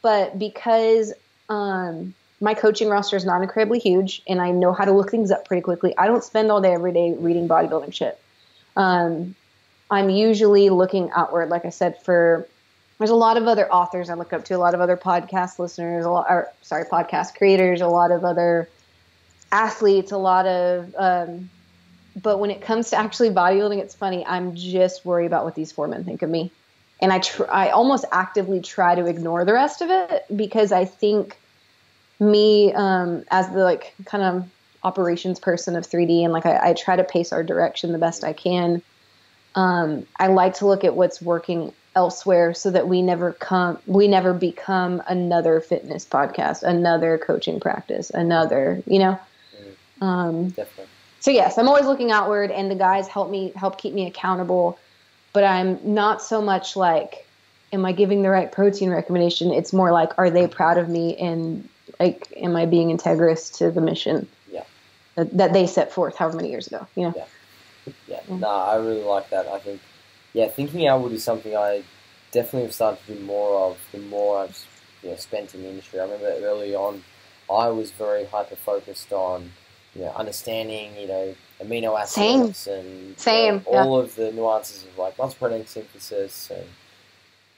but 0.03 0.39
because 0.39 1.13
um, 1.49 2.15
my 2.41 2.55
coaching 2.55 2.89
roster 2.89 3.17
is 3.17 3.25
not 3.25 3.43
incredibly 3.43 3.79
huge 3.79 4.23
and 4.29 4.41
I 4.41 4.51
know 4.51 4.73
how 4.73 4.85
to 4.85 4.93
look 4.93 5.11
things 5.11 5.31
up 5.31 5.45
pretty 5.45 5.63
quickly. 5.63 5.97
I 5.99 6.07
don't 6.07 6.23
spend 6.23 6.51
all 6.51 6.61
day 6.61 6.73
every 6.73 6.93
day 6.93 7.15
reading 7.19 7.49
bodybuilding 7.49 7.93
shit. 7.93 8.21
Um, 8.77 9.35
I'm 9.91 10.11
usually 10.11 10.71
looking 10.71 11.11
outward, 11.11 11.49
like 11.49 11.65
I 11.65 11.71
said, 11.71 12.01
for 12.03 12.47
there's 12.99 13.11
a 13.11 13.17
lot 13.17 13.37
of 13.37 13.47
other 13.47 13.71
authors 13.71 14.11
I 14.11 14.15
look 14.15 14.33
up 14.33 14.45
to, 14.47 14.55
a 14.55 14.59
lot 14.59 14.75
of 14.75 14.81
other 14.81 14.97
podcast 14.97 15.59
listeners, 15.59 16.05
a 16.05 16.11
lot, 16.11 16.27
or 16.29 16.53
sorry, 16.63 16.85
podcast 16.85 17.37
creators, 17.37 17.81
a 17.81 17.87
lot 17.89 18.11
of 18.11 18.25
other 18.25 18.69
athletes, 19.51 20.13
a 20.13 20.17
lot 20.17 20.47
of, 20.47 20.95
um, 20.97 21.49
but 22.21 22.39
when 22.39 22.51
it 22.51 22.61
comes 22.61 22.91
to 22.91 22.97
actually 22.97 23.31
bodybuilding, 23.31 23.79
it's 23.79 23.95
funny. 23.95 24.27
I'm 24.27 24.55
just 24.55 25.05
worried 25.05 25.27
about 25.27 25.45
what 25.45 25.55
these 25.55 25.73
four 25.73 25.89
men 25.89 26.05
think 26.05 26.23
of 26.23 26.31
me. 26.31 26.53
And 27.01 27.13
I, 27.13 27.21
tr- 27.21 27.51
I 27.51 27.71
almost 27.71 28.05
actively 28.11 28.61
try 28.61 28.97
to 28.97 29.07
ignore 29.07 29.45
the 29.45 29.53
rest 29.53 29.81
of 29.81 29.91
it 29.91 30.25
because 30.35 30.73
I 30.73 30.85
think 30.85 31.39
me 32.21 32.73
um, 32.73 33.25
as 33.31 33.49
the 33.51 33.65
like 33.65 33.95
kind 34.05 34.25
of 34.25 34.49
operations 34.83 35.41
person 35.41 35.77
of 35.77 35.87
3D 35.87 36.23
and 36.25 36.33
like 36.33 36.47
I, 36.47 36.71
I 36.71 36.73
try 36.75 36.97
to 36.97 37.05
pace 37.05 37.33
our 37.33 37.43
direction 37.43 37.93
the 37.93 37.99
best 37.99 38.25
I 38.25 38.33
can. 38.33 38.83
Um, 39.55 40.07
I 40.19 40.29
like 40.29 40.55
to 40.55 40.67
look 40.67 40.85
at 40.85 40.95
what's 40.95 41.21
working 41.21 41.73
elsewhere 41.97 42.55
so 42.55 42.71
that 42.71 42.87
we 42.87 43.03
never 43.03 43.33
come 43.33 43.79
we 43.87 44.07
never 44.07 44.33
become 44.33 45.03
another 45.09 45.61
fitness 45.61 46.05
podcast, 46.05 46.63
another 46.63 47.19
coaching 47.19 47.59
practice, 47.61 48.11
another 48.11 48.83
you 48.87 48.99
know. 48.99 49.19
Mm-hmm. 49.57 50.05
Um, 50.05 50.49
Definitely. 50.51 50.87
So 51.21 51.33
yes, 51.33 51.59
I'm 51.59 51.69
always 51.69 51.87
looking 51.87 52.13
outward, 52.13 52.51
and 52.51 52.71
the 52.71 52.77
guys 52.77 53.09
help 53.09 53.31
me 53.31 53.53
help 53.57 53.79
keep 53.79 53.95
me 53.95 54.07
accountable. 54.07 54.79
But 55.33 55.45
I'm 55.45 55.79
not 55.95 56.23
so 56.23 56.41
much 56.41 56.77
like, 56.77 57.27
am 57.73 57.85
I 57.85 57.93
giving 57.93 58.23
the 58.23 58.31
right 58.31 58.51
protein 58.51 58.91
recommendation? 58.91 59.53
It's 59.53 59.73
more 59.73 59.93
like, 59.93 60.17
are 60.19 60.31
they 60.31 60.47
proud 60.47 60.79
of 60.79 60.89
me 60.89 61.17
and 61.17 61.69
like, 62.01 62.33
am 62.37 62.57
I 62.57 62.67
being 62.67 62.97
integrous 62.97 63.57
to 63.59 63.71
the 63.71 63.81
mission? 63.81 64.29
Yeah. 64.51 64.65
That, 65.17 65.37
that 65.37 65.53
they 65.53 65.67
set 65.67 65.93
forth 65.93 66.17
however 66.17 66.37
many 66.37 66.51
years 66.51 66.67
ago, 66.67 66.87
you 66.95 67.05
know? 67.05 67.15
Yeah. 67.17 67.25
Yeah. 68.07 68.21
yeah. 68.29 68.37
No, 68.37 68.49
I 68.49 68.77
really 68.77 69.03
like 69.03 69.31
that. 69.31 69.47
I 69.47 69.59
think, 69.59 69.81
yeah, 70.33 70.49
thinking 70.49 70.87
outward 70.87 71.13
is 71.13 71.25
something 71.25 71.57
I 71.57 71.83
definitely 72.31 72.63
have 72.63 72.75
started 72.75 73.05
to 73.07 73.15
do 73.15 73.25
more 73.25 73.71
of 73.71 73.79
the 73.93 73.99
more 73.99 74.41
I've 74.45 74.67
you 75.03 75.11
know, 75.11 75.17
spent 75.17 75.55
in 75.55 75.63
the 75.63 75.69
industry. 75.69 76.01
I 76.01 76.05
remember 76.05 76.27
early 76.27 76.75
on, 76.75 77.03
I 77.51 77.69
was 77.69 77.91
very 77.91 78.25
hyper 78.27 78.57
focused 78.57 79.13
on, 79.13 79.53
you 79.95 80.03
know, 80.03 80.13
understanding, 80.15 80.91
you 80.99 81.09
know, 81.09 81.35
amino 81.63 81.99
acids 81.99 82.59
Same. 82.59 82.75
and 82.75 83.19
Same. 83.19 83.55
You 83.55 83.61
know, 83.61 83.79
all 83.79 83.99
yeah. 83.99 84.05
of 84.05 84.15
the 84.17 84.33
nuances 84.33 84.85
of 84.85 84.99
like 84.99 85.17
muscle 85.19 85.37
protein 85.39 85.67
synthesis 85.67 86.51
and 86.51 86.67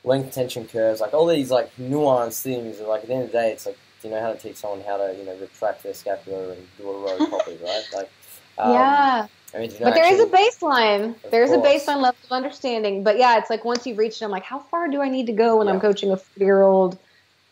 length 0.05 0.35
tension 0.35 0.67
curves, 0.67 1.01
like 1.01 1.13
all 1.13 1.27
these 1.27 1.51
like 1.51 1.75
nuanced 1.77 2.43
things. 2.43 2.79
And 2.79 2.89
like 2.89 3.03
at 3.03 3.09
the 3.09 3.15
end 3.15 3.25
of 3.25 3.33
the 3.33 3.39
day, 3.39 3.53
it's 3.53 3.67
like 3.67 3.79
do 4.01 4.09
you 4.09 4.15
know 4.15 4.21
how 4.21 4.33
to 4.33 4.39
teach 4.39 4.57
someone 4.57 4.81
how 4.83 4.97
to 4.97 5.15
you 5.19 5.25
know 5.25 5.37
retract 5.37 5.83
their 5.83 5.95
scapula 5.95 6.51
and 6.51 6.67
do 6.79 6.89
a 6.89 6.99
row 6.99 7.17
properly, 7.29 7.59
right? 7.63 7.85
Like, 7.95 8.11
um, 8.59 8.73
yeah. 8.73 9.27
I 9.55 9.59
mean, 9.59 9.73
but 9.81 9.95
there 9.95 10.13
is 10.13 10.21
a 10.21 10.27
baseline. 10.27 11.17
There's 11.31 11.51
a 11.51 11.59
baseline 11.59 12.01
level 12.01 12.21
of 12.25 12.31
understanding. 12.31 13.03
But 13.03 13.19
yeah, 13.19 13.39
it's 13.39 13.51
like 13.51 13.65
once 13.65 13.85
you've 13.85 13.99
reached 13.99 14.23
it, 14.23 14.25
I'm 14.25 14.31
like, 14.31 14.45
how 14.45 14.61
far 14.61 14.89
do 14.89 15.03
I 15.03 15.09
need 15.09 15.27
to 15.27 15.33
go 15.33 15.59
when 15.59 15.67
yeah. 15.67 15.73
I'm 15.73 15.81
coaching 15.81 16.13
a 16.13 16.17
four 16.17 16.47
year 16.47 16.63
old, 16.63 16.97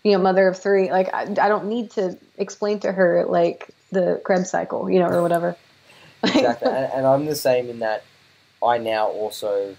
you 0.04 0.12
know, 0.12 0.18
mother 0.18 0.46
of 0.46 0.56
three? 0.56 0.92
Like, 0.92 1.12
I, 1.12 1.22
I 1.22 1.48
don't 1.48 1.66
need 1.66 1.90
to 1.92 2.16
explain 2.36 2.78
to 2.80 2.92
her 2.92 3.24
like 3.28 3.70
the 3.90 4.20
Krebs 4.24 4.50
cycle, 4.50 4.88
you 4.88 5.00
know, 5.00 5.08
or 5.08 5.22
whatever. 5.22 5.56
exactly, 6.22 6.70
and, 6.70 6.92
and 6.92 7.06
I'm 7.06 7.26
the 7.26 7.34
same 7.34 7.68
in 7.68 7.80
that 7.80 8.04
I 8.64 8.78
now 8.78 9.08
also 9.08 9.74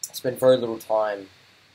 spend 0.00 0.40
very 0.40 0.56
little 0.56 0.78
time, 0.78 1.28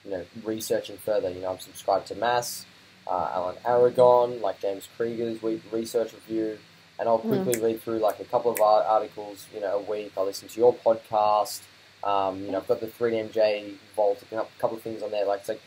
you 0.04 0.12
know, 0.12 0.26
researching 0.44 0.98
further. 0.98 1.30
You 1.30 1.40
know, 1.40 1.52
I'm 1.52 1.60
subscribed 1.60 2.08
to 2.08 2.16
Mass 2.16 2.66
uh, 3.10 3.32
Alan 3.34 3.56
Aragon, 3.66 4.42
like 4.42 4.62
James 4.62 4.88
Krieger's 4.98 5.42
week 5.42 5.62
research 5.72 6.14
review, 6.14 6.58
and 7.00 7.10
I'll 7.10 7.20
quickly 7.20 7.56
mm. 7.56 7.64
read 7.64 7.82
through 7.82 8.00
like 8.00 8.20
a 8.20 8.26
couple 8.26 8.52
of 8.52 8.60
articles, 8.62 9.48
you 9.54 9.62
know, 9.62 9.78
a 9.78 9.92
week. 9.92 10.12
I 10.18 10.22
listen 10.22 10.48
to 10.48 10.60
your 10.60 10.74
podcast. 10.74 11.62
Um, 12.04 12.44
you 12.44 12.52
know, 12.52 12.60
I've 12.60 12.68
got 12.68 12.80
the 12.80 12.88
3DMJ 12.88 13.76
Vault, 13.96 14.24
a 14.32 14.46
couple 14.60 14.78
of 14.78 14.84
things 14.84 15.02
on 15.02 15.12
there. 15.12 15.26
Like 15.26 15.42
it's 15.42 15.50
like 15.50 15.62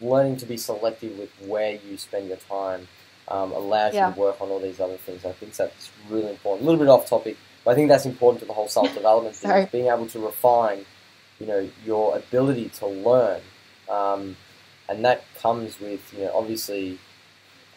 learning 0.00 0.36
to 0.36 0.46
be 0.46 0.56
selective 0.56 1.18
with 1.18 1.30
where 1.48 1.78
you 1.88 1.96
spend 1.96 2.28
your 2.28 2.36
time 2.36 2.86
um, 3.28 3.52
allows 3.52 3.94
yeah. 3.94 4.08
you 4.08 4.14
to 4.14 4.20
work 4.20 4.40
on 4.40 4.48
all 4.50 4.60
these 4.60 4.80
other 4.80 4.96
things. 4.96 5.24
I 5.24 5.32
think 5.32 5.54
that's 5.54 5.90
really 6.08 6.30
important. 6.30 6.62
A 6.62 6.70
little 6.70 6.84
bit 6.84 6.90
off 6.90 7.08
topic, 7.08 7.36
but 7.64 7.72
I 7.72 7.74
think 7.74 7.88
that's 7.88 8.06
important 8.06 8.40
to 8.40 8.46
the 8.46 8.52
whole 8.52 8.68
self 8.68 8.92
development 8.94 9.34
thing. 9.36 9.68
Being 9.72 9.86
able 9.86 10.06
to 10.08 10.18
refine, 10.18 10.84
you 11.40 11.46
know, 11.46 11.68
your 11.84 12.16
ability 12.16 12.70
to 12.80 12.86
learn. 12.86 13.40
Um, 13.88 14.36
and 14.88 15.04
that 15.04 15.24
comes 15.40 15.80
with 15.80 16.00
you 16.12 16.24
know 16.24 16.32
obviously 16.34 16.98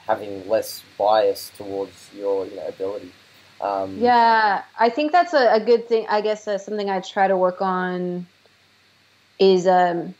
having 0.08 0.48
less 0.48 0.84
bias 0.98 1.52
towards 1.58 2.10
your 2.15 2.46
you 2.46 2.56
know, 2.56 2.67
ability. 2.67 3.12
Um, 3.60 3.98
yeah, 3.98 4.63
I 4.80 4.89
think 4.89 5.12
that's 5.12 5.34
a, 5.34 5.54
a 5.56 5.60
good 5.60 5.88
thing. 5.88 6.06
I 6.10 6.22
guess 6.22 6.48
uh, 6.48 6.58
something 6.58 6.89
I 6.89 7.02
try 7.02 7.28
to 7.28 7.36
work 7.36 7.62
on 7.62 8.26
is, 9.39 9.67
um, 9.67 10.13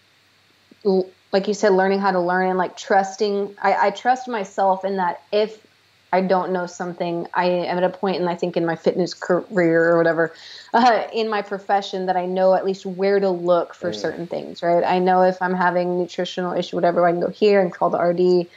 l- 0.86 1.10
like 1.32 1.48
you 1.48 1.54
said, 1.54 1.74
learning 1.74 2.00
how 2.00 2.12
to 2.12 2.20
learn 2.20 2.50
and 2.50 2.58
like 2.58 2.76
trusting. 2.76 3.56
I, 3.62 3.88
I 3.88 3.92
trust 3.92 4.28
myself 4.28 4.84
in 4.84 4.98
that 4.98 5.22
if 5.32 5.67
I 6.12 6.22
don't 6.22 6.54
know 6.54 6.66
something, 6.68 7.28
I 7.34 7.46
am 7.46 7.78
at 7.78 7.84
a 7.84 7.90
point, 7.90 8.18
and 8.18 8.30
I 8.30 8.36
think 8.36 8.56
in 8.56 8.66
my 8.66 8.78
fitness 8.78 9.14
career 9.14 9.90
or 9.90 9.98
whatever, 9.98 10.34
uh, 10.74 11.04
in 11.14 11.30
my 11.30 11.42
profession, 11.42 12.06
that 12.06 12.16
I 12.16 12.26
know 12.26 12.54
at 12.54 12.64
least 12.64 12.86
where 12.86 13.20
to 13.20 13.30
look 13.30 13.74
for 13.74 13.92
mm. 13.92 13.96
certain 13.96 14.26
things, 14.26 14.64
right? 14.64 14.84
I 14.84 15.00
know 15.00 15.24
if 15.24 15.42
I'm 15.42 15.54
having 15.54 15.98
nutritional 16.00 16.54
issue, 16.54 16.78
whatever, 16.78 17.06
I 17.06 17.12
can 17.12 17.20
go 17.20 17.30
here 17.30 17.60
and 17.62 17.74
call 17.74 17.90
the 17.90 18.00
RD. 18.00 18.48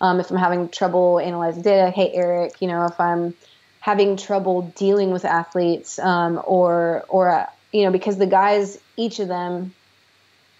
Um, 0.00 0.20
if 0.20 0.30
I'm 0.30 0.36
having 0.36 0.68
trouble 0.68 1.18
analyzing 1.18 1.62
data, 1.62 1.90
hey 1.90 2.12
Eric, 2.14 2.62
you 2.62 2.68
know, 2.68 2.86
if 2.86 2.98
I'm 3.00 3.34
having 3.80 4.16
trouble 4.16 4.62
dealing 4.76 5.10
with 5.10 5.24
athletes, 5.24 5.98
um, 5.98 6.40
or 6.46 7.04
or 7.08 7.30
uh, 7.30 7.46
you 7.72 7.84
know, 7.84 7.90
because 7.90 8.18
the 8.18 8.26
guys, 8.26 8.78
each 8.96 9.18
of 9.18 9.28
them 9.28 9.74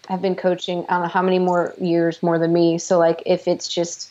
have 0.08 0.20
been 0.20 0.34
coaching, 0.34 0.84
I 0.88 0.94
don't 0.94 1.02
know 1.02 1.08
how 1.08 1.22
many 1.22 1.38
more 1.38 1.74
years 1.80 2.22
more 2.22 2.38
than 2.38 2.52
me. 2.52 2.78
So 2.78 2.98
like, 2.98 3.22
if 3.26 3.46
it's 3.46 3.68
just 3.68 4.10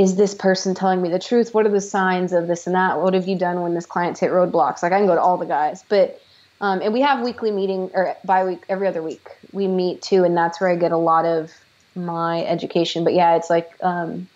is 0.00 0.16
this 0.16 0.34
person 0.34 0.74
telling 0.74 1.02
me 1.02 1.10
the 1.10 1.18
truth? 1.18 1.52
What 1.52 1.66
are 1.66 1.70
the 1.70 1.80
signs 1.80 2.32
of 2.32 2.48
this 2.48 2.66
and 2.66 2.74
that? 2.74 3.02
What 3.02 3.12
have 3.12 3.28
you 3.28 3.36
done 3.36 3.60
when 3.60 3.74
this 3.74 3.84
client's 3.84 4.18
hit 4.18 4.30
roadblocks? 4.30 4.82
Like 4.82 4.92
I 4.92 4.98
can 4.98 5.06
go 5.06 5.14
to 5.14 5.20
all 5.20 5.36
the 5.36 5.44
guys, 5.44 5.84
but 5.90 6.18
um, 6.62 6.80
and 6.80 6.94
we 6.94 7.02
have 7.02 7.22
weekly 7.22 7.50
meeting 7.50 7.90
or 7.92 8.16
bi 8.24 8.44
week 8.44 8.64
every 8.70 8.88
other 8.88 9.02
week 9.02 9.28
we 9.52 9.68
meet 9.68 10.00
too, 10.00 10.24
and 10.24 10.34
that's 10.34 10.58
where 10.58 10.70
I 10.70 10.76
get 10.76 10.92
a 10.92 10.96
lot 10.96 11.26
of 11.26 11.52
my 11.94 12.42
education. 12.46 13.04
But 13.04 13.12
yeah, 13.12 13.36
it's 13.36 13.50
like 13.50 13.70
um, 13.82 14.26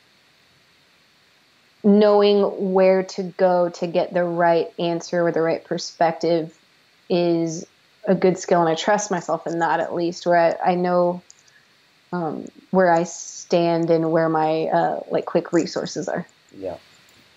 knowing 1.83 2.75
where 2.75 3.03
to 3.03 3.23
go 3.23 3.71
to 3.71 3.87
get 3.87 4.12
the 4.12 4.25
right 4.25 4.71
answer 4.79 5.27
or 5.27 5.33
the 5.33 5.41
right 5.41 5.65
perspective 5.65 6.59
is 7.09 7.67
a 8.07 8.15
good 8.15 8.37
skill, 8.37 8.61
and 8.61 8.69
I 8.69 8.75
trust 8.75 9.11
myself 9.11 9.47
in 9.47 9.61
that 9.61 9.81
at 9.81 9.95
least. 9.95 10.27
Where 10.27 10.37
I, 10.37 10.73
I 10.73 10.75
know 10.75 11.23
um, 12.15 12.47
where 12.71 12.93
I 12.93 13.03
stand 13.03 13.91
and 13.91 14.12
where 14.12 14.29
my 14.29 14.67
uh, 14.67 15.01
like 15.11 15.27
quick 15.27 15.53
resources 15.53 16.09
are. 16.09 16.27
Yeah, 16.57 16.77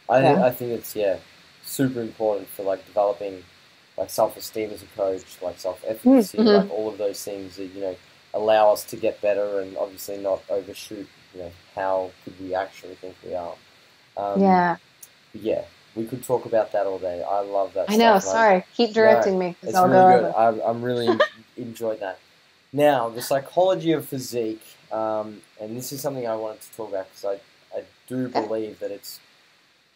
I 0.10 0.22
yeah. 0.22 0.46
I 0.46 0.52
think 0.52 0.72
it's 0.72 0.96
yeah 0.96 1.18
super 1.64 2.02
important 2.02 2.48
for 2.50 2.64
like 2.64 2.86
developing 2.86 3.44
like 3.98 4.10
self 4.10 4.38
esteem 4.38 4.70
as 4.72 4.84
a 4.84 4.86
coach, 4.96 5.42
like 5.42 5.60
self 5.60 5.84
efficacy, 5.86 6.38
mm-hmm. 6.38 6.48
like 6.48 6.72
all 6.72 6.90
of 6.90 6.98
those 6.98 7.24
things 7.24 7.56
that 7.56 7.66
you 7.66 7.82
know 7.82 7.96
allow 8.34 8.72
us 8.72 8.84
to 8.86 8.96
get 8.96 9.20
better 9.22 9.62
and 9.62 9.76
obviously 9.78 10.18
not 10.18 10.44
overshoot. 10.50 11.08
You 11.34 11.42
know 11.42 11.52
how 11.76 12.12
could 12.24 12.40
we 12.40 12.54
actually 12.54 12.96
think 12.96 13.16
we 13.26 13.34
are? 13.34 13.56
Um, 14.16 14.42
yeah. 14.42 14.78
Yeah, 15.34 15.64
we 15.96 16.06
could 16.06 16.24
talk 16.24 16.46
about 16.46 16.72
that 16.72 16.86
all 16.86 17.00
day. 17.00 17.24
I 17.24 17.42
love 17.42 17.74
that. 17.74 17.90
I 17.90 17.96
know. 17.96 18.18
Stuff. 18.20 18.32
Sorry, 18.32 18.64
keep 18.76 18.94
directing 18.94 19.34
no, 19.34 19.40
me. 19.40 19.56
It's 19.62 19.76
I'll 19.76 19.88
really 19.88 20.22
good. 20.22 20.34
I, 20.36 20.70
I'm 20.70 20.82
really 20.82 21.20
enjoyed 21.58 22.00
that. 22.00 22.20
Now, 22.74 23.10
the 23.10 23.22
psychology 23.22 23.94
of 23.94 24.06
physique, 24.06 24.64
um, 24.92 25.42
and 25.60 25.76
this 25.78 25.92
is 25.92 26.02
something 26.02 26.28
I 26.28 26.36
wanted 26.36 26.62
to 26.62 26.72
talk 26.74 26.90
about 26.90 27.08
because 27.10 27.40
I, 27.74 27.78
I 27.78 27.84
do 28.08 28.28
believe 28.28 28.80
that 28.80 28.92
it's 28.92 29.20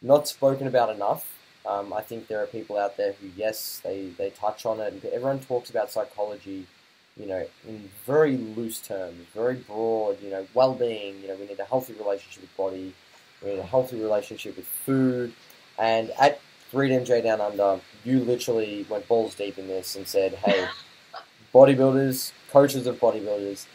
not 0.01 0.27
spoken 0.27 0.67
about 0.67 0.93
enough. 0.93 1.27
Um, 1.65 1.93
I 1.93 2.01
think 2.01 2.27
there 2.27 2.41
are 2.41 2.47
people 2.47 2.77
out 2.77 2.97
there 2.97 3.13
who, 3.13 3.27
yes, 3.35 3.81
they, 3.83 4.07
they 4.17 4.31
touch 4.31 4.65
on 4.65 4.79
it. 4.79 5.03
Everyone 5.05 5.39
talks 5.39 5.69
about 5.69 5.91
psychology, 5.91 6.65
you 7.17 7.27
know, 7.27 7.45
in 7.67 7.89
very 8.05 8.37
loose 8.37 8.79
terms, 8.79 9.27
very 9.33 9.55
broad, 9.55 10.21
you 10.23 10.31
know, 10.31 10.47
well 10.53 10.73
being. 10.73 11.21
You 11.21 11.27
know, 11.27 11.35
we 11.35 11.47
need 11.47 11.59
a 11.59 11.65
healthy 11.65 11.93
relationship 11.93 12.41
with 12.41 12.57
body, 12.57 12.93
we 13.43 13.51
need 13.51 13.59
a 13.59 13.63
healthy 13.63 14.01
relationship 14.01 14.55
with 14.55 14.65
food. 14.65 15.33
And 15.77 16.11
at 16.19 16.39
3DMJ 16.71 17.23
Down 17.23 17.41
Under, 17.41 17.79
you 18.03 18.19
literally 18.19 18.85
went 18.89 19.07
balls 19.07 19.35
deep 19.35 19.59
in 19.59 19.67
this 19.67 19.95
and 19.95 20.07
said, 20.07 20.35
hey, 20.35 20.67
bodybuilders, 21.53 22.31
coaches 22.51 22.87
of 22.87 22.99
bodybuilders, 22.99 23.65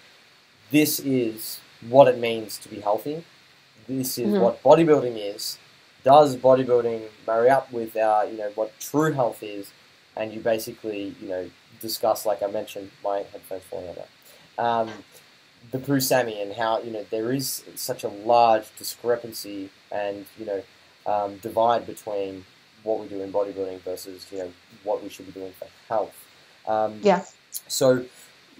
this 0.70 1.00
is 1.00 1.60
what 1.88 2.08
it 2.08 2.18
means 2.18 2.58
to 2.58 2.68
be 2.68 2.80
healthy. 2.80 3.24
This 3.86 4.18
is 4.18 4.34
Mhm. 4.34 4.40
what 4.40 4.62
bodybuilding 4.62 5.16
is. 5.16 5.58
Does 6.04 6.36
bodybuilding 6.36 7.08
marry 7.26 7.50
up 7.50 7.72
with 7.72 7.96
our, 7.96 8.26
you 8.26 8.36
know, 8.36 8.50
what 8.54 8.78
true 8.80 9.12
health 9.12 9.42
is? 9.42 9.70
And 10.16 10.32
you 10.32 10.40
basically, 10.40 11.14
you 11.20 11.28
know, 11.28 11.50
discuss, 11.80 12.24
like 12.24 12.42
I 12.42 12.46
mentioned, 12.46 12.90
my 13.04 13.18
headphones 13.18 13.64
falling 13.64 13.88
over, 13.88 14.04
um, 14.58 15.04
the 15.70 16.00
Sammy 16.00 16.40
and 16.40 16.52
how, 16.54 16.80
you 16.80 16.90
know, 16.90 17.04
there 17.10 17.32
is 17.32 17.64
such 17.74 18.04
a 18.04 18.08
large 18.08 18.74
discrepancy 18.76 19.70
and, 19.90 20.26
you 20.38 20.46
know, 20.46 20.62
um, 21.06 21.36
divide 21.38 21.86
between 21.86 22.44
what 22.82 23.00
we 23.00 23.08
do 23.08 23.20
in 23.20 23.32
bodybuilding 23.32 23.80
versus, 23.80 24.26
you 24.30 24.38
know, 24.38 24.52
what 24.84 25.02
we 25.02 25.08
should 25.08 25.26
be 25.26 25.32
doing 25.32 25.52
for 25.58 25.66
health. 25.88 26.14
Um, 26.66 27.00
Yeah. 27.02 27.24
so, 27.68 28.04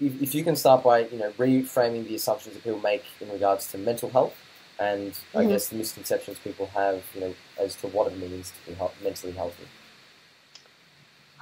if, 0.01 0.21
if 0.21 0.35
you 0.35 0.43
can 0.43 0.55
start 0.55 0.83
by 0.83 0.99
you 1.07 1.17
know 1.17 1.31
reframing 1.33 2.07
the 2.07 2.15
assumptions 2.15 2.55
that 2.55 2.63
people 2.63 2.79
make 2.79 3.05
in 3.21 3.29
regards 3.31 3.71
to 3.71 3.77
mental 3.77 4.09
health, 4.09 4.35
and 4.79 5.17
I 5.35 5.43
Mhm. 5.43 5.45
guess 5.45 5.67
the 5.69 5.75
misconceptions 5.75 6.39
people 6.39 6.67
have, 6.67 7.03
you 7.13 7.21
know, 7.21 7.35
as 7.59 7.75
to 7.77 7.87
what 7.87 8.11
it 8.11 8.17
means 8.17 8.51
to 8.51 8.71
be 8.71 8.73
health, 8.75 8.95
mentally 9.01 9.33
healthy. 9.33 9.67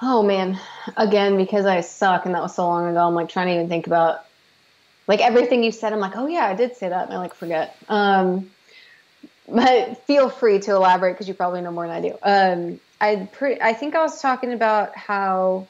Oh 0.02 0.24
man, 0.24 0.60
again 0.98 1.38
because 1.38 1.66
I 1.66 1.82
suck 1.82 2.26
and 2.26 2.36
that 2.36 2.42
was 2.42 2.56
so 2.56 2.68
long 2.68 2.88
ago. 2.90 3.00
I'm 3.08 3.16
like 3.16 3.30
trying 3.30 3.48
to 3.48 3.54
even 3.54 3.70
think 3.70 3.88
about 3.88 4.26
like 5.08 5.22
everything 5.22 5.64
you 5.64 5.72
said. 5.72 5.94
I'm 5.94 6.00
like, 6.00 6.16
oh 6.18 6.28
yeah, 6.28 6.46
I 6.46 6.56
did 6.56 6.76
say 6.76 6.90
that, 6.90 7.06
and 7.06 7.14
I 7.14 7.20
like 7.20 7.36
forget. 7.36 7.78
Um, 7.90 8.52
but 9.48 10.06
feel 10.08 10.30
free 10.30 10.60
to 10.60 10.72
elaborate 10.72 11.14
because 11.14 11.28
you 11.28 11.34
probably 11.34 11.62
know 11.62 11.72
more 11.72 11.88
than 11.88 11.96
I 11.96 12.02
do. 12.02 12.18
Um, 12.24 12.80
I 13.00 13.30
pretty, 13.32 13.62
I 13.62 13.74
think 13.74 13.96
I 13.96 14.02
was 14.02 14.22
talking 14.22 14.54
about 14.54 14.96
how. 14.98 15.70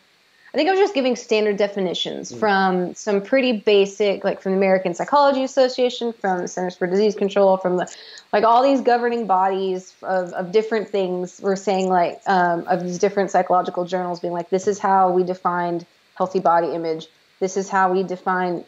I 0.56 0.58
think 0.58 0.70
I 0.70 0.72
was 0.72 0.80
just 0.80 0.94
giving 0.94 1.18
standard 1.18 1.58
definitions 1.58 2.32
Mm. 2.32 2.40
from 2.40 2.96
some 2.96 3.20
pretty 3.20 3.52
basic, 3.52 4.24
like 4.24 4.42
from 4.42 4.54
the 4.54 4.58
American 4.58 4.94
Psychology 4.94 5.44
Association, 5.44 6.14
from 6.14 6.44
the 6.44 6.48
Centers 6.48 6.78
for 6.78 6.88
Disease 6.88 7.14
Control, 7.14 7.58
from 7.58 7.76
the 7.76 7.94
like 8.32 8.46
all 8.46 8.64
these 8.64 8.80
governing 8.80 9.28
bodies 9.28 9.94
of, 10.02 10.32
of 10.32 10.54
different 10.54 10.88
things 10.88 11.42
were 11.42 11.58
saying 11.58 11.90
like 11.90 12.22
um, 12.26 12.64
of 12.68 12.84
these 12.84 13.00
different 13.00 13.32
psychological 13.32 13.84
journals 13.84 14.22
being 14.22 14.32
like 14.32 14.50
this 14.50 14.66
is 14.66 14.80
how 14.80 15.12
we 15.12 15.24
defined 15.24 15.86
healthy 16.16 16.40
body 16.40 16.74
image 16.74 17.08
this 17.42 17.58
is 17.58 17.68
how 17.68 17.92
we 17.92 18.02
define 18.04 18.64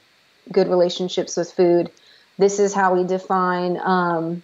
good 0.51 0.67
relationships 0.67 1.37
with 1.37 1.49
food 1.53 1.89
this 2.37 2.59
is 2.59 2.73
how 2.73 2.93
we 2.93 3.05
define 3.07 3.77
um, 3.77 4.43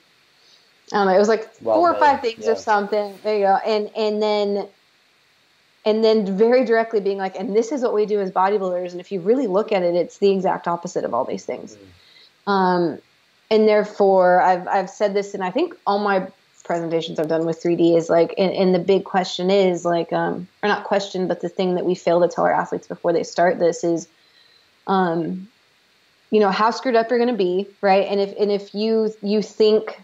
I 0.93 0.95
don't 0.97 1.07
know. 1.07 1.15
It 1.15 1.19
was 1.19 1.27
like 1.27 1.49
Well 1.59 1.75
four 1.75 1.91
or 1.91 1.99
five 1.99 2.21
things 2.21 2.45
yeah. 2.45 2.51
or 2.51 2.55
something. 2.55 3.19
There 3.21 3.35
you 3.35 3.43
go. 3.43 3.55
And 3.65 3.89
and 3.97 4.21
then 4.21 4.67
and 5.85 6.03
then 6.03 6.37
very 6.37 6.63
directly 6.65 6.99
being 6.99 7.17
like, 7.17 7.35
and 7.35 7.55
this 7.55 7.71
is 7.71 7.81
what 7.81 7.93
we 7.93 8.05
do 8.05 8.19
as 8.21 8.31
bodybuilders. 8.31 8.91
And 8.91 9.01
if 9.01 9.11
you 9.11 9.19
really 9.19 9.47
look 9.47 9.71
at 9.71 9.83
it, 9.83 9.95
it's 9.95 10.17
the 10.17 10.31
exact 10.31 10.67
opposite 10.67 11.03
of 11.03 11.13
all 11.13 11.25
these 11.25 11.45
things. 11.45 11.77
Mm. 12.47 12.51
Um, 12.51 13.01
and 13.51 13.67
therefore, 13.67 14.41
I've 14.41 14.67
I've 14.67 14.89
said 14.89 15.13
this, 15.13 15.33
and 15.33 15.43
I 15.43 15.51
think 15.51 15.75
all 15.85 15.99
my 15.99 16.27
presentations 16.63 17.19
I've 17.19 17.27
done 17.27 17.45
with 17.45 17.61
3D 17.61 17.97
is 17.97 18.09
like, 18.09 18.33
and, 18.37 18.51
and 18.53 18.73
the 18.73 18.79
big 18.79 19.03
question 19.03 19.51
is 19.51 19.83
like, 19.83 20.13
um, 20.13 20.47
or 20.63 20.69
not 20.69 20.85
question, 20.85 21.27
but 21.27 21.41
the 21.41 21.49
thing 21.49 21.75
that 21.75 21.85
we 21.85 21.93
fail 21.93 22.21
to 22.21 22.27
tell 22.27 22.45
our 22.45 22.53
athletes 22.53 22.87
before 22.87 23.11
they 23.11 23.23
start 23.23 23.59
this 23.59 23.83
is, 23.83 24.07
um, 24.87 25.47
you 26.31 26.39
know, 26.39 26.49
how 26.49 26.71
screwed 26.71 26.95
up 26.95 27.09
you're 27.09 27.19
going 27.19 27.29
to 27.29 27.37
be, 27.37 27.67
right? 27.81 28.07
And 28.07 28.19
if 28.19 28.33
and 28.39 28.51
if 28.51 28.73
you 28.73 29.13
you 29.21 29.41
think 29.41 30.01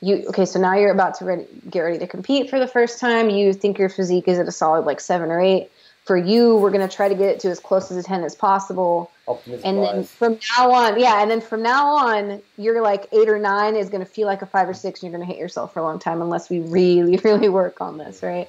you 0.00 0.24
okay, 0.28 0.44
so 0.44 0.60
now 0.60 0.74
you're 0.74 0.92
about 0.92 1.14
to 1.16 1.24
ready, 1.24 1.46
get 1.68 1.80
ready 1.80 1.98
to 1.98 2.06
compete 2.06 2.50
for 2.50 2.58
the 2.58 2.66
first 2.66 3.00
time. 3.00 3.30
You 3.30 3.52
think 3.52 3.78
your 3.78 3.88
physique 3.88 4.28
is 4.28 4.38
at 4.38 4.46
a 4.46 4.52
solid 4.52 4.84
like 4.86 5.00
seven 5.00 5.30
or 5.30 5.40
eight. 5.40 5.70
For 6.04 6.16
you, 6.16 6.56
we're 6.56 6.70
going 6.70 6.88
to 6.88 6.94
try 6.94 7.08
to 7.08 7.14
get 7.14 7.28
it 7.28 7.40
to 7.40 7.48
as 7.48 7.60
close 7.60 7.90
as 7.90 7.98
a 7.98 8.02
ten 8.02 8.24
as 8.24 8.34
possible 8.34 9.10
Optimism 9.28 9.68
and 9.68 9.82
then 9.82 10.04
from 10.04 10.38
now 10.56 10.72
on 10.72 10.98
yeah 10.98 11.20
and 11.20 11.30
then 11.30 11.42
from 11.42 11.62
now 11.62 11.88
on 11.88 12.40
you're 12.56 12.80
like 12.80 13.06
eight 13.12 13.28
or 13.28 13.38
nine 13.38 13.76
is 13.76 13.90
going 13.90 14.00
to 14.00 14.10
feel 14.10 14.26
like 14.26 14.40
a 14.40 14.46
five 14.46 14.66
or 14.66 14.72
six 14.72 15.02
and 15.02 15.10
you're 15.10 15.18
going 15.18 15.28
to 15.28 15.32
hate 15.32 15.40
yourself 15.40 15.74
for 15.74 15.80
a 15.80 15.82
long 15.82 15.98
time 15.98 16.22
unless 16.22 16.48
we 16.48 16.60
really 16.60 17.16
really 17.24 17.50
work 17.50 17.82
on 17.82 17.98
this 17.98 18.22
right 18.22 18.48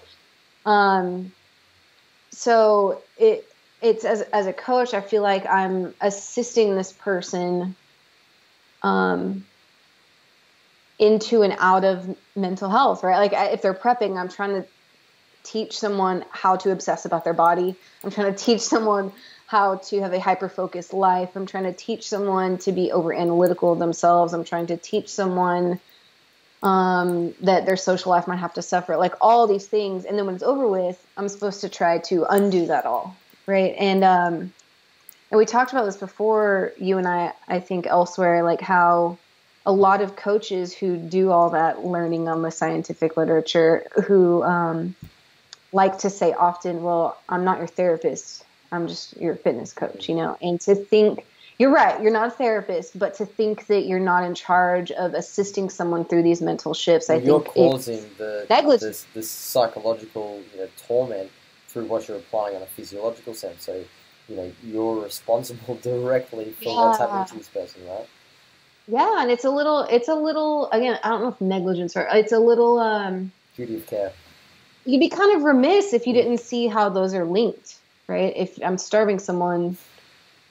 um 0.66 1.34
so 2.32 3.02
it 3.18 3.45
it's 3.82 4.06
as, 4.06 4.22
as 4.22 4.47
a 4.47 4.54
coach 4.54 4.93
i 4.93 5.02
feel 5.02 5.22
like 5.22 5.45
i'm 5.47 5.93
assisting 6.00 6.76
this 6.76 6.93
person 6.93 7.76
um 8.84 9.45
into 11.00 11.41
and 11.41 11.56
out 11.60 11.84
of 11.84 12.16
mental 12.36 12.70
health 12.70 13.04
right 13.04 13.18
like 13.18 13.54
if 13.54 13.62
they're 13.62 13.74
prepping 13.74 14.18
i'm 14.18 14.30
trying 14.30 14.62
to 14.62 14.68
teach 15.43 15.78
someone 15.78 16.24
how 16.32 16.56
to 16.56 16.72
obsess 16.72 17.06
about 17.06 17.24
their 17.24 17.34
body 17.34 17.76
i'm 18.04 18.12
trying 18.12 18.34
to 18.34 18.38
teach 18.38 18.62
someone 18.62 19.12
how 19.50 19.78
to 19.78 20.00
have 20.00 20.14
a 20.14 20.20
hyper 20.20 20.47
focused 20.47 20.93
life. 20.93 21.36
I'm 21.36 21.47
trying 21.47 21.64
to 21.64 21.74
teach 21.74 22.08
someone 22.08 22.60
to 22.60 22.72
be 22.72 22.91
over 22.91 23.12
analytical 23.12 23.74
themselves. 23.74 24.32
I'm 24.32 24.43
trying 24.43 24.68
to 24.68 24.78
teach 24.78 25.10
someone 25.10 25.80
um, 26.62 27.34
that 27.41 27.66
their 27.66 27.76
social 27.76 28.12
life 28.12 28.28
might 28.28 28.38
have 28.38 28.54
to 28.54 28.62
suffer, 28.62 28.95
like 28.95 29.16
all 29.22 29.47
these 29.47 29.66
things. 29.66 30.06
And 30.06 30.20
then 30.20 30.28
when 30.28 30.36
it's 30.36 30.43
over 30.43 30.68
with, 30.68 31.04
I'm 31.18 31.28
supposed 31.28 31.62
to 31.62 31.70
try 31.70 31.97
to 31.97 32.26
undo 32.26 32.68
that 32.68 32.86
all, 32.86 33.18
right? 33.47 33.74
And 33.80 34.04
um, 34.04 34.54
and 35.32 35.38
we 35.39 35.45
talked 35.45 35.72
about 35.72 35.86
this 35.86 35.97
before, 35.97 36.74
you 36.78 37.00
and 37.00 37.08
I, 37.08 37.34
I 37.47 37.60
think 37.60 37.88
elsewhere, 37.88 38.43
like 38.43 38.62
how 38.62 39.18
a 39.70 39.72
lot 39.72 40.01
of 40.01 40.15
coaches 40.15 40.74
who 40.74 40.97
do 40.97 41.30
all 41.30 41.51
that 41.51 41.86
learning 41.86 42.28
on 42.28 42.41
the 42.41 42.49
scientific 42.49 43.15
literature, 43.15 43.86
who 44.07 44.41
um, 44.41 44.95
like 45.72 45.99
to 45.99 46.09
say 46.09 46.34
often, 46.34 46.82
"Well, 46.82 47.15
I'm 47.30 47.45
not 47.45 47.59
your 47.59 47.67
therapist." 47.67 48.43
I'm 48.72 48.88
just 48.88 49.17
your 49.17 49.36
fitness 49.36 49.74
coach, 49.74 50.09
you 50.09 50.15
know, 50.15 50.38
and 50.41 50.61
to 50.61 50.76
think 50.76 51.26
you're 51.57 51.72
right, 51.72 52.01
you're 52.01 52.11
not 52.11 52.28
a 52.28 52.32
therapist, 52.32 52.97
but 52.97 53.15
to 53.15 53.26
think 53.26 53.67
that 53.67 53.86
you're 53.86 53.99
not 53.99 54.24
in 54.24 54.34
charge 54.36 54.91
of 54.91 55.13
assisting 55.13 55.70
someone 55.70 56.05
through 56.05 56.24
these 56.24 56.41
mental 56.41 56.74
shifts, 56.74 57.09
I 57.09 57.15
think. 57.15 57.28
you're 57.28 57.41
think 57.41 57.72
causing 57.72 58.09
the 58.17 58.45
this, 58.80 59.05
this 59.13 59.30
psychological 59.30 60.41
you 60.53 60.61
know 60.61 60.70
torment 60.88 61.32
through 61.67 61.86
what 61.86 62.07
you're 62.07 62.17
applying 62.17 62.55
on 62.55 62.61
a 62.61 62.67
physiological 62.67 63.34
sense. 63.34 63.65
So 63.65 63.84
you 64.28 64.36
know 64.36 64.51
you're 64.63 65.03
responsible 65.03 65.76
directly 65.82 66.51
for 66.63 66.76
what's 66.76 66.99
happening 66.99 67.26
to 67.26 67.38
this 67.38 67.49
person, 67.49 67.88
right? 67.88 68.07
Yeah, 68.89 69.21
and 69.21 69.29
it's 69.29 69.45
a 69.45 69.51
little, 69.51 69.81
it's 69.83 70.07
a 70.07 70.15
little, 70.15 70.69
again, 70.71 70.99
I 71.03 71.09
don't 71.09 71.21
know 71.21 71.27
if 71.29 71.39
negligence 71.39 71.95
or 71.95 72.07
it's 72.11 72.31
a 72.31 72.39
little, 72.39 72.79
um, 72.79 73.31
Duty 73.55 73.75
of 73.75 73.87
care. 73.87 74.11
you'd 74.85 74.99
be 74.99 75.09
kind 75.09 75.35
of 75.35 75.43
remiss 75.43 75.93
if 75.93 76.07
you 76.07 76.13
didn't 76.13 76.39
see 76.39 76.67
how 76.67 76.89
those 76.89 77.13
are 77.13 77.23
linked, 77.25 77.77
right? 78.07 78.33
If 78.35 78.57
I'm 78.63 78.79
starving 78.79 79.19
someone 79.19 79.77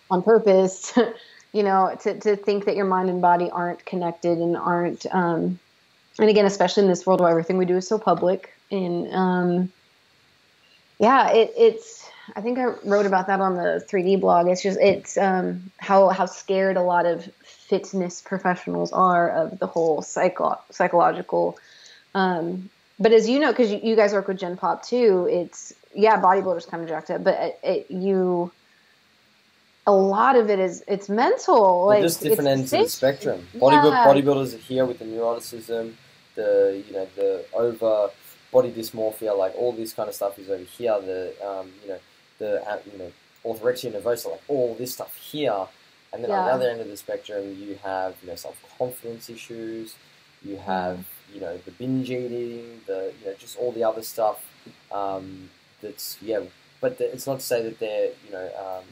on 0.09 0.23
purpose, 0.23 0.97
you 1.53 1.65
know, 1.65 1.97
to, 2.03 2.21
to 2.21 2.37
think 2.37 2.67
that 2.67 2.77
your 2.77 2.85
mind 2.85 3.11
and 3.11 3.21
body 3.21 3.51
aren't 3.51 3.85
connected 3.85 4.39
and 4.39 4.57
aren't, 4.57 5.05
um, 5.13 5.59
and 6.21 6.31
again, 6.31 6.47
especially 6.47 6.85
in 6.85 6.89
this 6.89 7.05
world 7.07 7.21
where 7.21 7.31
everything 7.31 7.59
we 7.59 7.65
do 7.65 7.77
is 7.77 7.89
so 7.89 7.99
public 7.99 8.55
and, 8.71 9.13
um, 9.13 9.73
yeah, 11.01 11.31
it, 11.31 11.53
it's, 11.57 12.09
I 12.37 12.41
think 12.41 12.59
I 12.59 12.75
wrote 12.85 13.07
about 13.07 13.29
that 13.29 13.41
on 13.41 13.55
the 13.55 13.85
3D 13.89 14.21
blog. 14.21 14.49
It's 14.49 14.63
just, 14.63 14.79
it's, 14.81 15.17
um, 15.17 15.71
how, 15.79 16.09
how 16.09 16.27
scared 16.27 16.77
a 16.77 16.83
lot 16.83 17.07
of 17.07 17.29
fitness 17.69 18.23
professionals 18.23 18.93
are 18.93 19.31
of 19.31 19.59
the 19.59 19.67
whole 19.67 20.03
psycho- 20.03 20.61
psychological, 20.71 21.59
um, 22.15 22.71
but 22.99 23.13
as 23.13 23.29
you 23.29 23.39
know, 23.39 23.53
because 23.53 23.71
you, 23.71 23.81
you 23.83 23.97
guys 23.97 24.13
work 24.13 24.29
with 24.29 24.39
Gen 24.39 24.57
Pop 24.57 24.85
too, 24.85 25.29
it's 25.31 25.73
yeah, 25.95 26.21
bodybuilders 26.21 26.69
kind 26.69 26.83
of 26.83 26.89
jacked 26.89 27.11
up, 27.11 27.25
but 27.25 27.35
it, 27.41 27.61
it, 27.63 27.91
you 27.91 28.53
a 29.87 29.93
lot 29.93 30.37
of 30.37 30.51
it 30.51 30.59
is 30.59 30.85
it's 30.87 31.09
mental. 31.09 31.87
They're 31.87 31.97
Like 31.97 32.03
just 32.03 32.21
different 32.23 32.51
it's 32.51 32.61
ends 32.61 32.73
of 32.73 32.81
the 32.81 32.89
spectrum. 32.89 33.47
Bodybuild, 33.57 33.93
Yeah. 33.93 34.05
bodybuilders 34.05 34.55
are 34.55 34.59
here 34.59 34.85
with 34.85 34.99
the 34.99 35.07
neuroticism, 35.07 35.95
the 36.35 36.83
you 36.87 36.93
know 36.93 37.09
the 37.17 37.45
over 37.55 38.11
body 38.53 38.71
dysmorphia, 38.73 39.37
like 39.37 39.55
all 39.57 39.73
this 39.73 39.93
kind 39.93 40.09
of 40.09 40.15
stuff 40.15 40.39
is 40.39 40.51
over 40.51 40.63
here. 40.63 41.01
The 41.01 41.35
um, 41.47 41.71
you 41.83 41.89
know 41.91 41.99
the 42.39 42.69
uh, 42.71 42.79
you 42.93 42.99
know 42.99 43.13
orthorexia 43.45 43.93
nervosa, 43.93 44.31
like 44.33 44.43
all 44.49 44.75
this 44.75 44.93
stuff 44.95 45.17
here. 45.17 45.67
And 46.13 46.25
then 46.25 46.31
on 46.31 46.45
the 46.45 46.51
other 46.53 46.71
end 46.71 46.81
of 46.81 46.89
the 46.89 46.97
spectrum, 46.97 47.57
you 47.59 47.79
have 47.83 48.17
you 48.23 48.29
know 48.29 48.35
self 48.35 48.57
confidence 48.79 49.29
issues. 49.29 49.95
You 50.43 50.57
have 50.59 51.05
you 51.33 51.41
know 51.41 51.59
the 51.59 51.71
binge 51.73 52.11
eating, 52.11 52.81
the 52.87 53.13
you 53.21 53.27
know 53.27 53.35
just 53.39 53.59
all 53.59 53.73
the 53.73 53.85
other 53.85 54.03
stuff. 54.03 54.45
Um, 54.91 55.51
that's 55.83 56.17
yeah, 56.23 56.41
but 56.81 56.99
the, 56.99 57.13
it's 57.13 57.27
not 57.27 57.41
to 57.41 57.47
say 57.47 57.63
that 57.63 57.79
they're 57.79 58.11
you 58.27 58.33
know 58.33 58.51
um, 58.59 58.85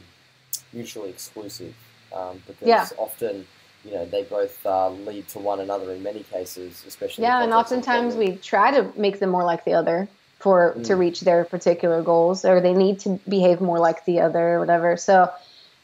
mutually 0.73 1.11
exclusive 1.11 1.75
um, 2.15 2.43
because 2.47 2.69
Yeah. 2.69 2.89
often 2.99 3.47
you 3.85 3.93
know 3.95 4.05
they 4.05 4.25
both 4.25 4.65
uh, 4.67 4.91
lead 4.91 5.27
to 5.29 5.39
one 5.39 5.61
another 5.61 5.93
in 5.93 6.03
many 6.03 6.23
cases, 6.25 6.85
especially 6.87 7.25
Yeah, 7.25 7.43
and 7.43 7.53
oftentimes 7.55 8.15
we 8.15 8.37
try 8.37 8.71
to 8.73 8.93
make 8.99 9.21
them 9.21 9.31
more 9.31 9.45
like 9.45 9.65
the 9.65 9.75
other 9.75 10.09
for 10.39 10.75
to 10.85 10.93
Mm. 10.93 10.99
reach 10.99 11.21
their 11.23 11.45
particular 11.45 12.03
goals, 12.03 12.45
or 12.45 12.61
they 12.61 12.75
need 12.75 12.99
to 13.01 13.19
behave 13.27 13.61
more 13.61 13.79
like 13.79 14.05
the 14.05 14.21
other, 14.21 14.55
or 14.57 14.61
whatever. 14.61 14.97
So, 14.97 15.31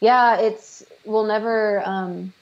yeah, 0.01 0.37
it's 0.37 0.85
we'll 1.05 1.24
never 1.24 1.82
um, 1.84 2.32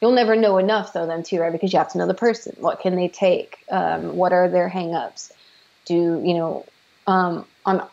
you'll 0.00 0.12
never 0.12 0.36
know 0.36 0.58
enough 0.58 0.92
though 0.92 1.06
then 1.06 1.22
too, 1.22 1.40
right? 1.40 1.52
Because 1.52 1.72
you 1.72 1.78
have 1.78 1.92
to 1.92 1.98
know 1.98 2.06
the 2.06 2.14
person. 2.14 2.54
What 2.58 2.80
can 2.80 2.96
they 2.96 3.08
take? 3.08 3.58
Um, 3.70 4.16
what 4.16 4.32
are 4.32 4.48
their 4.48 4.68
hangups? 4.68 5.32
Do 5.84 5.94
you 5.94 6.34
know? 6.34 6.66
Um, 7.06 7.46
on 7.66 7.86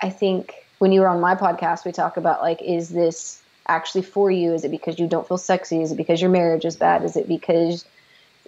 I 0.00 0.10
think 0.10 0.54
when 0.78 0.92
you 0.92 1.00
were 1.00 1.08
on 1.08 1.20
my 1.20 1.34
podcast, 1.34 1.84
we 1.84 1.92
talk 1.92 2.16
about 2.16 2.42
like, 2.42 2.60
is 2.62 2.88
this 2.90 3.42
actually 3.66 4.02
for 4.02 4.30
you? 4.30 4.52
Is 4.52 4.64
it 4.64 4.70
because 4.70 4.98
you 4.98 5.06
don't 5.06 5.26
feel 5.26 5.38
sexy? 5.38 5.80
Is 5.80 5.92
it 5.92 5.96
because 5.96 6.20
your 6.20 6.30
marriage 6.30 6.64
is 6.64 6.76
bad? 6.76 7.04
Is 7.04 7.16
it 7.16 7.28
because 7.28 7.84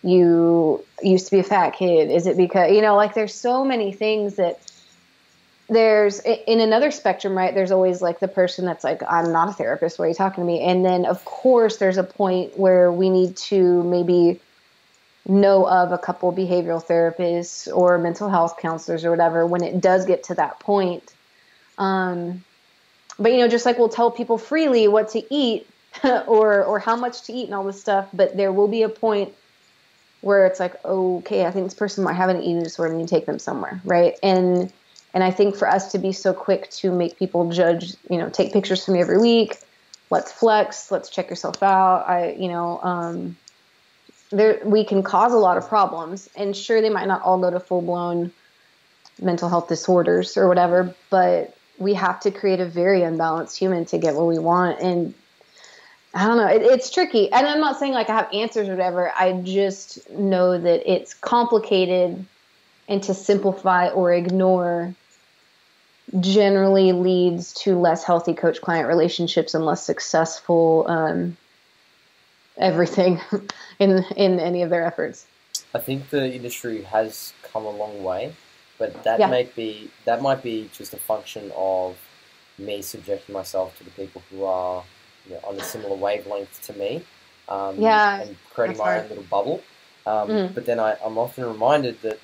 you 0.02 0.84
used 1.02 1.26
to 1.26 1.30
be 1.32 1.40
a 1.40 1.44
fat 1.44 1.70
kid? 1.70 2.10
Is 2.10 2.26
it 2.26 2.36
because, 2.36 2.70
you 2.72 2.82
know, 2.82 2.96
like 2.96 3.14
there's 3.14 3.34
so 3.34 3.64
many 3.64 3.92
things 3.92 4.36
that 4.36 4.60
there's 5.68 6.20
in 6.20 6.60
another 6.60 6.90
spectrum, 6.90 7.36
right? 7.36 7.54
There's 7.54 7.70
always 7.70 8.00
like 8.00 8.20
the 8.20 8.28
person 8.28 8.64
that's 8.64 8.84
like, 8.84 9.02
I'm 9.08 9.32
not 9.32 9.48
a 9.48 9.52
therapist. 9.52 9.98
Why 9.98 10.06
are 10.06 10.08
you 10.08 10.14
talking 10.14 10.42
to 10.42 10.46
me? 10.46 10.60
And 10.60 10.84
then, 10.84 11.04
of 11.04 11.24
course, 11.24 11.76
there's 11.76 11.98
a 11.98 12.04
point 12.04 12.58
where 12.58 12.90
we 12.90 13.10
need 13.10 13.36
to 13.36 13.82
maybe 13.82 14.40
know 15.26 15.68
of 15.68 15.92
a 15.92 15.98
couple 15.98 16.32
behavioral 16.32 16.82
therapists 16.82 17.68
or 17.74 17.98
mental 17.98 18.30
health 18.30 18.56
counselors 18.58 19.04
or 19.04 19.10
whatever 19.10 19.46
when 19.46 19.62
it 19.62 19.78
does 19.80 20.06
get 20.06 20.24
to 20.24 20.34
that 20.36 20.58
point. 20.58 21.12
Um, 21.76 22.44
but 23.18 23.32
you 23.32 23.38
know, 23.38 23.48
just 23.48 23.66
like 23.66 23.78
we'll 23.78 23.90
tell 23.90 24.10
people 24.10 24.38
freely 24.38 24.88
what 24.88 25.10
to 25.10 25.34
eat 25.34 25.68
or 26.04 26.64
or 26.64 26.78
how 26.78 26.96
much 26.96 27.22
to 27.22 27.32
eat 27.32 27.44
and 27.44 27.54
all 27.54 27.64
this 27.64 27.80
stuff, 27.80 28.08
but 28.14 28.36
there 28.38 28.52
will 28.52 28.68
be 28.68 28.82
a 28.82 28.88
point 28.88 29.34
where 30.22 30.46
it's 30.46 30.58
like, 30.58 30.82
okay, 30.84 31.44
I 31.44 31.50
think 31.50 31.66
this 31.66 31.74
person 31.74 32.04
might 32.04 32.14
have 32.14 32.30
an 32.30 32.40
eating 32.40 32.62
disorder 32.62 32.92
and 32.92 33.00
you 33.00 33.06
take 33.06 33.26
them 33.26 33.38
somewhere, 33.38 33.80
right? 33.84 34.14
And 34.22 34.72
and 35.14 35.24
I 35.24 35.30
think 35.30 35.56
for 35.56 35.68
us 35.68 35.92
to 35.92 35.98
be 35.98 36.12
so 36.12 36.32
quick 36.32 36.70
to 36.70 36.92
make 36.92 37.18
people 37.18 37.50
judge, 37.50 37.94
you 38.11 38.18
know, 38.18 38.28
take 38.28 38.52
pictures 38.52 38.84
from 38.84 38.94
me 38.94 39.00
every 39.00 39.18
week, 39.18 39.59
let's 40.11 40.30
flex, 40.32 40.90
let's 40.90 41.09
check 41.09 41.30
yourself 41.30 41.62
out. 41.62 42.09
I, 42.09 42.32
you 42.32 42.48
know, 42.48 42.80
um, 42.82 43.36
there 44.30 44.61
we 44.64 44.84
can 44.84 45.02
cause 45.02 45.32
a 45.32 45.38
lot 45.38 45.56
of 45.56 45.68
problems, 45.68 46.28
and 46.36 46.56
sure, 46.56 46.80
they 46.82 46.90
might 46.90 47.09
not 47.09 47.22
all 47.22 47.38
go 47.38 47.50
to 47.50 47.61
full 47.61 47.82
blown 47.82 48.32
mental 49.20 49.48
health 49.48 49.68
disorders 49.68 50.36
or 50.36 50.46
whatever, 50.46 50.94
but 51.11 51.56
we 51.78 51.94
have 51.94 52.20
to 52.20 52.30
create 52.30 52.61
a 52.61 52.66
very 52.66 53.02
unbalanced 53.02 53.56
human 53.56 53.84
to 53.86 53.98
get 53.98 54.14
what 54.14 54.26
we 54.26 54.38
want. 54.38 54.80
And 54.80 55.14
I 56.14 56.26
don't 56.26 56.36
know, 56.36 56.46
it, 56.46 56.62
it's 56.62 56.90
tricky. 56.90 57.30
And 57.32 57.46
I'm 57.46 57.61
not 57.61 57.78
saying 57.78 57.92
like 57.92 58.11
I 58.11 58.16
have 58.16 58.32
answers 58.32 58.68
or 58.68 58.72
whatever. 58.72 59.12
I 59.16 59.32
just 59.42 60.11
know 60.11 60.59
that 60.59 60.90
it's 60.90 61.14
complicated, 61.14 62.24
and 62.88 63.02
to 63.02 63.14
simplify 63.14 63.88
or 63.88 64.12
ignore 64.12 64.94
generally 66.20 66.92
leads 66.92 67.52
to 67.52 67.78
less 67.78 68.04
healthy 68.04 68.34
coach 68.34 68.61
client 68.61 68.88
relationships 68.88 69.54
and 69.54 69.64
less 69.64 69.84
successful 69.84 70.86
um, 70.88 71.36
everything 72.59 73.20
in 73.78 74.04
in 74.16 74.40
any 74.40 74.62
of 74.62 74.70
their 74.70 74.84
efforts. 74.84 75.26
I 75.74 75.78
think 75.78 76.11
the 76.11 76.32
industry 76.34 76.82
has 76.82 77.32
come 77.52 77.64
a 77.64 77.70
long 77.70 78.02
way, 78.02 78.32
but 78.78 79.02
that 79.04 79.20
Yeah. 79.20 79.28
might 79.28 79.54
be 79.54 79.90
that 80.04 80.22
might 80.22 80.42
be 80.42 80.70
just 80.72 80.94
a 80.94 80.96
function 80.98 81.52
of 81.56 81.96
me 82.59 82.82
subjecting 82.82 83.32
myself 83.32 83.76
to 83.78 83.84
the 83.84 83.90
people 83.90 84.22
who 84.30 84.44
are 84.44 84.82
you 85.28 85.34
know, 85.34 85.40
on 85.44 85.56
a 85.56 85.62
similar 85.62 85.94
wavelength 85.96 86.61
to 86.66 86.72
me, 86.72 87.02
um, 87.48 87.80
Yeah, 87.80 88.22
and 88.22 88.36
creating 88.54 88.78
my 88.78 88.98
own 89.00 89.09
little 89.09 89.24
bubble. 89.24 89.62
Um, 90.06 90.28
Mm. 90.30 90.54
But 90.54 90.64
then 90.64 90.80
I, 90.80 90.96
I'm 91.04 91.18
often 91.18 91.44
reminded 91.44 92.00
that 92.02 92.18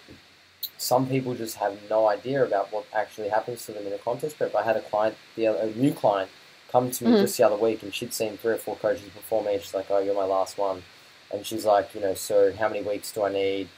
some 0.79 1.07
people 1.09 1.35
just 1.35 1.57
have 1.57 1.77
no 1.91 2.07
idea 2.09 2.45
about 2.45 2.73
what 2.73 2.87
actually 2.93 3.29
happens 3.29 3.65
to 3.67 3.73
them 3.73 3.87
in 3.87 3.93
a 3.93 3.99
contest 3.99 4.39
prep. 4.39 4.55
I 4.55 4.62
had 4.62 4.77
a 4.77 4.83
client, 4.83 5.17
the 5.37 5.47
other, 5.49 5.59
a 5.59 5.71
new 5.75 5.93
client, 5.93 6.31
come 6.71 6.91
to 6.91 7.05
me 7.05 7.11
Mhm. 7.12 7.21
just 7.21 7.37
the 7.37 7.45
other 7.45 7.57
week, 7.57 7.83
and 7.83 7.95
she'd 7.95 8.12
seen 8.15 8.37
three 8.37 8.55
or 8.55 8.59
four 8.59 8.77
coaches 8.77 9.09
before 9.15 9.43
me. 9.45 9.59
She's 9.59 9.75
like, 9.75 9.91
"Oh, 9.91 9.99
you're 9.99 10.15
my 10.15 10.25
last 10.25 10.59
one," 10.59 10.83
and 11.31 11.47
she's 11.47 11.65
like, 11.65 11.95
"You 11.95 12.01
know, 12.01 12.15
so 12.15 12.53
how 12.53 12.69
many 12.69 12.83
weeks 12.83 13.12
do 13.12 13.23
I 13.25 13.31
need? 13.33 13.69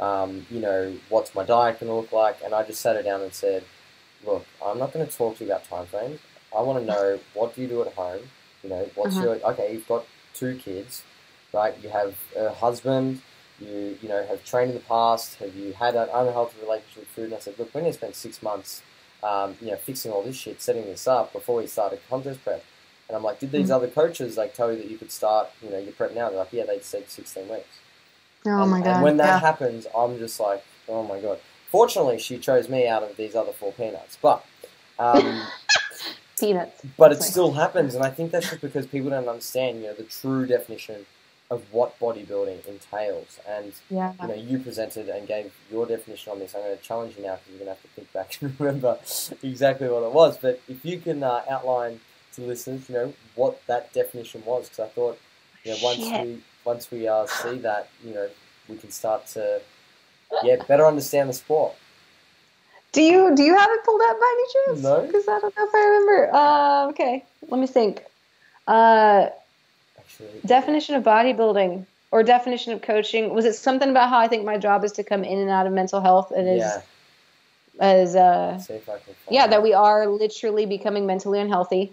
Um, 0.00 0.46
you 0.50 0.60
know, 0.60 0.94
what's 1.08 1.34
my 1.34 1.44
diet 1.44 1.80
going 1.80 1.90
to 1.90 1.96
look 1.96 2.12
like?" 2.12 2.42
And 2.44 2.54
I 2.54 2.62
just 2.62 2.80
sat 2.80 2.96
her 2.96 3.02
down 3.02 3.20
and 3.22 3.34
said, 3.34 3.64
"Look, 4.24 4.46
I'm 4.64 4.78
not 4.78 4.92
going 4.92 5.06
to 5.06 5.16
talk 5.16 5.38
to 5.38 5.44
you 5.44 5.50
about 5.50 5.64
time 5.68 5.86
frames. 5.86 6.20
I 6.56 6.60
want 6.62 6.78
to 6.80 6.84
know 6.92 7.20
what 7.34 7.54
do 7.54 7.62
you 7.62 7.68
do 7.68 7.82
at 7.82 7.92
home. 7.94 8.30
You 8.62 8.70
know, 8.70 8.90
what's 8.94 9.16
Mhm. 9.16 9.22
your 9.22 9.50
okay? 9.52 9.72
You've 9.72 9.88
got 9.88 10.06
two 10.34 10.56
kids, 10.56 11.02
right? 11.52 11.74
You 11.82 11.88
have 11.90 12.14
a 12.36 12.50
husband." 12.50 13.20
You, 13.60 13.96
you 14.02 14.08
know, 14.08 14.26
have 14.26 14.44
trained 14.44 14.70
in 14.70 14.76
the 14.76 14.82
past. 14.82 15.36
Have 15.36 15.54
you 15.54 15.72
had 15.74 15.94
an 15.94 16.08
unhealthy 16.12 16.60
relationship 16.60 17.00
with 17.00 17.08
food? 17.08 17.24
And 17.26 17.34
I 17.34 17.38
said, 17.38 17.58
look, 17.58 17.74
we 17.74 17.82
need 17.82 17.88
to 17.88 17.92
spend 17.94 18.14
six 18.14 18.42
months 18.42 18.82
um, 19.24 19.56
you 19.60 19.68
know, 19.70 19.76
fixing 19.76 20.12
all 20.12 20.22
this 20.22 20.36
shit, 20.36 20.60
setting 20.60 20.84
this 20.84 21.06
up 21.08 21.32
before 21.32 21.56
we 21.56 21.66
started 21.66 21.98
contest 22.08 22.44
prep. 22.44 22.62
And 23.08 23.16
I'm 23.16 23.22
like, 23.22 23.38
did 23.40 23.52
these 23.52 23.68
Mhm. 23.68 23.76
other 23.76 23.88
coaches 23.88 24.36
like 24.36 24.54
tell 24.54 24.70
you 24.70 24.78
that 24.78 24.90
you 24.90 24.98
could 24.98 25.10
start, 25.10 25.48
you 25.62 25.70
know, 25.70 25.78
your 25.78 25.92
prep 25.92 26.14
now? 26.14 26.28
They're 26.28 26.38
like, 26.38 26.52
yeah, 26.52 26.64
they 26.66 26.80
said 26.80 27.08
16 27.10 27.48
weeks. 27.48 27.66
Oh 28.46 28.62
and, 28.62 28.70
my 28.70 28.80
god! 28.80 28.86
And 28.88 29.02
when 29.02 29.16
that 29.18 29.26
yeah. 29.26 29.38
happens, 29.40 29.86
I'm 29.96 30.18
just 30.18 30.38
like, 30.38 30.62
oh 30.88 31.02
my 31.02 31.20
god. 31.20 31.38
Fortunately, 31.70 32.18
she 32.18 32.38
chose 32.38 32.68
me 32.68 32.86
out 32.86 33.02
of 33.02 33.16
these 33.16 33.34
other 33.34 33.52
four 33.52 33.72
peanuts, 33.72 34.18
but. 34.20 34.44
Um, 34.98 35.48
peanuts. 36.38 36.82
but 36.96 37.10
it 37.12 37.18
That's 37.18 37.30
still 37.30 37.52
happens, 37.52 37.94
and 37.94 38.04
I 38.04 38.10
think 38.10 38.30
that's 38.30 38.48
just 38.50 38.60
because 38.60 38.86
people 38.86 39.10
don't 39.10 39.28
understand, 39.28 39.78
you 39.80 39.88
know, 39.88 39.94
the 39.94 40.04
true 40.04 40.46
definition 40.46 41.06
of 41.54 41.72
what 41.72 41.98
bodybuilding 41.98 42.66
entails. 42.66 43.38
And 43.48 43.72
Yeah. 43.88 44.12
you 44.20 44.28
know, 44.28 44.34
you 44.34 44.58
presented 44.58 45.08
and 45.08 45.26
gave 45.26 45.52
your 45.70 45.86
definition 45.86 46.32
on 46.32 46.38
this. 46.38 46.54
I'm 46.54 46.62
going 46.62 46.76
to 46.76 46.82
challenge 46.82 47.16
you 47.16 47.22
now 47.24 47.36
because 47.36 47.48
you're 47.50 47.58
going 47.64 47.66
to 47.66 47.74
have 47.74 47.82
to 47.82 47.88
think 47.96 48.12
back 48.12 48.36
and 48.42 48.60
remember 48.60 48.98
exactly 49.42 49.88
what 49.88 50.02
it 50.02 50.12
was. 50.12 50.36
But 50.38 50.60
if 50.68 50.84
you 50.84 50.98
can 50.98 51.22
uh, 51.22 51.42
outline 51.48 52.00
to 52.34 52.42
listeners, 52.42 52.88
you 52.88 52.94
know, 52.94 53.12
what 53.34 53.60
that 53.66 53.92
definition 53.92 54.42
was, 54.44 54.68
because 54.68 54.80
I 54.80 54.88
thought, 54.88 55.18
you 55.64 55.72
know, 55.72 55.78
once 55.82 55.98
Shit. 56.00 56.26
we 56.26 56.42
once 56.64 56.90
we 56.90 57.06
uh, 57.08 57.26
see 57.26 57.58
that, 57.58 57.88
you 58.04 58.12
know, 58.14 58.28
we 58.68 58.76
can 58.76 58.90
start 58.90 59.26
to 59.28 59.60
yeah 60.42 60.56
better 60.66 60.86
understand 60.86 61.28
the 61.28 61.32
sport. 61.34 61.72
Do 62.92 63.02
you 63.02 63.34
do 63.34 63.42
you 63.42 63.56
have 63.56 63.70
it 63.70 63.84
pulled 63.84 64.00
up 64.02 64.18
by 64.18 64.34
any 64.36 64.46
chance? 64.74 64.82
No. 64.82 65.06
because 65.06 65.26
I 65.28 65.38
don't 65.40 65.56
know 65.56 65.64
if 65.64 65.74
I 65.74 65.84
remember. 65.86 66.34
Uh, 66.34 66.88
okay, 66.90 67.24
let 67.50 67.60
me 67.60 67.66
think. 67.66 68.02
Uh, 68.66 69.28
Actually, 70.20 70.40
definition 70.46 70.94
of 70.94 71.02
bodybuilding 71.04 71.86
or 72.10 72.22
definition 72.22 72.72
of 72.72 72.82
coaching 72.82 73.34
was 73.34 73.44
it 73.44 73.54
something 73.54 73.90
about 73.90 74.08
how 74.08 74.18
I 74.18 74.28
think 74.28 74.44
my 74.44 74.58
job 74.58 74.84
is 74.84 74.92
to 74.92 75.04
come 75.04 75.24
in 75.24 75.38
and 75.38 75.50
out 75.50 75.66
of 75.66 75.72
mental 75.72 76.00
health 76.00 76.30
and 76.30 76.48
is 76.48 76.60
yeah. 76.60 76.80
as 77.80 78.14
uh, 78.14 78.58
See 78.58 78.74
if 78.74 78.88
I 78.88 78.92
can. 78.92 79.14
Find 79.14 79.16
yeah 79.30 79.46
that 79.48 79.62
we 79.62 79.72
are 79.72 80.06
literally 80.06 80.66
becoming 80.66 81.06
mentally 81.06 81.40
unhealthy 81.40 81.92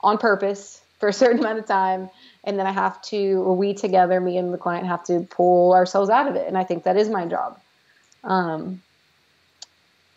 on 0.00 0.18
purpose 0.18 0.80
for 0.98 1.08
a 1.08 1.12
certain 1.12 1.38
amount 1.38 1.58
of 1.58 1.66
time 1.66 2.08
and 2.44 2.58
then 2.58 2.66
i 2.66 2.72
have 2.72 3.00
to 3.02 3.42
or 3.42 3.56
we 3.56 3.74
together 3.74 4.20
me 4.20 4.38
and 4.38 4.52
the 4.52 4.58
client 4.58 4.86
have 4.86 5.04
to 5.04 5.20
pull 5.30 5.72
ourselves 5.72 6.10
out 6.10 6.28
of 6.28 6.34
it 6.34 6.46
and 6.46 6.56
i 6.56 6.64
think 6.64 6.84
that 6.84 6.96
is 6.96 7.08
my 7.08 7.26
job 7.26 7.58
um, 8.22 8.80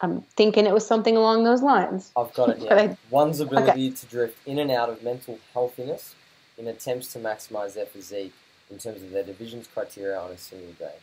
i'm 0.01 0.21
thinking 0.35 0.65
it 0.65 0.73
was 0.73 0.85
something 0.85 1.17
along 1.17 1.43
those 1.43 1.61
lines 1.61 2.11
I've 2.15 2.33
got 2.33 2.49
it. 2.49 2.59
Yeah. 2.61 2.75
I- 2.75 2.97
One's 3.09 3.39
ability 3.39 3.91
to 3.91 4.05
drift 4.05 4.38
in 4.47 4.59
and 4.59 4.71
out 4.71 4.89
of 4.89 5.03
mental 5.03 5.39
healthiness 5.53 6.15
in 6.57 6.67
attempts 6.67 7.13
to 7.13 7.19
maximize 7.19 7.73
their 7.73 7.85
physique 7.85 8.33
in 8.69 8.77
terms 8.77 9.01
of 9.01 9.11
their 9.11 9.23
divisions 9.23 9.67
criteria 9.73 10.19
on 10.19 10.31
a 10.31 10.37
single 10.37 10.73
day. 10.73 10.95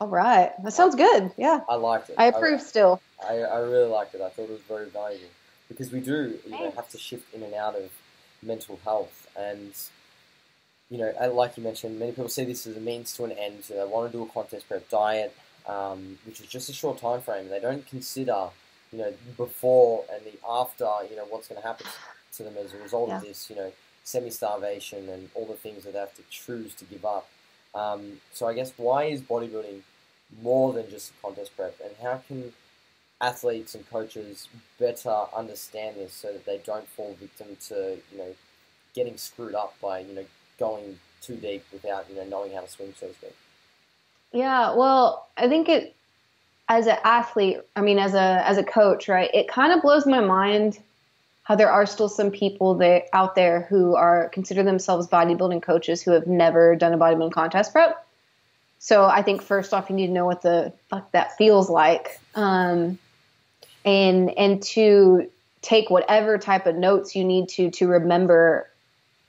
all 0.00 0.08
right 0.08 0.52
that 0.62 0.72
sounds 0.72 0.94
good 0.94 1.30
yeah 1.36 1.60
I 1.68 1.74
liked 1.76 2.10
it. 2.10 2.16
i 2.18 2.26
approve 2.26 2.60
still 2.60 3.00
I, 3.28 3.38
I 3.38 3.58
really 3.58 3.88
liked 3.88 4.14
it. 4.14 4.20
I 4.20 4.28
thought 4.28 4.44
it 4.44 4.50
was 4.50 4.60
very 4.68 4.88
valuable 4.88 5.26
because 5.68 5.90
we 5.90 6.00
do, 6.00 6.38
you 6.44 6.50
know, 6.50 6.70
have 6.72 6.90
to 6.90 6.98
shift 6.98 7.32
in 7.34 7.42
and 7.42 7.54
out 7.54 7.74
of 7.74 7.90
mental 8.42 8.78
health, 8.84 9.28
and 9.36 9.72
you 10.90 10.98
know, 10.98 11.12
like 11.32 11.56
you 11.56 11.62
mentioned, 11.62 11.98
many 11.98 12.12
people 12.12 12.28
see 12.28 12.44
this 12.44 12.66
as 12.66 12.76
a 12.76 12.80
means 12.80 13.16
to 13.16 13.24
an 13.24 13.32
end. 13.32 13.64
You 13.68 13.76
know, 13.76 13.86
they 13.86 13.92
want 13.92 14.12
to 14.12 14.18
do 14.18 14.22
a 14.24 14.26
contest 14.26 14.68
prep 14.68 14.88
diet, 14.90 15.34
um, 15.66 16.18
which 16.26 16.40
is 16.40 16.46
just 16.46 16.68
a 16.68 16.72
short 16.72 16.98
time 16.98 17.22
frame. 17.22 17.48
They 17.48 17.60
don't 17.60 17.86
consider, 17.86 18.48
you 18.92 18.98
know, 18.98 19.12
before 19.36 20.04
and 20.12 20.22
the 20.24 20.38
after. 20.46 20.88
You 21.10 21.16
know, 21.16 21.24
what's 21.30 21.48
going 21.48 21.60
to 21.60 21.66
happen 21.66 21.86
to 22.36 22.42
them 22.42 22.54
as 22.62 22.74
a 22.74 22.78
result 22.78 23.10
of 23.10 23.22
this. 23.22 23.50
You 23.50 23.56
know, 23.56 23.72
semi-starvation 24.04 25.08
and 25.08 25.30
all 25.34 25.46
the 25.46 25.54
things 25.54 25.84
that 25.84 25.94
they 25.94 25.98
have 25.98 26.14
to 26.14 26.22
choose 26.30 26.74
to 26.74 26.84
give 26.84 27.04
up. 27.04 27.28
Um, 27.74 28.20
so 28.32 28.46
I 28.46 28.54
guess 28.54 28.72
why 28.76 29.04
is 29.04 29.20
bodybuilding 29.20 29.80
more 30.42 30.72
than 30.72 30.88
just 30.90 31.10
a 31.10 31.14
contest 31.22 31.56
prep, 31.56 31.76
and 31.82 31.94
how 32.02 32.22
can 32.28 32.52
athletes 33.20 33.74
and 33.74 33.88
coaches 33.90 34.48
better 34.78 35.24
understand 35.34 35.96
this 35.96 36.12
so 36.12 36.32
that 36.32 36.44
they 36.44 36.60
don't 36.64 36.88
fall 36.88 37.16
victim 37.18 37.56
to 37.68 37.96
you 38.12 38.18
know 38.18 38.34
getting 38.94 39.16
screwed 39.16 39.54
up 39.54 39.74
by 39.80 40.00
you 40.00 40.14
know 40.14 40.24
going 40.58 40.98
too 41.20 41.36
deep 41.36 41.64
without 41.72 42.08
you 42.10 42.16
know 42.16 42.24
knowing 42.24 42.52
how 42.52 42.60
to 42.60 42.68
swim 42.68 42.94
so 42.98 43.08
to 43.08 43.14
speak. 43.14 43.36
Yeah, 44.32 44.74
well, 44.74 45.28
I 45.36 45.48
think 45.48 45.68
it 45.68 45.94
as 46.68 46.86
an 46.86 46.96
athlete, 47.04 47.58
I 47.76 47.80
mean 47.80 47.98
as 47.98 48.14
a 48.14 48.42
as 48.46 48.58
a 48.58 48.64
coach, 48.64 49.08
right? 49.08 49.30
It 49.34 49.48
kind 49.48 49.72
of 49.72 49.82
blows 49.82 50.06
my 50.06 50.20
mind 50.20 50.78
how 51.44 51.54
there 51.54 51.70
are 51.70 51.86
still 51.86 52.08
some 52.08 52.30
people 52.30 52.74
that 52.76 53.04
out 53.12 53.34
there 53.34 53.62
who 53.62 53.94
are 53.94 54.28
consider 54.30 54.62
themselves 54.62 55.06
bodybuilding 55.06 55.62
coaches 55.62 56.02
who 56.02 56.10
have 56.10 56.26
never 56.26 56.74
done 56.74 56.92
a 56.92 56.98
bodybuilding 56.98 57.32
contest 57.32 57.72
prep. 57.72 58.06
So 58.78 59.04
I 59.04 59.22
think 59.22 59.42
first 59.42 59.72
off, 59.72 59.88
you 59.88 59.96
need 59.96 60.08
to 60.08 60.12
know 60.12 60.26
what 60.26 60.42
the 60.42 60.72
fuck 60.88 61.10
that 61.12 61.36
feels 61.36 61.70
like, 61.70 62.20
um, 62.34 62.98
and 63.84 64.30
and 64.36 64.62
to 64.62 65.30
take 65.62 65.88
whatever 65.88 66.36
type 66.36 66.66
of 66.66 66.74
notes 66.76 67.14
you 67.14 67.24
need 67.24 67.48
to 67.50 67.70
to 67.70 67.88
remember 67.88 68.68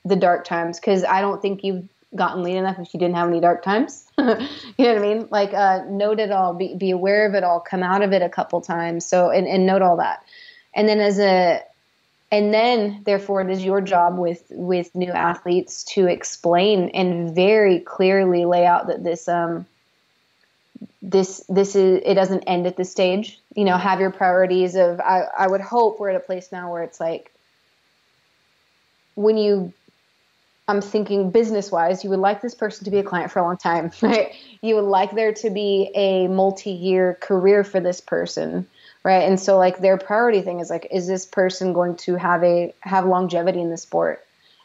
the 0.04 0.16
dark 0.16 0.46
times 0.46 0.80
because 0.80 1.04
I 1.04 1.22
don't 1.22 1.42
think 1.42 1.64
you've 1.64 1.88
gotten 2.16 2.44
lean 2.44 2.58
enough 2.58 2.80
if 2.80 2.94
you 2.94 3.00
didn't 3.00 3.16
have 3.16 3.28
any 3.28 3.42
dark 3.42 3.64
times. 3.64 4.06
you 4.18 4.26
know 4.26 4.38
what 4.78 4.98
I 4.98 5.00
mean? 5.00 5.28
Like 5.32 5.54
uh, 5.54 5.84
note 5.90 6.20
it 6.20 6.32
all, 6.32 6.54
be, 6.54 6.76
be 6.76 6.92
aware 6.92 7.28
of 7.28 7.34
it 7.34 7.44
all, 7.44 7.60
come 7.60 7.84
out 7.84 8.02
of 8.02 8.14
it 8.14 8.22
a 8.22 8.30
couple 8.30 8.62
times. 8.62 9.06
So 9.06 9.30
and, 9.30 9.48
and 9.48 9.66
note 9.66 9.82
all 9.82 9.98
that. 9.98 10.24
And 10.74 10.88
then 10.88 11.00
as 11.00 11.20
a 11.20 11.62
and 12.32 12.54
then 12.54 13.02
therefore 13.06 13.42
it 13.42 13.50
is 13.50 13.64
your 13.64 13.82
job 13.82 14.18
with 14.18 14.44
with 14.50 14.94
new 14.96 15.12
athletes 15.12 15.84
to 15.84 16.08
explain 16.08 16.90
and 16.90 17.36
very 17.36 17.80
clearly 17.80 18.46
lay 18.46 18.66
out 18.66 18.88
that 18.88 19.04
this 19.04 19.28
um 19.28 19.66
this 21.02 21.44
this 21.50 21.76
is 21.76 22.02
it 22.06 22.16
doesn't 22.16 22.44
end 22.44 22.66
at 22.68 22.78
this 22.78 22.92
stage. 22.92 23.40
You 23.56 23.64
know 23.64 23.78
have 23.78 24.00
your 24.00 24.12
priorities 24.12 24.76
of 24.76 25.00
i 25.00 25.24
i 25.38 25.48
would 25.48 25.62
hope 25.62 26.00
we're 26.00 26.10
at 26.10 26.16
a 26.16 26.20
place 26.20 26.52
now 26.52 26.72
where 26.72 26.84
it's 26.84 27.00
like 27.00 27.32
when 29.14 29.38
you 29.38 29.72
i'm 30.68 30.82
thinking 30.82 31.32
business 31.32 31.72
wise 31.72 32.04
you 32.04 32.10
would 32.10 32.20
like 32.20 32.42
this 32.42 32.56
person 32.56 32.84
to 32.84 32.92
be 32.92 32.98
a 32.98 33.04
client 33.04 33.32
for 33.32 33.40
a 33.40 33.44
long 33.44 33.56
time 33.56 33.92
right? 34.02 34.34
You 34.62 34.76
would 34.76 34.90
like 34.90 35.16
there 35.16 35.32
to 35.32 35.50
be 35.50 35.92
a 35.96 36.28
multi-year 36.28 37.18
career 37.22 37.64
for 37.64 37.80
this 37.80 38.02
person 38.02 38.68
right. 39.06 39.24
And 39.24 39.40
so 39.40 39.58
like 39.58 39.78
their 39.78 39.98
priority 39.98 40.42
thing 40.42 40.60
is 40.60 40.70
like 40.70 40.88
is 40.92 41.08
this 41.08 41.26
person 41.26 41.72
going 41.72 41.96
to 41.98 42.16
have 42.16 42.44
a 42.44 42.74
have 42.82 43.06
longevity 43.06 43.62
in 43.62 43.70
the 43.70 43.78
sport? 43.78 44.22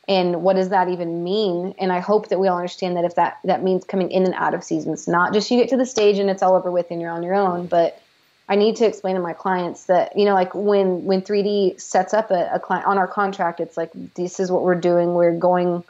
And 0.09 0.43
what 0.43 0.57
does 0.57 0.71
that 0.71 0.89
even 0.89 1.23
mean? 1.23 1.75
And 1.79 1.93
i 1.93 2.01
hope 2.01 2.29
that 2.31 2.41
we 2.41 2.49
all 2.49 2.57
understand 2.57 2.97
that 2.97 3.05
if 3.05 3.15
that 3.15 3.39
that 3.45 3.63
means 3.63 3.85
coming 3.85 4.11
in 4.11 4.25
and 4.25 4.35
out 4.35 4.55
of 4.55 4.65
seasons 4.65 5.07
not 5.07 5.33
just 5.33 5.51
you 5.51 5.59
get 5.59 5.69
to 5.69 5.77
the 5.77 5.87
stage 5.87 6.19
and 6.19 6.29
it's 6.29 6.43
all 6.43 6.57
over 6.57 6.71
with 6.71 6.91
and 6.91 7.01
you're 7.01 7.11
on 7.11 7.23
your 7.23 7.35
own 7.35 7.67
but 7.67 8.03
i 8.49 8.57
need 8.57 8.75
to 8.77 8.85
explain 8.87 9.15
to 9.15 9.21
my 9.21 9.33
clients 9.33 9.85
that 9.85 10.17
you 10.17 10.25
know 10.25 10.35
like 10.35 10.53
when 10.55 11.05
when 11.05 11.23
3d 11.23 11.81
sets 11.81 12.13
up 12.13 12.33
a, 12.33 12.51
a 12.53 12.59
client 12.59 12.87
on 12.87 12.99
our 12.99 13.07
contract 13.07 13.61
it's 13.61 13.77
like 13.77 13.93
this 14.17 14.41
is 14.41 14.51
what 14.51 14.63
we're 14.63 14.75
doing. 14.75 15.15
We're 15.15 15.39
going 15.39 15.85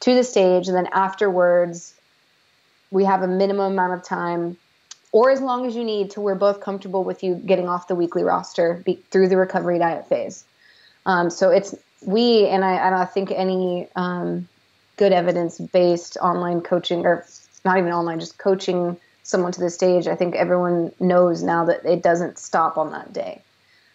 to 0.00 0.14
the 0.14 0.24
stage. 0.24 0.68
And 0.68 0.76
then 0.76 0.88
afterwards 0.92 1.94
we 2.90 3.04
have 3.04 3.22
a 3.22 3.28
minimum 3.28 3.72
amount 3.72 3.92
of 3.92 4.02
time 4.02 4.56
or 5.12 5.30
as 5.30 5.40
long 5.40 5.66
as 5.66 5.74
you 5.74 5.84
need 5.84 6.10
to 6.12 6.20
we're 6.20 6.34
both 6.34 6.60
comfortable 6.60 7.04
with 7.04 7.22
you 7.22 7.34
getting 7.34 7.68
off 7.68 7.88
the 7.88 7.94
weekly 7.94 8.22
roster 8.22 8.82
be, 8.84 8.94
through 9.10 9.28
the 9.28 9.36
recovery 9.36 9.78
diet 9.78 10.08
phase. 10.08 10.44
Um, 11.06 11.30
so 11.30 11.50
it's 11.50 11.74
we 12.04 12.46
and 12.46 12.64
I, 12.64 12.72
and 12.74 12.94
I 12.94 13.04
think 13.04 13.30
any 13.30 13.88
um, 13.96 14.48
good 14.96 15.12
evidence 15.12 15.58
based 15.58 16.16
online 16.18 16.60
coaching 16.60 17.04
or 17.06 17.26
not 17.64 17.78
even 17.78 17.92
online 17.92 18.20
just 18.20 18.38
coaching 18.38 18.96
someone 19.22 19.52
to 19.52 19.60
the 19.60 19.70
stage. 19.70 20.06
I 20.06 20.16
think 20.16 20.34
everyone 20.34 20.92
knows 21.00 21.42
now 21.42 21.64
that 21.66 21.84
it 21.84 22.02
doesn't 22.02 22.38
stop 22.38 22.78
on 22.78 22.92
that 22.92 23.12
day. 23.12 23.42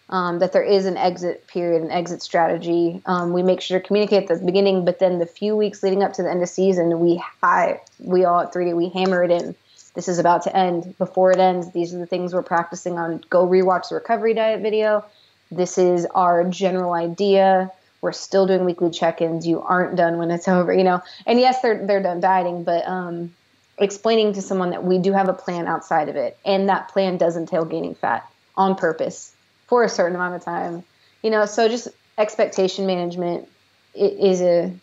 Um, 0.07 0.37
that 0.37 0.51
there 0.51 0.63
is 0.63 0.85
an 0.85 0.97
exit 0.97 1.47
period, 1.47 1.81
an 1.81 1.89
exit 1.89 2.21
strategy. 2.21 3.01
Um, 3.07 3.33
we 3.33 3.41
make 3.41 3.59
sure 3.59 3.79
to 3.79 3.85
communicate 3.85 4.29
at 4.29 4.39
the 4.39 4.45
beginning, 4.45 4.85
but 4.85 4.99
then 4.99 5.17
the 5.17 5.25
few 5.25 5.55
weeks 5.55 5.81
leading 5.81 6.03
up 6.03 6.13
to 6.13 6.23
the 6.23 6.29
end 6.29 6.43
of 6.43 6.49
season, 6.49 6.99
we 6.99 7.23
I, 7.41 7.81
we 7.97 8.23
all 8.23 8.41
at 8.41 8.53
3D 8.53 8.75
we 8.75 8.89
hammer 8.89 9.23
it 9.23 9.31
in 9.31 9.55
this 9.95 10.07
is 10.07 10.19
about 10.19 10.43
to 10.43 10.55
end. 10.55 10.97
Before 10.97 11.31
it 11.31 11.39
ends, 11.39 11.71
these 11.71 11.93
are 11.93 11.97
the 11.97 12.05
things 12.05 12.33
we're 12.33 12.43
practicing 12.43 12.99
on. 12.99 13.23
Go 13.29 13.47
rewatch 13.47 13.89
the 13.89 13.95
recovery 13.95 14.33
diet 14.33 14.61
video. 14.61 15.05
This 15.49 15.77
is 15.77 16.05
our 16.13 16.43
general 16.43 16.93
idea. 16.93 17.71
We're 18.01 18.11
still 18.11 18.45
doing 18.45 18.65
weekly 18.65 18.91
check-ins. 18.91 19.47
You 19.47 19.61
aren't 19.61 19.95
done 19.95 20.17
when 20.17 20.31
it's 20.31 20.47
over, 20.49 20.73
you 20.73 20.83
know. 20.83 21.01
And 21.25 21.39
yes, 21.39 21.61
they're 21.61 21.85
they're 21.85 22.03
done 22.03 22.19
dieting, 22.19 22.63
but 22.63 22.85
um, 22.87 23.33
explaining 23.77 24.33
to 24.33 24.41
someone 24.41 24.71
that 24.71 24.83
we 24.83 24.99
do 24.99 25.13
have 25.13 25.29
a 25.29 25.33
plan 25.33 25.67
outside 25.67 26.09
of 26.09 26.15
it, 26.15 26.37
and 26.45 26.69
that 26.69 26.89
plan 26.89 27.17
does 27.17 27.37
entail 27.37 27.65
gaining 27.65 27.95
fat 27.95 28.29
on 28.57 28.75
purpose 28.75 29.33
for 29.67 29.83
a 29.83 29.89
certain 29.89 30.15
amount 30.15 30.35
of 30.35 30.43
time. 30.43 30.83
You 31.21 31.31
know, 31.31 31.45
so 31.45 31.67
just 31.67 31.87
expectation 32.17 32.85
management 32.85 33.47
is 33.93 34.41
a 34.41 34.73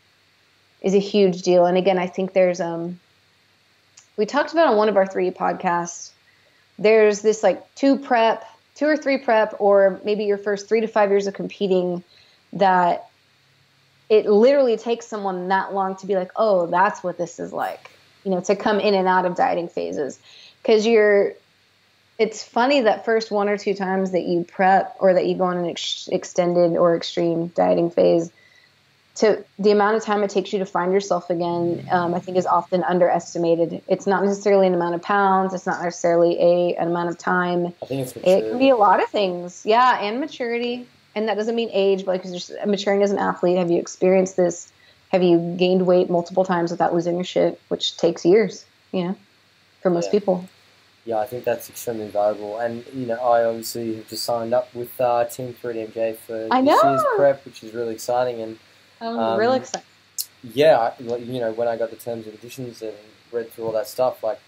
is 0.80 0.94
a 0.94 0.98
huge 0.98 1.42
deal. 1.42 1.66
And 1.66 1.76
again, 1.76 1.98
I 1.98 2.06
think 2.06 2.32
there's 2.32 2.60
um 2.60 2.98
we 4.16 4.26
talked 4.26 4.52
about 4.52 4.68
on 4.68 4.76
one 4.76 4.88
of 4.88 4.96
our 4.96 5.06
three 5.06 5.30
podcasts. 5.30 6.10
There's 6.78 7.22
this 7.22 7.42
like 7.42 7.74
two 7.74 7.98
prep, 7.98 8.44
two 8.74 8.86
or 8.86 8.96
three 8.96 9.18
prep, 9.18 9.56
or 9.58 10.00
maybe 10.04 10.24
your 10.24 10.38
first 10.38 10.68
three 10.68 10.80
to 10.80 10.86
five 10.86 11.10
years 11.10 11.26
of 11.26 11.34
competing 11.34 12.02
that 12.54 13.08
it 14.08 14.26
literally 14.26 14.76
takes 14.76 15.06
someone 15.06 15.48
that 15.48 15.72
long 15.72 15.96
to 15.96 16.06
be 16.06 16.16
like, 16.16 16.30
oh, 16.36 16.66
that's 16.66 17.02
what 17.02 17.16
this 17.16 17.40
is 17.40 17.52
like, 17.52 17.90
you 18.24 18.30
know, 18.30 18.40
to 18.42 18.54
come 18.54 18.78
in 18.78 18.94
and 18.94 19.08
out 19.08 19.24
of 19.24 19.36
dieting 19.36 19.68
phases. 19.68 20.18
Because 20.62 20.86
you're, 20.86 21.32
it's 22.18 22.44
funny 22.44 22.82
that 22.82 23.06
first 23.06 23.30
one 23.30 23.48
or 23.48 23.56
two 23.56 23.74
times 23.74 24.12
that 24.12 24.24
you 24.24 24.44
prep 24.44 24.96
or 25.00 25.14
that 25.14 25.26
you 25.26 25.34
go 25.34 25.44
on 25.44 25.56
an 25.56 25.66
ex- 25.66 26.08
extended 26.12 26.76
or 26.76 26.94
extreme 26.94 27.48
dieting 27.48 27.90
phase, 27.90 28.30
to 29.16 29.44
the 29.58 29.70
amount 29.70 29.96
of 29.96 30.02
time 30.02 30.22
it 30.22 30.30
takes 30.30 30.52
you 30.52 30.58
to 30.58 30.66
find 30.66 30.92
yourself 30.92 31.28
again, 31.28 31.86
um, 31.90 32.14
I 32.14 32.20
think 32.20 32.36
is 32.36 32.46
often 32.46 32.82
underestimated. 32.82 33.82
It's 33.86 34.06
not 34.06 34.24
necessarily 34.24 34.66
an 34.66 34.74
amount 34.74 34.94
of 34.94 35.02
pounds. 35.02 35.52
It's 35.52 35.66
not 35.66 35.82
necessarily 35.82 36.40
a 36.40 36.76
an 36.76 36.88
amount 36.88 37.10
of 37.10 37.18
time. 37.18 37.74
I 37.82 37.86
think 37.86 38.02
it's 38.02 38.16
maturity. 38.16 38.46
It 38.46 38.50
can 38.50 38.58
be 38.58 38.70
a 38.70 38.76
lot 38.76 39.02
of 39.02 39.08
things. 39.10 39.62
Yeah, 39.66 40.00
and 40.00 40.18
maturity. 40.18 40.86
And 41.14 41.28
that 41.28 41.34
doesn't 41.34 41.54
mean 41.54 41.68
age, 41.72 42.06
but 42.06 42.12
like 42.12 42.22
just 42.22 42.52
maturing 42.66 43.02
as 43.02 43.10
an 43.10 43.18
athlete. 43.18 43.58
Have 43.58 43.70
you 43.70 43.78
experienced 43.78 44.36
this? 44.36 44.72
Have 45.10 45.22
you 45.22 45.54
gained 45.58 45.86
weight 45.86 46.08
multiple 46.08 46.44
times 46.44 46.70
without 46.70 46.94
losing 46.94 47.16
your 47.16 47.24
shit, 47.24 47.60
which 47.68 47.98
takes 47.98 48.24
years, 48.24 48.64
you 48.92 49.04
know, 49.04 49.16
for 49.82 49.90
most 49.90 50.06
yeah. 50.06 50.18
people. 50.18 50.48
Yeah, 51.04 51.18
I 51.18 51.26
think 51.26 51.44
that's 51.44 51.68
extremely 51.68 52.08
valuable. 52.08 52.58
And, 52.58 52.84
you 52.94 53.06
know, 53.06 53.16
I 53.16 53.44
obviously 53.44 53.96
have 53.96 54.08
just 54.08 54.24
signed 54.24 54.54
up 54.54 54.72
with 54.72 54.98
uh, 55.00 55.24
Team 55.24 55.54
3DMJ 55.60 56.16
for 56.16 56.48
I 56.50 56.62
this 56.62 56.82
know. 56.82 56.90
year's 56.90 57.04
prep, 57.16 57.44
which 57.44 57.64
is 57.64 57.74
really 57.74 57.92
exciting. 57.92 58.40
And 58.40 58.58
I'm 59.02 59.18
Um, 59.18 59.38
real 59.38 59.54
excited. 59.54 59.84
yeah, 60.54 60.78
I- 60.78 61.16
you 61.16 61.40
know, 61.40 61.52
when 61.52 61.66
I 61.68 61.76
got 61.76 61.90
the 61.90 61.96
terms 61.96 62.26
and 62.26 62.38
conditions 62.38 62.82
and 62.82 62.96
read 63.32 63.52
through 63.52 63.66
all 63.66 63.72
that 63.72 63.88
stuff, 63.88 64.22
like, 64.22 64.38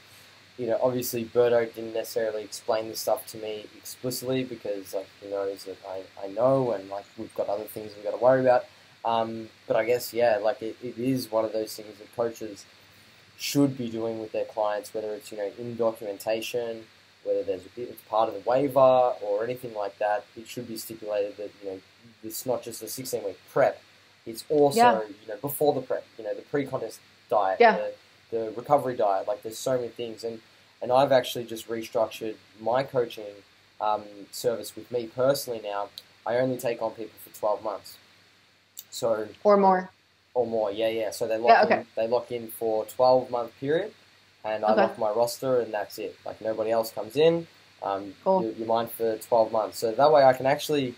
you 0.56 0.66
know, 0.68 0.78
obviously 0.80 1.24
Berto 1.24 1.66
didn't 1.74 1.94
necessarily 1.94 2.42
explain 2.44 2.88
this 2.88 3.00
stuff 3.00 3.26
to 3.28 3.36
me 3.38 3.66
explicitly 3.76 4.44
because, 4.44 4.94
like, 4.94 5.08
he 5.20 5.28
knows 5.28 5.64
that 5.64 5.76
I, 5.88 6.02
I 6.24 6.28
know 6.28 6.70
and, 6.70 6.88
like, 6.88 7.04
we've 7.18 7.34
got 7.34 7.48
other 7.48 7.64
things 7.64 7.92
we've 7.96 8.04
got 8.04 8.12
to 8.12 8.16
worry 8.22 8.40
about. 8.40 8.66
Um, 9.04 9.50
but 9.66 9.76
I 9.76 9.84
guess, 9.84 10.12
yeah, 10.14 10.36
like, 10.38 10.62
it, 10.62 10.76
it 10.82 10.96
is 10.98 11.30
one 11.30 11.44
of 11.44 11.52
those 11.52 11.74
things 11.74 11.98
that 11.98 12.14
coaches 12.14 12.64
should 13.36 13.76
be 13.76 13.90
doing 13.90 14.20
with 14.20 14.30
their 14.30 14.44
clients, 14.44 14.94
whether 14.94 15.12
it's, 15.14 15.32
you 15.32 15.38
know, 15.38 15.50
in 15.58 15.76
documentation, 15.76 16.86
whether 17.24 17.42
there's 17.42 17.62
it's 17.76 18.00
part 18.02 18.28
of 18.28 18.34
the 18.34 18.48
waiver 18.48 18.78
or 19.20 19.42
anything 19.42 19.74
like 19.74 19.98
that. 19.98 20.24
It 20.36 20.46
should 20.46 20.68
be 20.68 20.76
stipulated 20.76 21.36
that, 21.38 21.50
you 21.62 21.70
know, 21.70 21.80
it's 22.22 22.46
not 22.46 22.62
just 22.62 22.82
a 22.82 22.88
16 22.88 23.24
week 23.24 23.38
prep. 23.52 23.80
It's 24.26 24.44
also, 24.48 24.76
Yeah. 24.78 25.00
you 25.02 25.28
know, 25.28 25.36
before 25.40 25.74
the 25.74 25.80
prep, 25.82 26.04
you 26.18 26.24
know, 26.24 26.34
the 26.34 26.42
pre-contest 26.42 27.00
diet, 27.28 27.60
Yeah. 27.60 27.76
the, 28.30 28.36
the 28.38 28.50
recovery 28.52 28.96
diet. 28.96 29.28
Like, 29.28 29.42
there's 29.42 29.58
so 29.58 29.76
many 29.76 29.88
things, 29.88 30.24
and 30.24 30.40
and 30.82 30.92
I've 30.92 31.12
actually 31.12 31.44
just 31.44 31.66
restructured 31.68 32.34
my 32.60 32.82
coaching 32.82 33.24
um, 33.80 34.02
service 34.32 34.76
with 34.76 34.90
me 34.92 35.06
personally 35.06 35.60
now. 35.62 35.88
I 36.26 36.36
only 36.36 36.58
take 36.58 36.82
on 36.82 36.90
people 36.90 37.18
for 37.24 37.30
12 37.38 37.62
months, 37.64 37.96
so 38.90 39.28
Or 39.44 39.56
more. 39.56 39.90
or 40.34 40.46
more. 40.46 40.70
Yeah, 40.70 40.88
yeah. 40.88 41.10
So 41.10 41.26
they 41.26 41.38
lock 41.38 41.48
Yeah, 41.48 41.64
okay. 41.64 41.80
in, 41.80 41.86
they 41.96 42.06
lock 42.06 42.30
in 42.32 42.48
for 42.48 42.84
12 42.84 43.30
month 43.30 43.52
period, 43.60 43.94
and 44.44 44.62
I 44.64 44.72
Okay. 44.72 44.82
lock 44.82 44.98
my 44.98 45.10
roster, 45.10 45.60
and 45.60 45.72
that's 45.72 45.98
it. 45.98 46.16
Like 46.26 46.40
nobody 46.42 46.70
else 46.70 46.90
comes 46.90 47.16
in. 47.16 47.46
Um, 47.82 48.14
Cool. 48.24 48.42
you, 48.42 48.54
you're 48.58 48.66
mine 48.66 48.88
for 48.88 49.16
12 49.16 49.52
months, 49.52 49.78
so 49.78 49.92
that 49.92 50.12
way 50.12 50.22
I 50.24 50.32
can 50.34 50.44
actually 50.46 50.94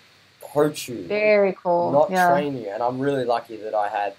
coach 0.53 0.89
you 0.89 1.03
Very 1.07 1.57
cool. 1.63 1.91
not 1.93 2.11
yeah. 2.11 2.29
train 2.31 2.57
you. 2.57 2.69
And 2.71 2.83
I'm 2.83 2.99
really 2.99 3.25
lucky 3.25 3.57
that 3.57 3.75
I 3.75 3.89
had 3.89 4.15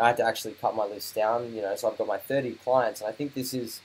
I 0.00 0.08
had 0.08 0.16
to 0.18 0.24
actually 0.24 0.54
cut 0.54 0.76
my 0.76 0.84
list 0.86 1.14
down. 1.14 1.52
You 1.54 1.62
know, 1.62 1.74
so 1.76 1.90
I've 1.90 1.98
got 1.98 2.06
my 2.06 2.18
30 2.18 2.52
clients, 2.64 3.00
and 3.00 3.08
I 3.08 3.12
think 3.12 3.34
this 3.34 3.52
is 3.52 3.80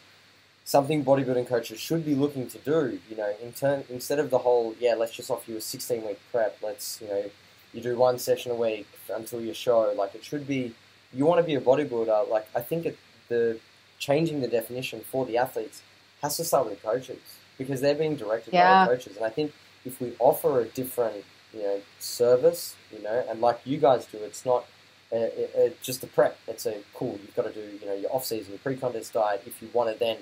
something 0.66 1.04
bodybuilding 1.04 1.48
coaches 1.48 1.80
should 1.80 2.06
be 2.06 2.16
looking 2.16 2.48
to 2.48 2.58
do. 2.60 3.00
You 3.10 3.16
know, 3.18 3.34
in 3.42 3.52
turn 3.54 3.84
instead 3.90 4.20
of 4.20 4.30
the 4.30 4.40
whole 4.40 4.76
yeah, 4.80 4.94
let's 4.96 5.14
just 5.14 5.30
offer 5.32 5.50
you 5.52 5.58
a 5.58 5.62
16 5.62 6.06
week 6.06 6.20
prep. 6.32 6.58
Let's 6.62 7.02
you 7.02 7.08
know 7.08 7.24
you 7.74 7.82
do 7.82 7.96
one 7.98 8.20
session 8.20 8.52
a 8.52 8.56
week 8.56 8.88
until 9.14 9.42
your 9.42 9.56
show. 9.56 9.92
Like 9.98 10.16
it 10.16 10.24
should 10.24 10.48
be. 10.48 10.74
You 11.16 11.26
want 11.26 11.40
to 11.42 11.44
be 11.46 11.56
a 11.56 11.62
bodybuilder. 11.62 12.30
Like 12.30 12.48
I 12.56 12.62
think 12.62 12.86
it, 12.86 12.98
the 13.30 13.60
changing 14.00 14.42
the 14.42 14.48
definition 14.48 15.00
for 15.02 15.26
the 15.26 15.38
athletes 15.38 15.82
has 16.22 16.38
to 16.38 16.44
start 16.44 16.66
with 16.68 16.82
the 16.82 16.88
coaches 16.88 17.20
because 17.58 17.82
they're 17.82 17.96
being 17.96 18.16
directed 18.16 18.54
Yeah. 18.54 18.86
by 18.86 18.92
the 18.92 18.98
coaches. 18.98 19.16
And 19.18 19.26
I 19.26 19.30
think 19.30 19.52
if 19.86 20.00
we 20.02 20.14
offer 20.20 20.60
a 20.62 20.66
different 20.66 21.24
you 21.54 21.62
know 21.64 21.82
service, 22.00 22.76
you 22.92 23.02
know, 23.02 23.24
and 23.30 23.42
like 23.42 23.62
you 23.66 23.78
guys 23.78 24.06
do, 24.06 24.18
it's 24.18 24.46
not 24.46 24.66
uh, 25.14 25.28
just 25.82 26.04
a 26.04 26.08
prep. 26.08 26.38
It's 26.48 26.66
a 26.66 26.78
cool. 26.94 27.20
You've 27.22 27.36
got 27.36 27.44
to 27.44 27.54
do 27.54 27.78
you 27.82 27.86
know 27.86 27.94
your 27.96 28.14
off 28.14 28.26
season, 28.26 28.52
your 28.54 28.60
pre 28.60 28.76
contest 28.76 29.14
diet. 29.14 29.44
If 29.46 29.62
you 29.62 29.70
want 29.74 29.92
to 29.94 30.00
then 30.00 30.18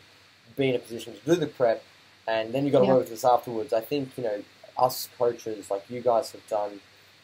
be 0.57 0.69
in 0.69 0.75
a 0.75 0.79
position 0.79 1.13
to 1.13 1.19
do 1.25 1.35
the 1.35 1.47
prep, 1.47 1.83
and 2.27 2.53
then 2.53 2.63
you've 2.65 2.73
got 2.73 2.79
to 2.79 2.85
Yeah. 2.85 2.93
work 2.93 3.03
with 3.09 3.13
us 3.13 3.25
afterwards. 3.25 3.73
I 3.73 3.81
think 3.81 4.17
you 4.17 4.23
know 4.23 4.43
us 4.77 5.09
coaches 5.17 5.69
like 5.69 5.83
you 5.89 6.01
guys 6.01 6.31
have 6.31 6.47
done 6.47 6.79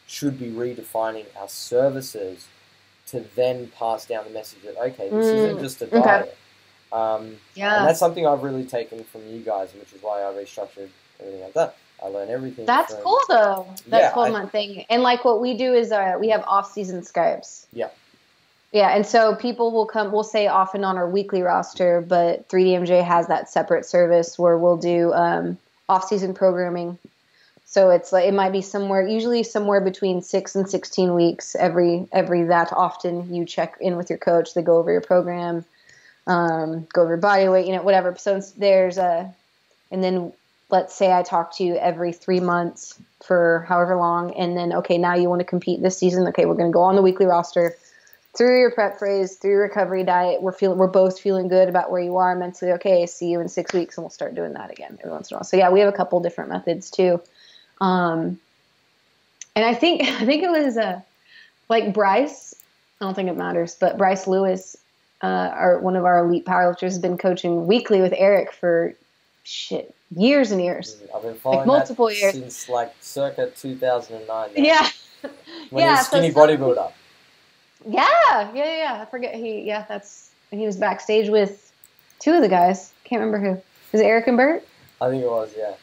should 0.06 0.38
be 0.38 0.46
redefining 0.50 1.26
our 1.38 1.48
services 1.48 2.46
to 3.08 3.20
then 3.34 3.68
pass 3.78 4.06
down 4.06 4.24
the 4.24 4.30
message 4.30 4.62
that 4.62 4.76
okay, 4.78 5.10
this 5.10 5.32
mm, 5.32 5.38
isn't 5.38 5.60
just 5.60 5.82
a 5.82 5.86
diet. 5.86 6.02
Okay. 6.02 6.30
Um, 6.92 7.36
yeah, 7.54 7.76
and 7.76 7.86
that's 7.86 7.98
something 7.98 8.26
I've 8.26 8.42
really 8.42 8.64
taken 8.64 9.04
from 9.04 9.26
you 9.28 9.40
guys, 9.40 9.74
which 9.74 9.92
is 9.92 10.02
why 10.02 10.20
I 10.22 10.32
restructured 10.32 10.88
everything 11.20 11.42
like 11.42 11.52
that. 11.54 11.76
I 12.02 12.06
learn 12.08 12.28
everything. 12.28 12.66
That's 12.66 12.94
from, 12.94 13.02
cool 13.02 13.20
though. 13.28 13.66
That's 13.88 14.02
yeah, 14.02 14.12
cool, 14.12 14.28
my 14.28 14.46
thing. 14.46 14.84
And 14.88 15.02
like 15.02 15.24
what 15.24 15.40
we 15.40 15.54
do 15.54 15.74
is 15.74 15.90
uh, 15.90 16.16
we 16.20 16.28
have 16.28 16.44
off-season 16.46 17.02
Skypes. 17.02 17.66
Yeah. 17.72 17.88
Yeah, 18.70 18.94
and 18.94 19.06
so 19.06 19.34
people 19.34 19.72
will 19.72 19.86
come. 19.86 20.12
We'll 20.12 20.24
say 20.24 20.46
often 20.46 20.84
on 20.84 20.98
our 20.98 21.08
weekly 21.08 21.40
roster, 21.42 22.02
but 22.06 22.48
3DMJ 22.50 23.02
has 23.02 23.26
that 23.28 23.48
separate 23.48 23.86
service 23.86 24.38
where 24.38 24.58
we'll 24.58 24.76
do 24.76 25.12
um, 25.14 25.56
off-season 25.88 26.34
programming. 26.34 26.98
So 27.64 27.90
it's 27.90 28.12
like 28.12 28.26
it 28.26 28.34
might 28.34 28.52
be 28.52 28.62
somewhere, 28.62 29.06
usually 29.06 29.42
somewhere 29.42 29.80
between 29.80 30.22
six 30.22 30.54
and 30.54 30.68
16 30.68 31.14
weeks. 31.14 31.54
Every 31.54 32.08
every 32.12 32.44
that 32.44 32.72
often, 32.72 33.34
you 33.34 33.44
check 33.44 33.76
in 33.80 33.96
with 33.96 34.08
your 34.08 34.18
coach. 34.18 34.54
They 34.54 34.62
go 34.62 34.78
over 34.78 34.90
your 34.90 35.02
program, 35.02 35.64
um, 36.26 36.86
go 36.92 37.02
over 37.02 37.10
your 37.10 37.18
body 37.18 37.48
weight, 37.48 37.66
you 37.66 37.72
know, 37.74 37.82
whatever. 37.82 38.14
So 38.18 38.40
there's 38.56 38.96
a, 38.96 39.34
and 39.90 40.02
then 40.02 40.32
let's 40.70 40.94
say 40.94 41.12
I 41.12 41.22
talk 41.22 41.56
to 41.56 41.64
you 41.64 41.76
every 41.76 42.12
three 42.12 42.40
months 42.40 43.00
for 43.24 43.64
however 43.68 43.96
long, 43.96 44.32
and 44.34 44.56
then 44.56 44.72
okay, 44.74 44.98
now 44.98 45.14
you 45.14 45.28
want 45.28 45.40
to 45.40 45.44
compete 45.44 45.82
this 45.82 45.98
season. 45.98 46.26
Okay, 46.28 46.44
we're 46.44 46.54
going 46.54 46.70
to 46.70 46.74
go 46.74 46.82
on 46.82 46.96
the 46.96 47.02
weekly 47.02 47.26
roster 47.26 47.74
through 48.36 48.60
your 48.60 48.70
prep 48.70 49.00
phase, 49.00 49.36
through 49.36 49.52
your 49.52 49.62
recovery 49.62 50.04
diet. 50.04 50.42
We're 50.42 50.52
feeling, 50.52 50.78
we're 50.78 50.86
both 50.86 51.18
feeling 51.18 51.48
good 51.48 51.68
about 51.68 51.90
where 51.90 52.00
you 52.00 52.16
are 52.16 52.36
mentally. 52.36 52.72
Okay, 52.72 53.06
see 53.06 53.30
you 53.30 53.40
in 53.40 53.48
six 53.48 53.72
weeks, 53.72 53.96
and 53.96 54.04
we'll 54.04 54.10
start 54.10 54.34
doing 54.34 54.52
that 54.52 54.70
again 54.70 54.98
every 55.00 55.10
once 55.10 55.30
in 55.30 55.34
a 55.34 55.38
while. 55.38 55.44
So 55.44 55.56
yeah, 55.56 55.70
we 55.70 55.80
have 55.80 55.92
a 55.92 55.96
couple 55.96 56.20
different 56.20 56.50
methods 56.50 56.90
too. 56.90 57.20
Um, 57.80 58.38
and 59.56 59.64
I 59.64 59.74
think 59.74 60.02
I 60.20 60.24
think 60.24 60.42
it 60.42 60.50
was 60.50 60.76
uh, 60.76 61.00
like 61.68 61.92
Bryce. 61.92 62.54
I 63.00 63.04
don't 63.04 63.14
think 63.14 63.28
it 63.28 63.36
matters, 63.36 63.76
but 63.78 63.96
Bryce 63.96 64.26
Lewis, 64.26 64.76
uh, 65.22 65.26
our 65.26 65.78
one 65.80 65.96
of 65.96 66.04
our 66.04 66.24
elite 66.24 66.44
powerlifters, 66.44 66.82
has 66.82 66.98
been 66.98 67.18
coaching 67.18 67.66
weekly 67.66 68.00
with 68.00 68.12
Eric 68.16 68.52
for 68.52 68.94
shit 69.48 69.94
years 70.14 70.50
and 70.50 70.62
years. 70.62 71.00
I've 71.14 71.22
been 71.22 71.34
following 71.34 71.60
like 71.60 71.66
multiple 71.66 72.10
years 72.10 72.34
since 72.34 72.68
like 72.68 72.94
circa 73.00 73.50
2009. 73.56 74.50
Yeah. 74.56 74.88
when 75.70 75.84
yeah, 75.84 75.88
he 75.88 75.90
was 75.90 76.06
skinny 76.06 76.30
so 76.30 76.38
bodybuilder. 76.38 76.92
Yeah, 77.86 78.04
yeah, 78.52 78.52
yeah. 78.54 78.98
I 79.02 79.04
forget 79.06 79.34
he. 79.34 79.62
Yeah, 79.62 79.84
that's 79.88 80.30
he 80.50 80.66
was 80.66 80.76
backstage 80.76 81.28
with 81.30 81.72
two 82.18 82.32
of 82.32 82.42
the 82.42 82.48
guys. 82.48 82.92
Can't 83.04 83.20
remember 83.20 83.38
who. 83.38 83.62
Was 83.92 84.00
it 84.00 84.04
Eric 84.04 84.26
and 84.26 84.36
Bert? 84.36 84.66
I 85.00 85.08
think 85.08 85.22
it 85.22 85.30
was. 85.30 85.52
Yeah. 85.56 85.74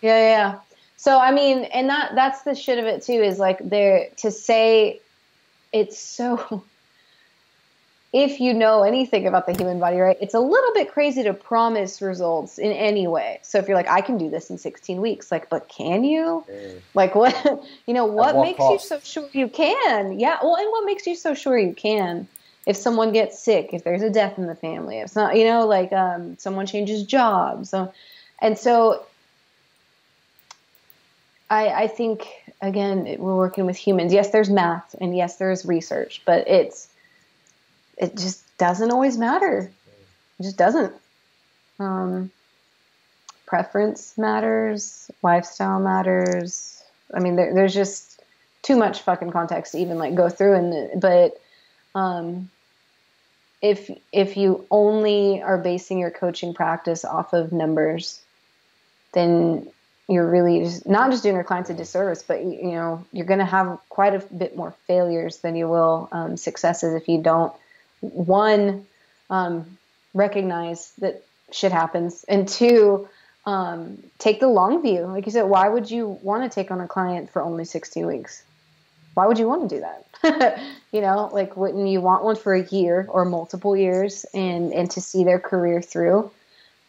Yeah, 0.00 0.18
yeah. 0.20 0.58
So 0.96 1.18
I 1.18 1.32
mean, 1.32 1.64
and 1.64 1.88
that 1.88 2.14
that's 2.14 2.42
the 2.42 2.54
shit 2.54 2.78
of 2.78 2.84
it 2.84 3.02
too. 3.02 3.20
Is 3.20 3.38
like 3.38 3.58
there 3.68 4.08
to 4.18 4.30
say 4.30 5.00
it's 5.72 5.98
so 5.98 6.62
if 8.12 8.40
you 8.40 8.54
know 8.54 8.84
anything 8.84 9.26
about 9.26 9.46
the 9.46 9.52
human 9.52 9.78
body, 9.78 9.98
right, 9.98 10.16
it's 10.20 10.32
a 10.32 10.40
little 10.40 10.72
bit 10.72 10.90
crazy 10.90 11.22
to 11.24 11.34
promise 11.34 12.00
results 12.00 12.58
in 12.58 12.72
any 12.72 13.06
way. 13.06 13.38
So 13.42 13.58
if 13.58 13.68
you're 13.68 13.76
like, 13.76 13.88
I 13.88 14.00
can 14.00 14.16
do 14.16 14.30
this 14.30 14.48
in 14.48 14.56
16 14.56 15.00
weeks, 15.00 15.30
like, 15.30 15.50
but 15.50 15.68
can 15.68 16.04
you? 16.04 16.44
Mm. 16.50 16.80
Like, 16.94 17.14
what, 17.14 17.34
you 17.86 17.92
know, 17.92 18.06
what, 18.06 18.34
what 18.34 18.42
makes 18.46 18.58
cost? 18.58 18.90
you 18.90 18.96
so 18.96 19.00
sure 19.00 19.28
you 19.32 19.48
can? 19.48 20.18
Yeah. 20.18 20.38
Well, 20.42 20.56
and 20.56 20.70
what 20.70 20.86
makes 20.86 21.06
you 21.06 21.14
so 21.14 21.34
sure 21.34 21.58
you 21.58 21.74
can? 21.74 22.26
If 22.64 22.76
someone 22.76 23.12
gets 23.12 23.42
sick, 23.42 23.70
if 23.72 23.84
there's 23.84 24.02
a 24.02 24.10
death 24.10 24.38
in 24.38 24.46
the 24.46 24.54
family, 24.54 24.98
if 24.98 25.06
it's 25.06 25.16
not, 25.16 25.36
you 25.36 25.44
know, 25.44 25.66
like 25.66 25.92
um, 25.92 26.36
someone 26.38 26.66
changes 26.66 27.02
jobs. 27.02 27.70
So, 27.70 27.92
and 28.40 28.58
so 28.58 29.04
I, 31.50 31.68
I 31.68 31.86
think, 31.88 32.26
again, 32.60 33.04
we're 33.18 33.36
working 33.36 33.66
with 33.66 33.76
humans. 33.76 34.12
Yes, 34.12 34.30
there's 34.30 34.50
math 34.50 34.94
and 35.00 35.16
yes, 35.16 35.36
there's 35.36 35.64
research, 35.64 36.22
but 36.24 36.46
it's, 36.48 36.88
it 37.98 38.16
just 38.16 38.42
doesn't 38.58 38.90
always 38.90 39.18
matter. 39.18 39.70
It 40.38 40.42
just 40.42 40.56
doesn't. 40.56 40.94
Um, 41.78 42.30
preference 43.46 44.16
matters, 44.16 45.10
lifestyle 45.22 45.80
matters. 45.80 46.82
I 47.12 47.20
mean, 47.20 47.36
there, 47.36 47.54
there's 47.54 47.74
just 47.74 48.20
too 48.62 48.76
much 48.76 49.00
fucking 49.00 49.30
context 49.30 49.72
to 49.72 49.78
even 49.78 49.98
like 49.98 50.14
go 50.14 50.28
through. 50.28 50.54
And 50.54 51.00
but 51.00 51.40
um, 51.94 52.50
if 53.62 53.90
if 54.12 54.36
you 54.36 54.66
only 54.70 55.42
are 55.42 55.58
basing 55.58 55.98
your 55.98 56.10
coaching 56.10 56.54
practice 56.54 57.04
off 57.04 57.32
of 57.32 57.52
numbers, 57.52 58.20
then 59.12 59.68
you're 60.08 60.28
really 60.28 60.60
just, 60.60 60.88
not 60.88 61.10
just 61.10 61.22
doing 61.22 61.34
your 61.34 61.44
clients 61.44 61.68
a 61.70 61.74
disservice, 61.74 62.22
but 62.22 62.42
you 62.44 62.72
know 62.72 63.04
you're 63.12 63.26
going 63.26 63.40
to 63.40 63.44
have 63.44 63.78
quite 63.88 64.14
a 64.14 64.20
bit 64.34 64.56
more 64.56 64.74
failures 64.86 65.38
than 65.38 65.56
you 65.56 65.68
will 65.68 66.08
um, 66.12 66.36
successes 66.36 66.94
if 66.94 67.08
you 67.08 67.22
don't 67.22 67.52
one, 68.00 68.86
um, 69.30 69.78
recognize 70.14 70.92
that 70.98 71.24
shit 71.52 71.72
happens, 71.72 72.24
and 72.28 72.48
two, 72.48 73.08
um, 73.46 74.02
take 74.18 74.40
the 74.40 74.48
long 74.48 74.82
view. 74.82 75.06
Like 75.06 75.26
you 75.26 75.32
said, 75.32 75.44
why 75.44 75.68
would 75.68 75.90
you 75.90 76.18
want 76.22 76.42
to 76.42 76.54
take 76.54 76.70
on 76.70 76.80
a 76.80 76.86
client 76.86 77.30
for 77.30 77.42
only 77.42 77.64
16 77.64 78.06
weeks? 78.06 78.42
Why 79.14 79.26
would 79.26 79.38
you 79.38 79.48
want 79.48 79.68
to 79.68 79.76
do 79.76 79.80
that? 79.80 80.60
you 80.92 81.00
know, 81.00 81.30
like 81.32 81.56
wouldn't 81.56 81.88
you 81.88 82.00
want 82.00 82.24
one 82.24 82.36
for 82.36 82.54
a 82.54 82.64
year 82.64 83.06
or 83.08 83.24
multiple 83.24 83.76
years 83.76 84.26
and, 84.34 84.72
and 84.72 84.90
to 84.92 85.00
see 85.00 85.24
their 85.24 85.38
career 85.38 85.80
through? 85.80 86.30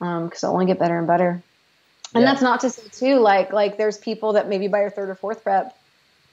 Um, 0.02 0.30
cause 0.30 0.44
it'll 0.44 0.54
only 0.54 0.66
get 0.66 0.80
better 0.80 0.98
and 0.98 1.08
better. 1.08 1.42
And 2.14 2.24
yeah. 2.24 2.32
that's 2.32 2.42
not 2.42 2.60
to 2.62 2.70
say 2.70 2.84
too, 2.92 3.20
like, 3.20 3.54
like 3.54 3.78
there's 3.78 3.98
people 3.98 4.34
that 4.34 4.50
maybe 4.50 4.68
by 4.68 4.82
your 4.82 4.90
third 4.90 5.10
or 5.10 5.16
fourth 5.16 5.44
prep, 5.44 5.78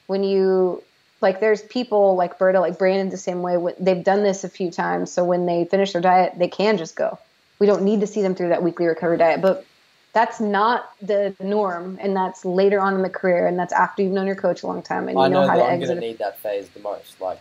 when 0.07 0.25
you 0.25 0.83
like 1.21 1.41
there's 1.41 1.63
people 1.63 2.17
like 2.17 2.39
Berto, 2.39 2.61
like 2.61 2.79
Brandon, 2.79 3.09
the 3.09 3.17
same 3.17 3.43
way. 3.43 3.57
They've 3.79 4.05
done 4.05 4.23
this 4.23 4.45
a 4.45 4.49
few 4.49 4.71
times, 4.71 5.13
so 5.13 5.25
when 5.25 5.47
they 5.47 5.65
finish 5.65 5.93
their 5.93 6.03
diet, 6.03 6.35
they 6.37 6.49
can 6.49 6.77
just 6.77 6.97
go. 6.97 7.19
We 7.59 7.67
don't 7.67 7.83
need 7.83 8.01
to 8.01 8.07
see 8.07 8.21
them 8.21 8.35
through 8.35 8.51
that 8.51 8.63
weekly 8.63 8.87
recovery 8.87 9.17
diet, 9.17 9.41
but 9.41 9.65
that's 10.13 10.41
not 10.41 10.91
the 11.01 11.35
norm, 11.41 11.99
and 12.01 12.15
that's 12.15 12.45
later 12.45 12.81
on 12.81 12.95
in 12.95 13.03
the 13.03 13.11
career, 13.11 13.47
and 13.47 13.59
that's 13.59 13.73
after 13.73 14.03
you've 14.03 14.13
known 14.13 14.27
your 14.27 14.37
coach 14.37 14.63
a 14.63 14.67
long 14.67 14.83
time 14.83 15.09
and 15.09 15.19
you 15.19 15.25
I 15.25 15.29
know, 15.29 15.43
know 15.43 15.49
how 15.49 15.57
to 15.57 15.65
I'm 15.65 15.79
going 15.79 15.95
to 15.95 16.01
need 16.01 16.19
that 16.19 16.39
phase 16.39 16.69
the 16.71 16.81
most. 16.81 17.21
Like, 17.21 17.41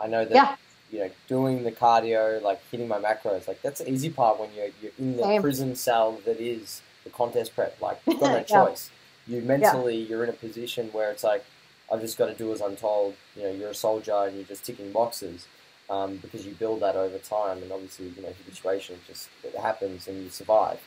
I 0.00 0.06
know 0.06 0.24
that. 0.24 0.34
Yeah. 0.34 0.56
You 0.92 1.00
know, 1.00 1.10
doing 1.26 1.64
the 1.64 1.72
cardio, 1.72 2.40
like 2.42 2.60
hitting 2.70 2.86
my 2.86 2.98
macros, 2.98 3.48
like 3.48 3.60
that's 3.62 3.80
the 3.80 3.90
easy 3.90 4.10
part 4.10 4.38
when 4.38 4.48
you're 4.54 4.68
you're 4.80 4.92
in 4.98 5.16
the 5.16 5.22
Same. 5.24 5.42
prison 5.42 5.74
cell 5.74 6.20
that 6.24 6.40
is 6.40 6.82
the 7.02 7.10
contest 7.10 7.54
prep. 7.56 7.80
Like, 7.80 8.00
you've 8.06 8.20
got 8.20 8.32
no 8.32 8.42
choice. 8.66 8.90
You 9.26 9.40
mentally, 9.40 9.96
yeah. 9.96 10.08
you're 10.08 10.24
in 10.24 10.30
a 10.30 10.34
position 10.34 10.88
where 10.92 11.10
it's 11.10 11.24
like, 11.24 11.44
I've 11.92 12.00
just 12.00 12.18
got 12.18 12.26
to 12.26 12.34
do 12.34 12.52
as 12.52 12.60
I'm 12.60 12.76
told. 12.76 13.14
You 13.36 13.44
know, 13.44 13.50
you're 13.50 13.70
a 13.70 13.74
soldier 13.74 14.24
and 14.26 14.36
you're 14.36 14.44
just 14.44 14.64
ticking 14.64 14.92
boxes 14.92 15.46
um, 15.90 16.16
because 16.16 16.46
you 16.46 16.52
build 16.52 16.80
that 16.80 16.96
over 16.96 17.18
time. 17.18 17.62
And 17.62 17.70
obviously, 17.72 18.08
you 18.08 18.22
know, 18.22 18.32
situation 18.48 18.98
just 19.06 19.28
it 19.42 19.54
happens 19.56 20.08
and 20.08 20.22
you 20.22 20.30
survive. 20.30 20.80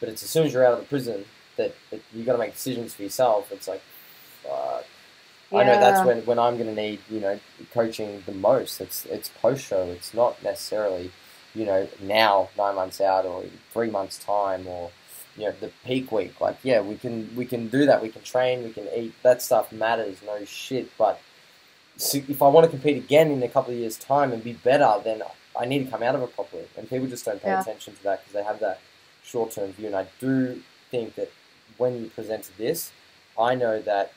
But 0.00 0.08
it's 0.08 0.22
as 0.22 0.30
soon 0.30 0.46
as 0.46 0.52
you're 0.52 0.64
out 0.64 0.74
of 0.74 0.80
the 0.80 0.86
prison 0.86 1.24
that, 1.56 1.74
that 1.90 2.00
you 2.14 2.24
got 2.24 2.32
to 2.32 2.38
make 2.38 2.54
decisions 2.54 2.94
for 2.94 3.02
yourself. 3.02 3.50
It's 3.52 3.68
like, 3.68 3.82
fuck. 4.42 4.84
Yeah. 5.50 5.58
I 5.58 5.64
know 5.64 5.80
that's 5.80 6.06
when, 6.06 6.18
when 6.26 6.38
I'm 6.38 6.58
going 6.58 6.74
to 6.74 6.80
need 6.80 7.00
you 7.08 7.20
know 7.20 7.40
coaching 7.72 8.22
the 8.26 8.32
most. 8.32 8.80
It's 8.80 9.06
it's 9.06 9.28
post 9.28 9.64
show. 9.64 9.84
It's 9.84 10.12
not 10.12 10.42
necessarily 10.42 11.10
you 11.54 11.64
know 11.64 11.88
now 12.00 12.50
nine 12.56 12.74
months 12.74 13.00
out 13.00 13.24
or 13.24 13.44
three 13.72 13.90
months 13.90 14.18
time 14.18 14.66
or 14.66 14.90
you 15.38 15.44
know 15.44 15.54
the 15.60 15.70
peak 15.84 16.10
week. 16.10 16.40
Like 16.40 16.58
yeah, 16.62 16.80
we 16.80 16.96
can 16.96 17.34
we 17.36 17.46
can 17.46 17.68
do 17.68 17.86
that. 17.86 18.02
We 18.02 18.08
can 18.08 18.22
train. 18.22 18.64
We 18.64 18.72
can 18.72 18.88
eat. 18.94 19.14
That 19.22 19.40
stuff 19.40 19.72
matters. 19.72 20.18
No 20.26 20.44
shit. 20.44 20.90
But 20.98 21.20
if 21.96 22.42
I 22.42 22.48
want 22.48 22.64
to 22.64 22.70
compete 22.70 22.96
again 22.96 23.30
in 23.30 23.42
a 23.42 23.48
couple 23.48 23.72
of 23.72 23.78
years' 23.78 23.96
time 23.96 24.32
and 24.32 24.42
be 24.42 24.52
better, 24.52 25.00
then 25.02 25.22
I 25.58 25.64
need 25.64 25.84
to 25.84 25.90
come 25.90 26.02
out 26.02 26.14
of 26.14 26.22
it 26.22 26.34
properly. 26.34 26.64
And 26.76 26.88
people 26.88 27.06
just 27.06 27.24
don't 27.24 27.40
pay 27.40 27.50
yeah. 27.50 27.60
attention 27.60 27.94
to 27.94 28.02
that 28.04 28.20
because 28.20 28.34
they 28.34 28.42
have 28.42 28.60
that 28.60 28.80
short 29.22 29.52
term 29.52 29.72
view. 29.72 29.86
And 29.86 29.96
I 29.96 30.06
do 30.20 30.62
think 30.90 31.14
that 31.14 31.30
when 31.76 32.02
you 32.02 32.10
presented 32.10 32.56
this, 32.58 32.92
I 33.38 33.54
know 33.54 33.80
that 33.82 34.12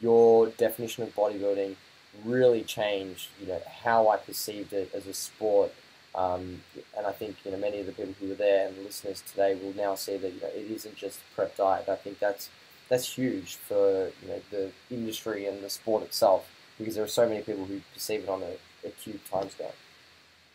your 0.00 0.48
definition 0.48 1.04
of 1.04 1.14
bodybuilding 1.14 1.76
really 2.24 2.62
changed. 2.62 3.28
You 3.40 3.46
know 3.48 3.60
how 3.82 4.08
I 4.08 4.16
perceived 4.16 4.72
it 4.72 4.90
as 4.94 5.06
a 5.06 5.14
sport 5.14 5.72
um, 6.18 6.60
and 6.96 7.06
I 7.06 7.12
think 7.12 7.36
you 7.44 7.52
know 7.52 7.58
many 7.58 7.78
of 7.78 7.86
the 7.86 7.92
people 7.92 8.14
who 8.18 8.28
were 8.28 8.34
there 8.34 8.66
and 8.66 8.76
the 8.76 8.82
listeners 8.82 9.22
today 9.30 9.54
will 9.54 9.72
now 9.74 9.94
see 9.94 10.16
that 10.16 10.32
you 10.32 10.40
know 10.40 10.48
it 10.48 10.68
isn't 10.68 10.96
just 10.96 11.20
prep 11.36 11.56
diet. 11.56 11.88
I 11.88 11.94
think 11.94 12.18
that's 12.18 12.50
that's 12.88 13.14
huge 13.14 13.54
for 13.54 14.10
you 14.22 14.28
know 14.28 14.40
the 14.50 14.72
industry 14.90 15.46
and 15.46 15.62
the 15.62 15.70
sport 15.70 16.02
itself 16.02 16.50
because 16.76 16.96
there 16.96 17.04
are 17.04 17.08
so 17.08 17.28
many 17.28 17.42
people 17.42 17.66
who 17.66 17.80
perceive 17.94 18.24
it 18.24 18.28
on 18.28 18.42
a 18.42 18.56
acute 18.86 19.20
timescale. 19.30 19.72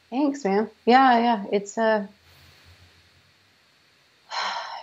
Thanks, 0.10 0.44
man. 0.44 0.70
Yeah, 0.86 1.18
yeah. 1.20 1.46
It's 1.52 1.78
uh 1.78 2.08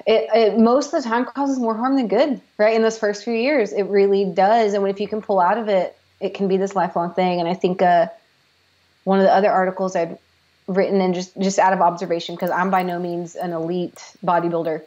it, 0.07 0.29
it, 0.35 0.59
most 0.59 0.95
of 0.95 1.03
the 1.03 1.09
time 1.09 1.27
causes 1.27 1.59
more 1.59 1.75
harm 1.75 1.97
than 1.97 2.09
good, 2.09 2.41
right? 2.57 2.75
In 2.75 2.81
those 2.81 2.99
first 2.99 3.23
few 3.23 3.35
years, 3.35 3.73
it 3.75 3.83
really 3.83 4.25
does. 4.25 4.73
And 4.73 4.89
if 4.89 4.99
you 4.99 5.07
can 5.07 5.21
pull 5.21 5.41
out 5.41 5.59
of 5.59 5.69
it, 5.69 5.95
it 6.21 6.33
can 6.33 6.49
be 6.49 6.57
this 6.57 6.75
lifelong 6.75 7.13
thing. 7.13 7.39
And 7.39 7.47
I 7.47 7.53
think 7.53 7.83
uh, 7.83 8.07
one 9.05 9.19
of 9.19 9.27
the 9.27 9.33
other 9.33 9.51
articles 9.51 9.95
I'd 9.95 10.19
written 10.71 11.01
and 11.01 11.15
just 11.15 11.37
just 11.41 11.59
out 11.59 11.73
of 11.73 11.81
observation 11.81 12.37
because 12.37 12.51
I'm 12.51 12.71
by 12.71 12.85
no 12.85 12.99
means 13.01 13.35
an 13.35 13.53
elite 13.53 14.15
bodybuilder. 14.25 14.83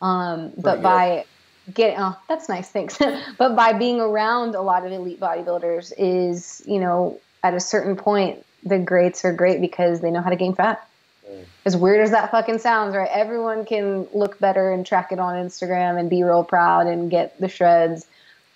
Um, 0.00 0.52
but 0.56 0.80
by 0.80 1.24
getting 1.72 1.96
oh 1.98 2.16
that's 2.28 2.48
nice 2.48 2.70
thanks. 2.70 2.98
But 3.38 3.56
by 3.56 3.72
being 3.72 4.00
around 4.00 4.54
a 4.54 4.62
lot 4.62 4.86
of 4.86 4.92
elite 4.92 5.18
bodybuilders 5.18 5.92
is 5.98 6.62
you 6.66 6.78
know 6.78 7.20
at 7.42 7.54
a 7.54 7.60
certain 7.60 7.96
point 7.96 8.44
the 8.64 8.78
greats 8.78 9.24
are 9.24 9.32
great 9.32 9.60
because 9.60 10.00
they 10.00 10.10
know 10.10 10.22
how 10.22 10.30
to 10.30 10.36
gain 10.36 10.54
fat. 10.54 10.88
Mm. 11.28 11.46
as 11.64 11.74
weird 11.74 12.02
as 12.02 12.10
that 12.10 12.30
fucking 12.30 12.58
sounds 12.58 12.94
right? 12.94 13.08
Everyone 13.10 13.64
can 13.64 14.06
look 14.12 14.38
better 14.38 14.70
and 14.70 14.86
track 14.86 15.10
it 15.10 15.18
on 15.18 15.34
instagram 15.34 15.98
and 15.98 16.08
be 16.10 16.22
real 16.22 16.44
proud 16.44 16.86
and 16.86 17.10
get 17.10 17.40
the 17.40 17.48
shreds. 17.48 18.06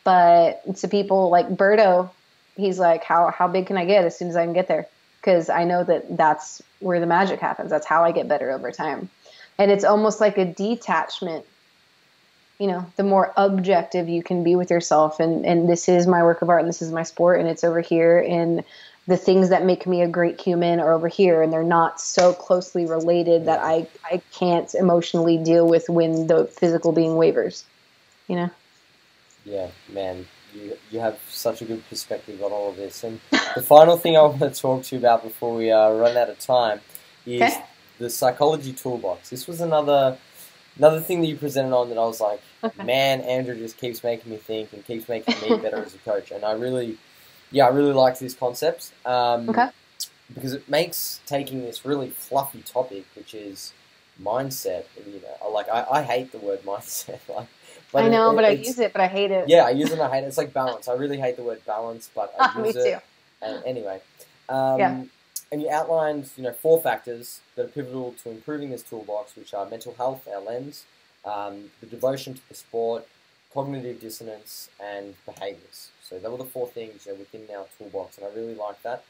But 0.04 0.76
to 0.76 0.88
people 0.88 1.30
like 1.30 1.48
Berto, 1.48 2.10
he's 2.56 2.78
like 2.78 3.02
how 3.02 3.30
how 3.30 3.48
big 3.48 3.66
can 3.66 3.76
i 3.78 3.84
get 3.84 4.04
as 4.04 4.16
soon 4.16 4.28
as 4.28 4.36
i 4.36 4.44
can 4.44 4.52
get 4.52 4.68
there? 4.68 4.86
Because 5.20 5.48
i 5.48 5.64
know 5.64 5.82
that 5.82 6.14
that's 6.16 6.62
where 6.80 7.00
the 7.00 7.06
magic 7.06 7.40
happens. 7.40 7.70
That's 7.70 7.86
how 7.86 8.04
i 8.04 8.12
get 8.12 8.28
better 8.28 8.50
over 8.50 8.70
time. 8.70 9.08
And 9.58 9.70
it's 9.70 9.84
almost 9.84 10.20
like 10.20 10.38
a 10.38 10.44
detachment 10.44 11.44
you 12.58 12.66
know, 12.66 12.84
the 12.96 13.04
more 13.04 13.32
objective 13.36 14.08
you 14.08 14.22
can 14.22 14.42
be 14.42 14.56
with 14.56 14.70
yourself. 14.70 15.20
And, 15.20 15.46
and 15.46 15.68
this 15.68 15.88
is 15.88 16.06
my 16.06 16.22
work 16.22 16.42
of 16.42 16.50
art 16.50 16.60
and 16.60 16.68
this 16.68 16.82
is 16.82 16.90
my 16.90 17.04
sport 17.04 17.40
and 17.40 17.48
it's 17.48 17.62
over 17.62 17.80
here. 17.80 18.18
And 18.18 18.64
the 19.06 19.16
things 19.16 19.48
that 19.48 19.64
make 19.64 19.86
me 19.86 20.02
a 20.02 20.08
great 20.08 20.40
human 20.40 20.80
are 20.80 20.92
over 20.92 21.08
here. 21.08 21.40
And 21.40 21.52
they're 21.52 21.62
not 21.62 22.00
so 22.00 22.32
closely 22.32 22.84
related 22.84 23.46
that 23.46 23.60
I, 23.60 23.86
I 24.04 24.20
can't 24.32 24.74
emotionally 24.74 25.38
deal 25.38 25.68
with 25.68 25.88
when 25.88 26.26
the 26.26 26.46
physical 26.46 26.92
being 26.92 27.16
wavers, 27.16 27.64
you 28.26 28.36
know? 28.36 28.50
Yeah, 29.44 29.68
man, 29.88 30.26
you, 30.54 30.76
you 30.90 31.00
have 31.00 31.18
such 31.28 31.62
a 31.62 31.64
good 31.64 31.86
perspective 31.88 32.42
on 32.42 32.52
all 32.52 32.70
of 32.70 32.76
this. 32.76 33.04
And 33.04 33.20
the 33.54 33.62
final 33.62 33.96
thing 33.96 34.16
I 34.16 34.22
want 34.22 34.40
to 34.40 34.50
talk 34.50 34.84
to 34.84 34.96
you 34.96 35.00
about 35.00 35.22
before 35.22 35.54
we 35.54 35.70
uh, 35.70 35.90
run 35.92 36.16
out 36.16 36.30
of 36.30 36.38
time 36.38 36.80
is 37.26 37.42
okay. 37.42 37.64
the 37.98 38.10
psychology 38.10 38.72
toolbox. 38.72 39.30
This 39.30 39.46
was 39.46 39.60
another 39.60 40.18
another 40.78 41.00
thing 41.00 41.20
that 41.20 41.26
you 41.26 41.36
presented 41.36 41.74
on 41.74 41.88
that 41.88 41.98
I 41.98 42.04
was 42.04 42.20
like, 42.20 42.40
okay. 42.62 42.84
man, 42.84 43.20
Andrea 43.22 43.56
just 43.56 43.76
keeps 43.76 44.02
making 44.02 44.30
me 44.30 44.38
think 44.38 44.72
and 44.72 44.84
keeps 44.84 45.08
making 45.08 45.34
me 45.42 45.56
better 45.58 45.78
as 45.78 45.94
a 45.94 45.98
coach. 45.98 46.30
And 46.30 46.44
I 46.44 46.52
really, 46.52 46.96
yeah, 47.50 47.66
I 47.66 47.70
really 47.70 47.92
liked 47.92 48.20
this 48.20 48.34
concept. 48.34 48.92
Um, 49.04 49.50
okay. 49.50 49.68
Because 50.32 50.52
it 50.52 50.68
makes 50.68 51.20
taking 51.26 51.62
this 51.62 51.84
really 51.84 52.10
fluffy 52.10 52.62
topic, 52.62 53.06
which 53.16 53.34
is 53.34 53.72
mindset, 54.22 54.84
you 55.06 55.20
know, 55.20 55.50
like 55.50 55.68
I, 55.68 55.86
I 55.90 56.02
hate 56.02 56.32
the 56.32 56.38
word 56.38 56.62
mindset. 56.64 57.20
like, 57.34 57.48
but 57.92 58.04
I 58.04 58.08
know, 58.08 58.32
it, 58.32 58.36
but 58.36 58.44
I 58.44 58.50
use 58.50 58.78
it, 58.78 58.92
but 58.92 59.00
I 59.00 59.06
hate 59.06 59.30
it. 59.30 59.48
Yeah, 59.48 59.64
I 59.64 59.70
use 59.70 59.90
it 59.90 59.94
and 59.94 60.02
I 60.02 60.10
hate 60.10 60.24
it. 60.24 60.28
It's 60.28 60.38
like 60.38 60.52
balance. 60.52 60.88
I 60.88 60.94
really 60.94 61.18
hate 61.18 61.36
the 61.36 61.42
word 61.42 61.64
balance, 61.66 62.10
but 62.14 62.34
I 62.38 62.52
use 62.64 62.74
me 62.74 62.80
it. 62.80 62.94
Too. 62.94 62.98
And 63.40 63.64
anyway, 63.64 64.00
um, 64.48 64.78
yeah 64.78 65.02
and 65.50 65.62
you 65.62 65.70
outlined, 65.70 66.30
you 66.36 66.42
know, 66.42 66.52
four 66.52 66.80
factors 66.80 67.40
that 67.56 67.66
are 67.66 67.68
pivotal 67.68 68.14
to 68.22 68.30
improving 68.30 68.70
this 68.70 68.82
toolbox, 68.82 69.34
which 69.36 69.54
are 69.54 69.68
mental 69.68 69.94
health, 69.94 70.28
our 70.28 70.40
lens, 70.40 70.84
um, 71.24 71.70
the 71.80 71.86
devotion 71.86 72.34
to 72.34 72.48
the 72.48 72.54
sport, 72.54 73.06
cognitive 73.52 74.00
dissonance, 74.00 74.68
and 74.82 75.14
behaviors. 75.24 75.90
So 76.02 76.18
those 76.18 76.32
were 76.32 76.38
the 76.38 76.44
four 76.44 76.68
things 76.68 77.06
you 77.06 77.12
know, 77.12 77.18
within 77.18 77.46
our 77.56 77.66
toolbox, 77.78 78.18
and 78.18 78.26
I 78.26 78.30
really 78.30 78.54
like 78.54 78.82
that. 78.82 79.04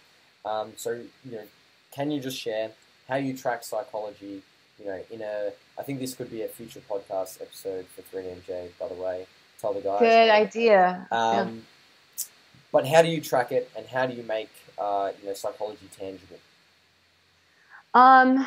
Um, 0.44 0.72
so, 0.76 0.92
you 1.24 1.32
know, 1.32 1.44
can 1.90 2.10
you 2.10 2.20
just 2.20 2.38
share 2.38 2.70
how 3.08 3.16
you 3.16 3.36
track 3.36 3.64
psychology? 3.64 4.42
You 4.78 4.86
know, 4.86 5.02
in 5.10 5.22
a, 5.22 5.50
I 5.78 5.82
think 5.82 5.98
this 5.98 6.14
could 6.14 6.30
be 6.30 6.42
a 6.42 6.48
future 6.48 6.80
podcast 6.88 7.40
episode 7.42 7.86
for 7.86 8.02
3DMJ, 8.02 8.70
by 8.78 8.88
the 8.88 8.94
way. 8.94 9.26
Tell 9.60 9.74
the 9.74 9.80
guys. 9.80 10.00
Good 10.00 10.30
idea. 10.30 11.08
Um, 11.10 11.36
yeah. 12.16 12.24
But 12.70 12.86
how 12.86 13.02
do 13.02 13.08
you 13.08 13.20
track 13.20 13.50
it, 13.50 13.70
and 13.76 13.86
how 13.86 14.06
do 14.06 14.14
you 14.14 14.22
make 14.22 14.50
uh, 14.78 15.10
you 15.20 15.28
know 15.28 15.34
psychology 15.34 15.88
tangible? 15.98 16.36
Um, 17.94 18.46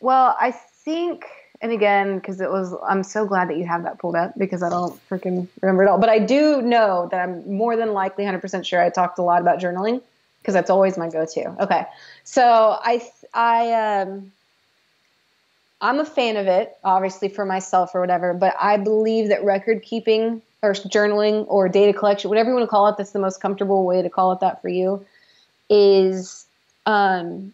well, 0.00 0.36
I 0.40 0.50
think, 0.50 1.24
and 1.60 1.72
again, 1.72 2.18
because 2.18 2.40
it 2.40 2.50
was, 2.50 2.74
I'm 2.88 3.02
so 3.02 3.26
glad 3.26 3.48
that 3.50 3.56
you 3.56 3.66
have 3.66 3.82
that 3.82 3.98
pulled 3.98 4.16
up 4.16 4.32
because 4.38 4.62
I 4.62 4.68
don't 4.68 4.98
freaking 5.08 5.46
remember 5.60 5.84
it 5.84 5.88
all. 5.88 5.98
But 5.98 6.08
I 6.08 6.18
do 6.18 6.62
know 6.62 7.08
that 7.10 7.20
I'm 7.20 7.56
more 7.56 7.76
than 7.76 7.92
likely 7.92 8.24
100% 8.24 8.64
sure 8.64 8.82
I 8.82 8.90
talked 8.90 9.18
a 9.18 9.22
lot 9.22 9.40
about 9.40 9.60
journaling 9.60 10.00
because 10.40 10.54
that's 10.54 10.70
always 10.70 10.96
my 10.96 11.10
go-to. 11.10 11.54
Okay, 11.62 11.84
so 12.24 12.78
I, 12.80 13.06
I, 13.34 14.00
um, 14.00 14.32
I'm 15.80 16.00
a 16.00 16.04
fan 16.04 16.36
of 16.36 16.46
it, 16.46 16.76
obviously 16.82 17.28
for 17.28 17.44
myself 17.44 17.94
or 17.94 18.00
whatever. 18.00 18.34
But 18.34 18.56
I 18.60 18.76
believe 18.76 19.28
that 19.28 19.44
record 19.44 19.82
keeping 19.82 20.42
or 20.62 20.72
journaling 20.72 21.44
or 21.48 21.68
data 21.68 21.96
collection, 21.96 22.30
whatever 22.30 22.50
you 22.50 22.56
want 22.56 22.64
to 22.64 22.70
call 22.70 22.88
it, 22.88 22.96
that's 22.98 23.12
the 23.12 23.20
most 23.20 23.40
comfortable 23.40 23.84
way 23.84 24.02
to 24.02 24.10
call 24.10 24.32
it 24.32 24.40
that 24.40 24.60
for 24.60 24.68
you 24.68 25.04
is 25.70 26.46
um, 26.86 27.52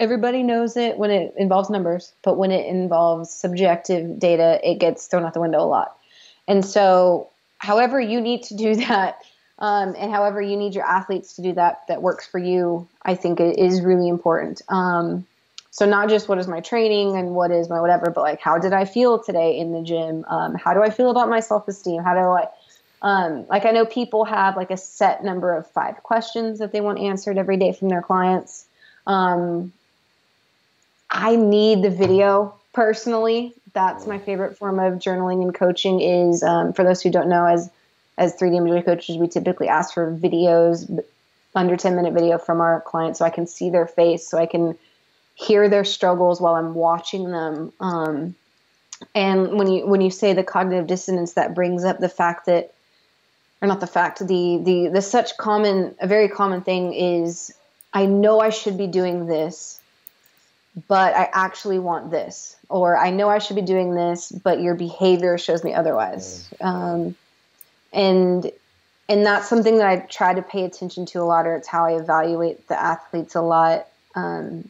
everybody 0.00 0.42
knows 0.42 0.76
it 0.76 0.96
when 0.96 1.10
it 1.10 1.34
involves 1.36 1.68
numbers, 1.68 2.12
but 2.22 2.38
when 2.38 2.50
it 2.50 2.66
involves 2.66 3.30
subjective 3.30 4.18
data, 4.18 4.60
it 4.62 4.78
gets 4.78 5.06
thrown 5.06 5.24
out 5.24 5.34
the 5.34 5.40
window 5.40 5.60
a 5.60 5.66
lot. 5.66 5.96
And 6.48 6.64
so, 6.64 7.30
however 7.58 8.00
you 8.00 8.20
need 8.20 8.44
to 8.44 8.56
do 8.56 8.74
that, 8.86 9.18
um, 9.58 9.94
and 9.98 10.10
however 10.10 10.40
you 10.40 10.56
need 10.56 10.74
your 10.74 10.84
athletes 10.84 11.34
to 11.34 11.42
do 11.42 11.52
that, 11.54 11.82
that 11.88 12.02
works 12.02 12.26
for 12.26 12.38
you, 12.38 12.88
I 13.02 13.14
think 13.14 13.40
it 13.40 13.58
is 13.58 13.82
really 13.82 14.08
important. 14.08 14.62
Um, 14.68 15.26
so 15.74 15.84
not 15.86 16.08
just 16.08 16.28
what 16.28 16.38
is 16.38 16.46
my 16.46 16.60
training 16.60 17.16
and 17.16 17.34
what 17.34 17.50
is 17.50 17.68
my 17.68 17.80
whatever, 17.80 18.08
but 18.08 18.20
like 18.20 18.40
how 18.40 18.58
did 18.58 18.72
I 18.72 18.84
feel 18.84 19.18
today 19.18 19.58
in 19.58 19.72
the 19.72 19.82
gym? 19.82 20.24
Um, 20.28 20.54
how 20.54 20.72
do 20.72 20.80
I 20.80 20.90
feel 20.90 21.10
about 21.10 21.28
my 21.28 21.40
self 21.40 21.66
esteem? 21.66 22.00
How 22.00 22.14
do 22.14 22.20
I 22.20 22.46
um, 23.02 23.44
like 23.48 23.66
I 23.66 23.72
know 23.72 23.84
people 23.84 24.24
have 24.24 24.56
like 24.56 24.70
a 24.70 24.76
set 24.76 25.24
number 25.24 25.52
of 25.52 25.68
five 25.72 26.00
questions 26.04 26.60
that 26.60 26.70
they 26.70 26.80
want 26.80 27.00
answered 27.00 27.38
every 27.38 27.56
day 27.56 27.72
from 27.72 27.88
their 27.88 28.02
clients. 28.02 28.66
Um, 29.04 29.72
I 31.10 31.34
need 31.34 31.82
the 31.82 31.90
video 31.90 32.54
personally. 32.72 33.52
That's 33.72 34.06
my 34.06 34.20
favorite 34.20 34.56
form 34.56 34.78
of 34.78 35.00
journaling 35.00 35.42
and 35.42 35.52
coaching. 35.52 36.00
Is 36.00 36.44
um, 36.44 36.72
for 36.72 36.84
those 36.84 37.02
who 37.02 37.10
don't 37.10 37.28
know, 37.28 37.46
as 37.46 37.68
as 38.16 38.36
3DMJ 38.36 38.84
coaches, 38.84 39.16
we 39.16 39.26
typically 39.26 39.66
ask 39.66 39.92
for 39.92 40.16
videos, 40.16 41.02
under 41.52 41.76
10 41.76 41.96
minute 41.96 42.14
video 42.14 42.38
from 42.38 42.60
our 42.60 42.80
clients, 42.82 43.18
so 43.18 43.24
I 43.24 43.30
can 43.30 43.48
see 43.48 43.70
their 43.70 43.88
face, 43.88 44.28
so 44.28 44.38
I 44.38 44.46
can 44.46 44.78
hear 45.34 45.68
their 45.68 45.84
struggles 45.84 46.40
while 46.40 46.54
I'm 46.54 46.74
watching 46.74 47.30
them. 47.30 47.72
Um, 47.80 48.34
and 49.14 49.58
when 49.58 49.70
you 49.70 49.86
when 49.86 50.00
you 50.00 50.10
say 50.10 50.32
the 50.32 50.44
cognitive 50.44 50.86
dissonance, 50.86 51.34
that 51.34 51.54
brings 51.54 51.84
up 51.84 51.98
the 51.98 52.08
fact 52.08 52.46
that 52.46 52.72
or 53.60 53.68
not 53.68 53.80
the 53.80 53.86
fact 53.86 54.20
the 54.20 54.60
the 54.62 54.90
the 54.92 55.02
such 55.02 55.36
common 55.36 55.94
a 56.00 56.06
very 56.06 56.28
common 56.28 56.60
thing 56.60 56.92
is 56.92 57.52
I 57.92 58.06
know 58.06 58.40
I 58.40 58.50
should 58.50 58.76
be 58.76 58.86
doing 58.86 59.26
this 59.26 59.80
but 60.88 61.14
I 61.14 61.30
actually 61.32 61.78
want 61.78 62.10
this. 62.10 62.56
Or 62.68 62.96
I 62.96 63.10
know 63.10 63.28
I 63.28 63.38
should 63.38 63.56
be 63.56 63.62
doing 63.62 63.94
this 63.94 64.30
but 64.30 64.60
your 64.60 64.74
behavior 64.74 65.38
shows 65.38 65.64
me 65.64 65.72
otherwise. 65.74 66.48
Um, 66.60 67.14
and 67.92 68.50
and 69.08 69.24
that's 69.24 69.48
something 69.48 69.78
that 69.78 69.86
I 69.86 69.96
try 69.98 70.34
to 70.34 70.42
pay 70.42 70.64
attention 70.64 71.06
to 71.06 71.20
a 71.20 71.24
lot 71.24 71.46
or 71.46 71.56
it's 71.56 71.68
how 71.68 71.86
I 71.86 71.98
evaluate 71.98 72.68
the 72.68 72.80
athletes 72.80 73.34
a 73.34 73.42
lot. 73.42 73.86
Um, 74.14 74.68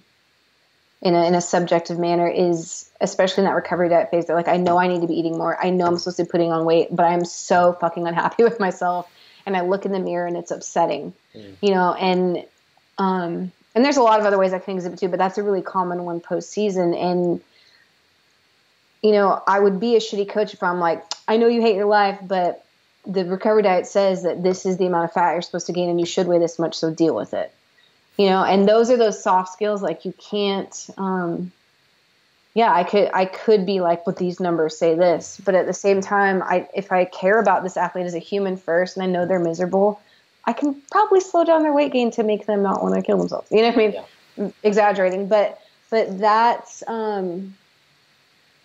in 1.04 1.14
a, 1.14 1.26
in 1.26 1.34
a 1.34 1.40
subjective 1.40 1.98
manner 1.98 2.26
is 2.26 2.90
especially 3.00 3.42
in 3.42 3.44
that 3.44 3.54
recovery 3.54 3.90
diet 3.90 4.10
phase 4.10 4.26
they're 4.26 4.34
like 4.34 4.48
i 4.48 4.56
know 4.56 4.78
i 4.78 4.88
need 4.88 5.02
to 5.02 5.06
be 5.06 5.14
eating 5.14 5.36
more. 5.36 5.62
I 5.62 5.70
know 5.70 5.86
i'm 5.86 5.98
supposed 5.98 6.16
to 6.16 6.24
be 6.24 6.30
putting 6.30 6.50
on 6.50 6.64
weight 6.64 6.88
but 6.90 7.04
i'm 7.04 7.24
so 7.24 7.74
fucking 7.74 8.06
unhappy 8.06 8.42
with 8.42 8.58
myself. 8.58 9.08
And 9.46 9.56
i 9.56 9.60
look 9.60 9.84
in 9.84 9.92
the 9.92 10.00
mirror 10.00 10.26
and 10.26 10.36
it's 10.36 10.50
upsetting 10.50 11.12
mm. 11.34 11.54
you 11.60 11.70
know 11.70 11.92
and 11.92 12.44
um 12.96 13.52
and 13.74 13.84
there's 13.84 13.98
a 13.98 14.02
lot 14.02 14.18
of 14.18 14.26
other 14.26 14.38
ways 14.38 14.54
i 14.54 14.58
can 14.58 14.74
exhibit 14.76 14.98
too 14.98 15.08
but 15.08 15.18
that's 15.18 15.36
a 15.36 15.42
really 15.42 15.62
common 15.62 16.04
one 16.04 16.20
post 16.20 16.50
season 16.50 16.94
and 16.94 17.42
you 19.02 19.12
know 19.12 19.42
i 19.46 19.60
would 19.60 19.78
be 19.78 19.96
a 19.96 20.00
shitty 20.00 20.26
coach 20.26 20.54
if 20.54 20.62
i'm 20.62 20.80
like 20.80 21.04
i 21.28 21.36
know 21.36 21.46
you 21.46 21.60
hate 21.60 21.76
your 21.76 21.84
life 21.84 22.18
but 22.22 22.64
the 23.06 23.26
recovery 23.26 23.62
diet 23.62 23.86
says 23.86 24.22
that 24.22 24.42
this 24.42 24.64
is 24.64 24.78
the 24.78 24.86
amount 24.86 25.04
of 25.04 25.12
fat 25.12 25.32
you're 25.32 25.42
supposed 25.42 25.66
to 25.66 25.72
gain 25.74 25.90
and 25.90 26.00
you 26.00 26.06
should 26.06 26.26
weigh 26.26 26.38
this 26.38 26.58
much 26.58 26.74
so 26.74 26.90
deal 26.90 27.14
with 27.14 27.34
it 27.34 27.52
you 28.16 28.26
know 28.26 28.44
and 28.44 28.68
those 28.68 28.90
are 28.90 28.96
those 28.96 29.22
soft 29.22 29.52
skills 29.52 29.82
like 29.82 30.04
you 30.04 30.14
can't 30.18 30.88
um 30.98 31.50
yeah 32.54 32.72
i 32.72 32.84
could 32.84 33.10
i 33.12 33.24
could 33.24 33.66
be 33.66 33.80
like 33.80 34.04
but 34.04 34.16
these 34.16 34.40
numbers 34.40 34.78
say 34.78 34.94
this. 34.94 35.40
But 35.44 35.54
at 35.54 35.66
the 35.66 35.72
same 35.72 36.00
time 36.00 36.42
i 36.42 36.68
if 36.74 36.92
i 36.92 37.04
care 37.04 37.38
about 37.40 37.62
this 37.62 37.76
athlete 37.76 38.06
as 38.06 38.14
a 38.14 38.20
human 38.20 38.56
first 38.56 38.96
and 38.96 39.02
i 39.02 39.06
know 39.06 39.26
they're 39.26 39.38
miserable 39.40 40.00
i 40.44 40.52
can 40.52 40.80
probably 40.90 41.20
slow 41.20 41.44
down 41.44 41.62
their 41.62 41.72
weight 41.72 41.92
gain 41.92 42.10
to 42.12 42.22
make 42.22 42.46
them 42.46 42.62
not 42.62 42.82
want 42.82 42.94
to 42.94 43.02
kill 43.02 43.18
themselves. 43.18 43.50
You 43.50 43.62
know 43.62 43.68
what 43.68 43.74
i 43.74 43.78
mean? 43.78 43.92
Yeah. 44.36 44.50
exaggerating. 44.62 45.28
But 45.28 45.60
but 45.90 46.18
that's 46.18 46.82
um 46.86 47.54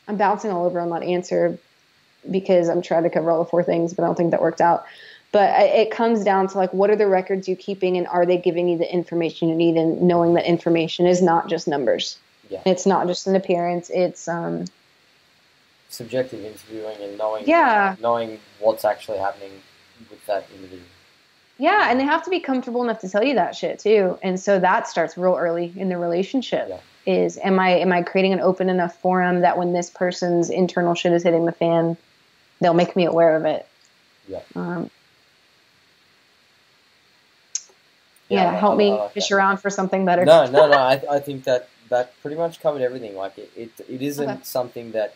i'm 0.08 0.18
bouncing 0.18 0.52
all 0.52 0.66
over 0.66 0.80
on 0.80 0.89
that 0.89 1.04
answer 1.04 1.58
because 2.30 2.70
i'm 2.70 2.82
trying 2.82 3.04
to 3.04 3.10
cover 3.10 3.30
all 3.30 3.43
the 3.43 3.50
four 3.50 3.64
things 3.64 3.93
but 3.93 4.04
i 4.04 4.08
don't 4.08 4.16
think 4.16 4.32
that 4.32 4.41
worked 4.41 4.62
out 4.62 4.86
but 5.32 5.59
it 5.59 5.91
comes 5.91 6.23
down 6.23 6.47
to 6.47 6.57
like 6.57 6.73
what 6.73 6.89
are 6.89 6.95
the 6.95 7.07
records 7.07 7.47
you 7.47 7.55
keeping 7.55 7.97
and 7.97 8.07
are 8.07 8.25
they 8.25 8.38
giving 8.38 8.67
you 8.67 8.77
the 8.77 8.91
information 8.91 9.49
you 9.49 9.55
need 9.55 9.75
and 9.75 10.01
knowing 10.01 10.34
that 10.34 10.45
information 10.45 11.05
is 11.05 11.21
not 11.21 11.47
just 11.47 11.67
numbers 11.67 12.17
yeah. 12.49 12.61
it's 12.65 12.86
not 12.86 13.07
just 13.07 13.27
an 13.27 13.36
appearance 13.36 13.89
it's 13.93 14.27
um 14.27 14.65
subjective 15.89 16.43
interviewing 16.43 16.97
and 17.01 17.17
knowing 17.17 17.43
yeah 17.47 17.95
knowing 18.01 18.39
what's 18.59 18.86
actually 18.86 19.17
happening 19.17 19.51
with 20.09 20.23
that 20.25 20.45
individual 20.55 20.86
yeah 21.57 21.89
and 21.89 21.99
they 21.99 22.03
have 22.03 22.23
to 22.23 22.30
be 22.30 22.39
comfortable 22.39 22.84
enough 22.84 22.99
to 22.99 23.09
tell 23.09 23.23
you 23.23 23.36
that 23.36 23.55
shit 23.55 23.80
too 23.80 24.17
and 24.21 24.39
so 24.39 24.59
that 24.59 24.88
starts 24.88 25.17
real 25.17 25.36
early 25.36 25.73
in 25.75 25.89
the 25.89 25.97
relationship 25.97 26.67
yeah. 26.69 26.80
is 27.05 27.38
am 27.39 27.59
I 27.59 27.71
am 27.71 27.91
I 27.91 28.03
creating 28.03 28.34
an 28.34 28.39
open 28.39 28.69
enough 28.69 28.99
forum 28.99 29.41
that 29.41 29.57
when 29.57 29.73
this 29.73 29.89
person's 29.89 30.49
internal 30.49 30.93
shit 30.93 31.11
is 31.11 31.23
hitting 31.23 31.45
the 31.45 31.51
fan, 31.51 31.97
they'll 32.61 32.73
make 32.73 32.95
me 32.95 33.05
aware 33.05 33.36
of 33.36 33.45
it. 33.45 33.67
Yeah. 34.27 34.41
Um, 34.55 34.91
yeah, 38.30 38.55
help 38.57 38.77
me 38.77 38.91
like 38.91 39.11
fish 39.11 39.30
that. 39.30 39.36
around 39.36 39.57
for 39.57 39.69
something 39.69 40.05
better. 40.05 40.25
No, 40.25 40.45
no, 40.45 40.69
no. 40.69 40.77
I, 40.77 41.01
I 41.11 41.19
think 41.19 41.43
that 41.45 41.69
that 41.89 42.19
pretty 42.21 42.38
much 42.38 42.61
covered 42.61 42.82
everything. 42.82 43.15
Like 43.15 43.38
it, 43.38 43.51
it, 43.55 43.71
it 43.88 44.01
isn't 44.01 44.30
okay. 44.30 44.39
something 44.43 44.91
that 44.91 45.15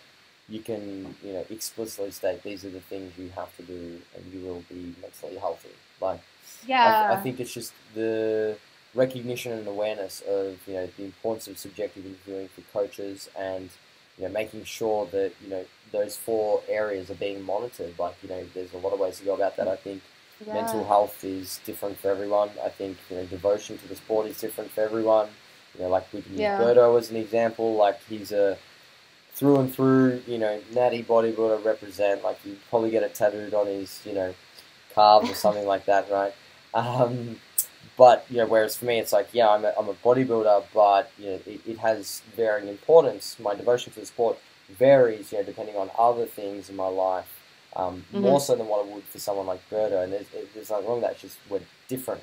you 0.49 0.59
can, 0.59 1.16
you 1.24 1.34
know, 1.34 1.45
explicitly 1.49 2.11
state 2.11 2.43
these 2.43 2.66
are 2.66 2.70
the 2.70 2.82
things 2.82 3.18
you 3.18 3.30
have 3.30 3.55
to 3.57 3.64
do 3.64 4.01
and 4.16 4.34
you 4.34 4.45
will 4.45 4.64
be 4.70 4.95
mentally 5.01 5.38
healthy. 5.38 5.70
Like, 6.01 6.22
yeah, 6.66 7.11
I, 7.11 7.18
I 7.18 7.22
think 7.22 7.39
it's 7.39 7.53
just 7.53 7.74
the 7.93 8.57
recognition 8.95 9.53
and 9.53 9.68
awareness 9.68 10.22
of 10.28 10.59
you 10.68 10.74
know 10.74 10.88
the 10.97 11.03
importance 11.03 11.47
of 11.47 11.57
subjective 11.57 12.05
interviewing 12.05 12.47
for 12.49 12.61
coaches 12.74 13.28
and 13.38 13.70
you 14.18 14.26
know 14.26 14.30
making 14.30 14.64
sure 14.64 15.07
that 15.07 15.32
you 15.41 15.49
know 15.49 15.66
those 15.91 16.18
four 16.18 16.61
areas 16.68 17.09
are 17.09 17.16
being 17.16 17.41
monitored. 17.43 17.97
Like 17.97 18.16
you 18.22 18.30
know, 18.30 18.43
there's 18.53 18.74
a 18.74 18.78
lot 18.78 18.93
of 18.93 18.99
ways 18.99 19.20
to 19.20 19.26
go 19.26 19.36
about 19.36 19.55
that. 19.57 19.68
I 19.68 19.76
think 19.78 20.01
yeah. 20.46 20.54
mental 20.54 20.84
health 20.86 21.24
is 21.24 21.60
different 21.66 21.98
for 22.00 22.10
everyone. 22.10 22.50
I 22.64 22.70
think 22.70 22.98
you 23.10 23.18
know 23.18 23.26
devotion 23.26 23.78
to 23.78 23.88
the 23.88 23.96
sport 23.96 24.28
is 24.28 24.39
different 24.39 24.72
for 24.72 24.82
everyone. 24.82 25.30
You 25.76 25.84
know, 25.84 25.89
like 25.89 26.12
we 26.14 26.22
can 26.22 26.32
use 26.34 26.41
as 26.41 27.12
an 27.12 27.18
example. 27.18 27.76
Like 27.76 28.00
he's 28.08 28.32
a 28.32 28.58
through 29.34 29.60
and 29.60 29.74
through, 29.74 30.22
you 30.28 30.38
know, 30.38 30.62
natty 30.74 31.04
bodybuilder 31.04 31.64
represent. 31.66 32.24
Like 32.24 32.38
you 32.46 32.58
probably 32.70 32.91
get 32.91 33.04
it 33.04 33.16
tattooed 33.16 33.54
on 33.54 33.68
his, 33.68 34.02
you 34.06 34.14
know, 34.14 34.34
calves 34.94 35.30
or 35.30 35.36
something 35.36 35.66
like 35.66 35.86
that, 35.86 36.10
right? 36.12 36.34
Um, 36.74 37.38
but 37.98 38.26
you 38.30 38.38
know, 38.38 38.46
whereas 38.46 38.76
for 38.76 38.86
me, 38.86 39.00
it's 39.00 39.14
like, 39.14 39.30
yeah, 39.34 39.50
I'm 39.50 39.66
a, 39.66 39.74
I'm 39.78 39.89
a 39.89 39.94
bodybuilder, 39.94 40.66
but 40.74 41.12
you 41.18 41.26
know, 41.26 41.39
it, 41.46 41.62
it 41.66 41.78
has 41.80 42.22
varying 42.36 42.68
importance. 42.68 43.38
My 43.39 43.56
devotion 43.56 43.94
to 43.94 44.00
the 44.00 44.06
sport 44.06 44.38
varies, 44.70 45.32
you 45.32 45.39
know, 45.39 45.44
depending 45.44 45.76
on 45.76 45.89
other 45.98 46.26
things 46.26 46.70
in 46.70 46.76
my 46.76 46.88
life, 46.88 47.33
um, 47.76 48.05
mm-hmm. 48.11 48.21
more 48.21 48.39
so 48.39 48.55
than 48.55 48.67
what 48.67 48.86
it 48.86 48.91
would 48.91 49.03
for 49.03 49.19
someone 49.19 49.45
like 49.45 49.61
Berto. 49.69 50.03
And 50.03 50.13
there's, 50.13 50.28
there's 50.53 50.69
nothing 50.69 50.86
wrong 50.88 50.95
with 50.95 51.03
that. 51.03 51.11
It's 51.13 51.21
just 51.21 51.38
we're 51.49 51.61
different. 51.88 52.21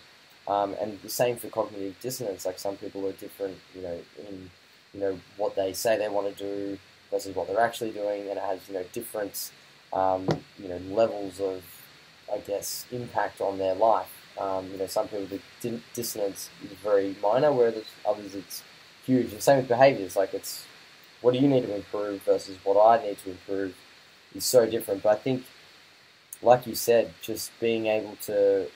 Um, 0.49 0.75
and 0.81 1.01
the 1.03 1.09
same 1.09 1.37
for 1.37 1.49
cognitive 1.49 1.97
dissonance. 2.01 2.47
Like 2.47 2.59
some 2.59 2.77
people 2.77 3.07
are 3.07 3.13
different, 3.13 3.57
you 3.75 3.83
know, 3.83 3.99
in 4.19 4.51
you 4.95 5.01
know 5.01 5.21
what 5.37 5.55
they 5.55 5.73
say 5.73 5.97
they 5.97 6.09
want 6.09 6.37
to 6.37 6.45
do 6.45 6.79
versus 7.11 7.35
what 7.35 7.47
they're 7.47 7.61
actually 7.61 7.91
doing, 7.91 8.23
and 8.23 8.39
it 8.39 8.43
has 8.43 8.61
you 8.69 8.75
know 8.75 8.85
different 8.93 9.53
um, 9.93 10.27
you 10.59 10.69
know 10.69 10.79
levels 10.91 11.41
of, 11.41 11.63
I 12.33 12.39
guess, 12.39 12.87
impact 12.91 13.41
on 13.41 13.59
their 13.59 13.75
life. 13.75 14.11
Um, 14.39 14.71
you 14.73 14.79
know, 14.79 14.87
some 14.87 15.09
people 15.09 15.39
the 15.61 15.81
dissonance 15.95 16.51
is 16.65 16.71
very 16.83 17.15
minor, 17.23 17.53
whereas 17.53 17.85
others 18.09 18.35
it's 18.35 18.63
huge. 19.05 19.33
And 19.33 19.43
same 19.43 19.59
with 19.59 19.69
behaviours. 19.69 20.17
Like 20.17 20.35
it's 20.35 20.65
what 21.21 21.35
do 21.35 21.39
you 21.39 21.49
need 21.49 21.63
to 21.63 21.75
improve 21.75 22.23
versus 22.23 22.57
what 22.65 22.81
I 22.81 23.05
need 23.05 23.19
to 23.19 23.31
improve 23.31 23.75
is 24.35 24.45
so 24.45 24.67
different. 24.69 25.03
But 25.03 25.11
I 25.11 25.17
think, 25.17 25.45
like 26.43 26.67
you 26.67 26.75
said, 26.75 27.13
just 27.23 27.51
being 27.61 27.87
able 27.87 28.17
to 28.23 28.67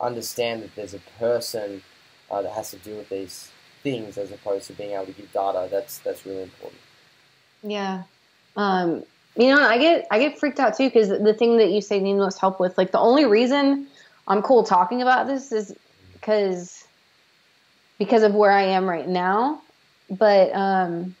understand 0.00 0.62
that 0.62 0.74
there's 0.74 0.94
a 0.94 1.00
person 1.18 1.82
uh, 2.30 2.42
that 2.42 2.52
has 2.52 2.70
to 2.70 2.76
deal 2.76 2.96
with 2.96 3.08
these 3.08 3.50
things 3.82 4.18
as 4.18 4.30
opposed 4.32 4.66
to 4.66 4.72
being 4.72 4.92
able 4.92 5.06
to 5.06 5.12
give 5.12 5.32
data. 5.32 5.68
That's 5.70 5.98
that's 5.98 6.26
really 6.26 6.42
important. 6.42 6.80
Yeah. 7.62 8.02
Um, 8.56 9.04
you 9.36 9.54
know, 9.54 9.60
I 9.60 9.78
get 9.78 10.06
I 10.10 10.18
get 10.18 10.38
freaked 10.38 10.60
out 10.60 10.76
too 10.76 10.88
because 10.88 11.08
the 11.08 11.34
thing 11.34 11.58
that 11.58 11.70
you 11.70 11.80
say 11.80 12.00
need 12.00 12.14
most 12.14 12.40
help 12.40 12.60
with, 12.60 12.76
like 12.76 12.92
the 12.92 12.98
only 12.98 13.24
reason 13.24 13.86
I'm 14.26 14.42
cool 14.42 14.64
talking 14.64 15.00
about 15.02 15.26
this 15.26 15.52
is 15.52 15.74
because 16.14 16.84
because 17.98 18.22
of 18.22 18.34
where 18.34 18.52
I 18.52 18.62
am 18.62 18.88
right 18.88 19.08
now. 19.08 19.62
But 20.10 20.54
um, 20.54 21.14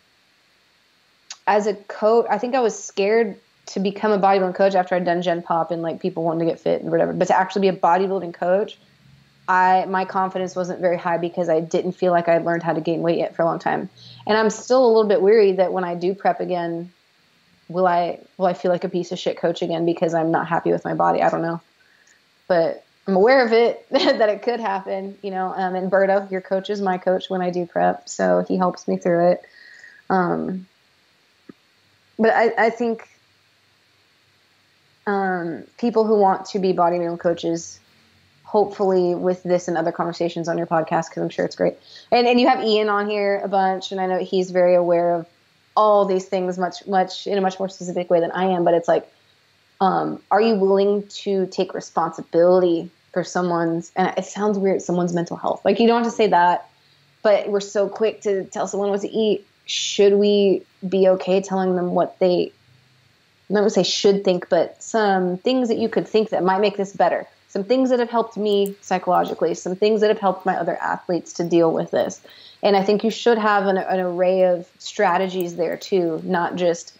as 1.48 1.66
a 1.66 1.74
coach, 1.74 2.26
I 2.30 2.38
think 2.38 2.54
I 2.54 2.60
was 2.60 2.80
scared 2.80 3.36
to 3.66 3.80
become 3.80 4.12
a 4.12 4.18
bodybuilding 4.18 4.54
coach 4.54 4.74
after 4.74 4.94
I'd 4.94 5.04
done 5.04 5.22
Gen 5.22 5.42
Pop 5.42 5.70
and 5.70 5.82
like 5.82 6.00
people 6.00 6.22
wanting 6.22 6.46
to 6.46 6.52
get 6.52 6.60
fit 6.60 6.82
and 6.82 6.90
whatever. 6.90 7.12
But 7.12 7.28
to 7.28 7.38
actually 7.38 7.62
be 7.62 7.76
a 7.76 7.80
bodybuilding 7.80 8.34
coach, 8.34 8.78
I 9.48 9.86
my 9.86 10.04
confidence 10.04 10.54
wasn't 10.54 10.80
very 10.80 10.98
high 10.98 11.16
because 11.16 11.48
I 11.48 11.60
didn't 11.60 11.92
feel 11.92 12.12
like 12.12 12.28
I'd 12.28 12.44
learned 12.44 12.62
how 12.62 12.74
to 12.74 12.82
gain 12.82 13.00
weight 13.00 13.18
yet 13.18 13.34
for 13.34 13.42
a 13.42 13.44
long 13.46 13.58
time. 13.58 13.88
And 14.26 14.36
I'm 14.36 14.50
still 14.50 14.84
a 14.84 14.88
little 14.88 15.08
bit 15.08 15.22
weary 15.22 15.52
that 15.52 15.72
when 15.72 15.84
I 15.84 15.94
do 15.94 16.14
prep 16.14 16.40
again, 16.40 16.92
will 17.68 17.86
I 17.86 18.20
will 18.36 18.46
I 18.46 18.52
feel 18.52 18.70
like 18.70 18.84
a 18.84 18.90
piece 18.90 19.10
of 19.10 19.18
shit 19.18 19.38
coach 19.38 19.62
again 19.62 19.86
because 19.86 20.12
I'm 20.12 20.30
not 20.30 20.46
happy 20.46 20.70
with 20.70 20.84
my 20.84 20.94
body? 20.94 21.22
I 21.22 21.30
don't 21.30 21.42
know. 21.42 21.62
But 22.46 22.84
I'm 23.06 23.16
aware 23.16 23.44
of 23.44 23.54
it 23.54 23.86
that 23.90 24.28
it 24.28 24.42
could 24.42 24.60
happen, 24.60 25.16
you 25.22 25.30
know. 25.30 25.54
Um, 25.56 25.74
and 25.74 25.90
Berto, 25.90 26.30
your 26.30 26.42
coach, 26.42 26.68
is 26.68 26.82
my 26.82 26.98
coach 26.98 27.30
when 27.30 27.40
I 27.40 27.48
do 27.48 27.64
prep, 27.64 28.06
so 28.06 28.44
he 28.46 28.58
helps 28.58 28.86
me 28.86 28.98
through 28.98 29.32
it. 29.32 29.42
Um, 30.10 30.66
but 32.18 32.30
I, 32.30 32.66
I 32.66 32.70
think 32.70 33.08
um, 35.06 35.64
people 35.78 36.04
who 36.04 36.18
want 36.18 36.46
to 36.46 36.58
be 36.58 36.72
bodybuilding 36.72 37.18
coaches, 37.18 37.80
hopefully 38.44 39.14
with 39.14 39.42
this 39.42 39.68
and 39.68 39.76
other 39.76 39.92
conversations 39.92 40.48
on 40.48 40.58
your 40.58 40.66
podcast, 40.66 41.10
because 41.10 41.22
I'm 41.22 41.30
sure 41.30 41.44
it's 41.44 41.56
great. 41.56 41.74
And 42.10 42.26
and 42.26 42.40
you 42.40 42.48
have 42.48 42.62
Ian 42.62 42.88
on 42.88 43.08
here 43.08 43.40
a 43.42 43.48
bunch, 43.48 43.92
and 43.92 44.00
I 44.00 44.06
know 44.06 44.18
he's 44.18 44.50
very 44.50 44.74
aware 44.74 45.14
of 45.14 45.26
all 45.76 46.04
these 46.04 46.26
things 46.26 46.58
much 46.58 46.86
much 46.86 47.26
in 47.26 47.38
a 47.38 47.40
much 47.40 47.58
more 47.58 47.68
specific 47.68 48.10
way 48.10 48.20
than 48.20 48.32
I 48.32 48.46
am. 48.46 48.64
But 48.64 48.74
it's 48.74 48.88
like, 48.88 49.10
um, 49.80 50.20
are 50.30 50.40
you 50.40 50.56
willing 50.56 51.06
to 51.08 51.46
take 51.46 51.74
responsibility 51.74 52.90
for 53.12 53.24
someone's 53.24 53.90
and 53.96 54.12
it 54.16 54.24
sounds 54.24 54.58
weird 54.58 54.82
someone's 54.82 55.14
mental 55.14 55.36
health 55.36 55.64
like 55.64 55.80
you 55.80 55.86
don't 55.86 56.04
have 56.04 56.12
to 56.12 56.16
say 56.16 56.26
that 56.26 56.68
but 57.22 57.48
we're 57.48 57.60
so 57.60 57.88
quick 57.88 58.20
to 58.20 58.44
tell 58.44 58.66
someone 58.66 58.90
what 58.90 59.00
to 59.00 59.08
eat 59.08 59.46
should 59.68 60.14
we 60.14 60.62
be 60.88 61.08
okay 61.08 61.40
telling 61.40 61.76
them 61.76 61.90
what 61.90 62.18
they 62.18 62.52
I'm 63.48 63.54
not 63.54 63.60
going 63.60 63.70
to 63.70 63.74
say 63.74 63.82
should 63.82 64.24
think 64.24 64.48
but 64.48 64.82
some 64.82 65.38
things 65.38 65.68
that 65.68 65.78
you 65.78 65.88
could 65.88 66.08
think 66.08 66.30
that 66.30 66.42
might 66.42 66.60
make 66.60 66.76
this 66.76 66.92
better 66.92 67.26
some 67.48 67.64
things 67.64 67.88
that 67.90 67.98
have 68.00 68.10
helped 68.10 68.36
me 68.36 68.74
psychologically 68.80 69.54
some 69.54 69.76
things 69.76 70.00
that 70.00 70.08
have 70.08 70.18
helped 70.18 70.44
my 70.44 70.56
other 70.56 70.76
athletes 70.76 71.32
to 71.34 71.44
deal 71.44 71.72
with 71.72 71.90
this 71.92 72.20
and 72.62 72.76
i 72.76 72.82
think 72.82 73.04
you 73.04 73.10
should 73.10 73.38
have 73.38 73.66
an, 73.66 73.78
an 73.78 74.00
array 74.00 74.42
of 74.42 74.68
strategies 74.78 75.54
there 75.54 75.76
too 75.76 76.20
not 76.24 76.56
just 76.56 76.98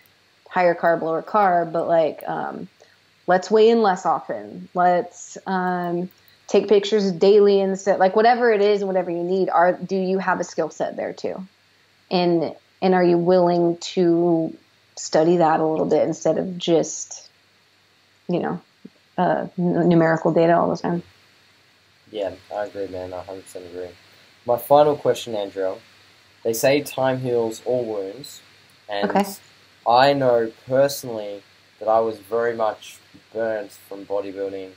higher 0.48 0.74
carb 0.74 1.02
lower 1.02 1.22
carb 1.22 1.72
but 1.72 1.88
like 1.88 2.22
um, 2.28 2.68
let's 3.28 3.50
weigh 3.50 3.68
in 3.68 3.82
less 3.82 4.04
often. 4.04 4.68
Let's 4.74 5.38
um, 5.46 6.10
take 6.48 6.66
pictures 6.66 7.12
daily 7.12 7.60
instead. 7.60 8.00
Like 8.00 8.16
whatever 8.16 8.50
it 8.50 8.60
is, 8.60 8.82
whatever 8.82 9.12
you 9.12 9.22
need. 9.22 9.48
Are 9.50 9.74
do 9.74 9.94
you 9.94 10.18
have 10.18 10.40
a 10.40 10.44
skill 10.44 10.70
set 10.70 10.96
there 10.96 11.12
too? 11.12 11.46
And 12.10 12.54
and 12.80 12.94
are 12.94 13.04
you 13.04 13.18
willing 13.18 13.76
to 13.78 14.56
study 14.96 15.38
that 15.38 15.60
a 15.60 15.66
little 15.66 15.86
bit 15.86 16.06
instead 16.06 16.38
of 16.38 16.58
just 16.58 17.28
you 18.28 18.40
know 18.40 18.60
uh, 19.16 19.46
numerical 19.56 20.32
data 20.32 20.56
all 20.56 20.70
the 20.70 20.76
time? 20.76 21.02
Yeah, 22.10 22.32
I 22.54 22.66
agree, 22.66 22.86
man. 22.88 23.12
I 23.12 23.22
100% 23.24 23.56
agree. 23.70 23.90
My 24.46 24.56
final 24.56 24.96
question, 24.96 25.34
Andrea. 25.34 25.74
They 26.42 26.54
say 26.54 26.82
time 26.82 27.20
heals 27.20 27.60
all 27.66 27.84
wounds, 27.84 28.40
and 28.88 29.10
okay. 29.10 29.24
I 29.86 30.12
know 30.14 30.52
personally 30.66 31.42
that 31.80 31.88
I 31.88 32.00
was 32.00 32.18
very 32.18 32.54
much 32.54 32.98
burnt 33.32 33.72
from 33.72 34.06
bodybuilding 34.06 34.70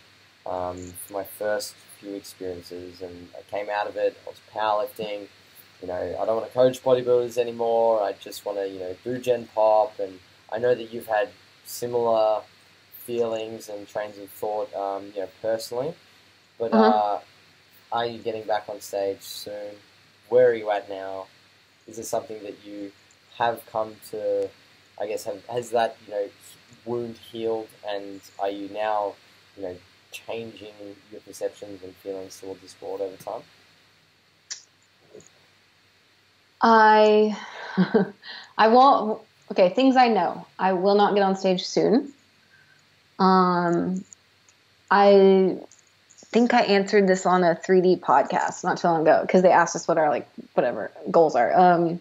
um, 0.45 0.77
for 0.77 1.13
my 1.13 1.23
first 1.23 1.75
few 1.99 2.15
experiences, 2.15 3.01
and 3.01 3.29
I 3.37 3.49
came 3.49 3.69
out 3.69 3.87
of 3.87 3.95
it. 3.95 4.17
I 4.25 4.29
was 4.29 4.39
powerlifting. 4.53 5.27
You 5.81 5.87
know, 5.87 6.17
I 6.19 6.25
don't 6.25 6.35
want 6.35 6.47
to 6.47 6.53
coach 6.53 6.83
bodybuilders 6.83 7.37
anymore. 7.37 8.03
I 8.03 8.13
just 8.13 8.45
want 8.45 8.59
to, 8.59 8.69
you 8.69 8.79
know, 8.79 8.95
do 9.03 9.17
Gen 9.17 9.47
Pop, 9.55 9.99
and 9.99 10.19
I 10.51 10.59
know 10.59 10.75
that 10.75 10.93
you've 10.93 11.07
had 11.07 11.29
similar 11.65 12.41
feelings 12.93 13.67
and 13.67 13.87
trains 13.87 14.17
of 14.17 14.29
thought, 14.29 14.73
um, 14.75 15.11
you 15.15 15.21
know, 15.21 15.29
personally. 15.41 15.93
But 16.59 16.73
uh-huh. 16.73 16.87
uh, 16.87 17.19
are 17.91 18.05
you 18.05 18.19
getting 18.19 18.43
back 18.43 18.69
on 18.69 18.79
stage 18.79 19.21
soon? 19.21 19.75
Where 20.29 20.49
are 20.49 20.53
you 20.53 20.69
at 20.69 20.87
now? 20.87 21.27
Is 21.87 21.97
it 21.97 22.05
something 22.05 22.41
that 22.43 22.63
you 22.63 22.91
have 23.37 23.65
come 23.71 23.95
to? 24.11 24.49
I 24.99 25.07
guess 25.07 25.23
have, 25.23 25.43
has 25.47 25.71
that 25.71 25.97
you 26.05 26.13
know 26.13 26.27
wound 26.85 27.17
healed, 27.17 27.69
and 27.87 28.21
are 28.39 28.49
you 28.49 28.69
now, 28.69 29.15
you 29.57 29.63
know, 29.63 29.75
changing 30.11 30.73
your 31.11 31.21
perceptions 31.21 31.81
and 31.83 31.95
feelings 31.95 32.39
towards 32.39 32.61
the 32.61 32.67
sport 32.67 33.01
over 33.01 33.17
time? 33.17 33.41
I, 36.61 37.37
I 38.57 38.67
won't. 38.67 39.21
Okay, 39.51 39.69
things 39.69 39.97
I 39.97 40.07
know. 40.07 40.45
I 40.57 40.73
will 40.73 40.95
not 40.95 41.13
get 41.13 41.23
on 41.23 41.35
stage 41.35 41.65
soon. 41.65 42.13
Um, 43.19 44.03
I 44.89 45.57
think 46.31 46.53
I 46.53 46.61
answered 46.61 47.07
this 47.07 47.25
on 47.25 47.43
a 47.43 47.55
3D 47.55 47.99
podcast 47.99 48.63
not 48.63 48.77
too 48.77 48.87
long 48.87 49.01
ago 49.01 49.19
because 49.21 49.41
they 49.41 49.51
asked 49.51 49.75
us 49.75 49.87
what 49.87 49.97
our 49.97 50.09
like 50.09 50.29
whatever 50.53 50.91
goals 51.11 51.35
are. 51.35 51.53
Um, 51.53 51.99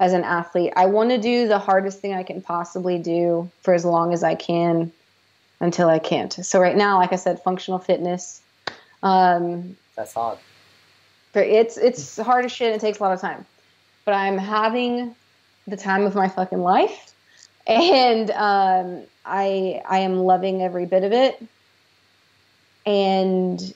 as 0.00 0.14
an 0.14 0.24
athlete. 0.24 0.72
I 0.74 0.86
want 0.86 1.10
to 1.10 1.18
do 1.18 1.46
the 1.46 1.58
hardest 1.58 2.00
thing 2.00 2.14
I 2.14 2.22
can 2.22 2.40
possibly 2.40 2.98
do 2.98 3.50
for 3.62 3.74
as 3.74 3.84
long 3.84 4.12
as 4.14 4.24
I 4.24 4.34
can 4.34 4.90
until 5.60 5.88
I 5.88 5.98
can't. 5.98 6.32
So 6.32 6.58
right 6.58 6.76
now, 6.76 6.98
like 6.98 7.12
I 7.12 7.16
said, 7.16 7.42
functional 7.42 7.78
fitness. 7.78 8.40
Um, 9.02 9.76
That's 9.94 10.14
hard. 10.14 10.38
But 11.32 11.46
it's 11.46 11.76
it's 11.76 12.16
hard 12.16 12.44
as 12.44 12.50
shit. 12.50 12.74
It 12.74 12.80
takes 12.80 12.98
a 12.98 13.02
lot 13.02 13.12
of 13.12 13.20
time. 13.20 13.46
But 14.10 14.16
I'm 14.16 14.38
having 14.38 15.14
the 15.68 15.76
time 15.76 16.04
of 16.04 16.16
my 16.16 16.26
fucking 16.26 16.58
life, 16.58 17.14
and 17.68 18.28
um, 18.32 19.04
I 19.24 19.80
I 19.88 20.00
am 20.00 20.18
loving 20.18 20.62
every 20.62 20.84
bit 20.84 21.04
of 21.04 21.12
it, 21.12 21.40
and 22.84 23.72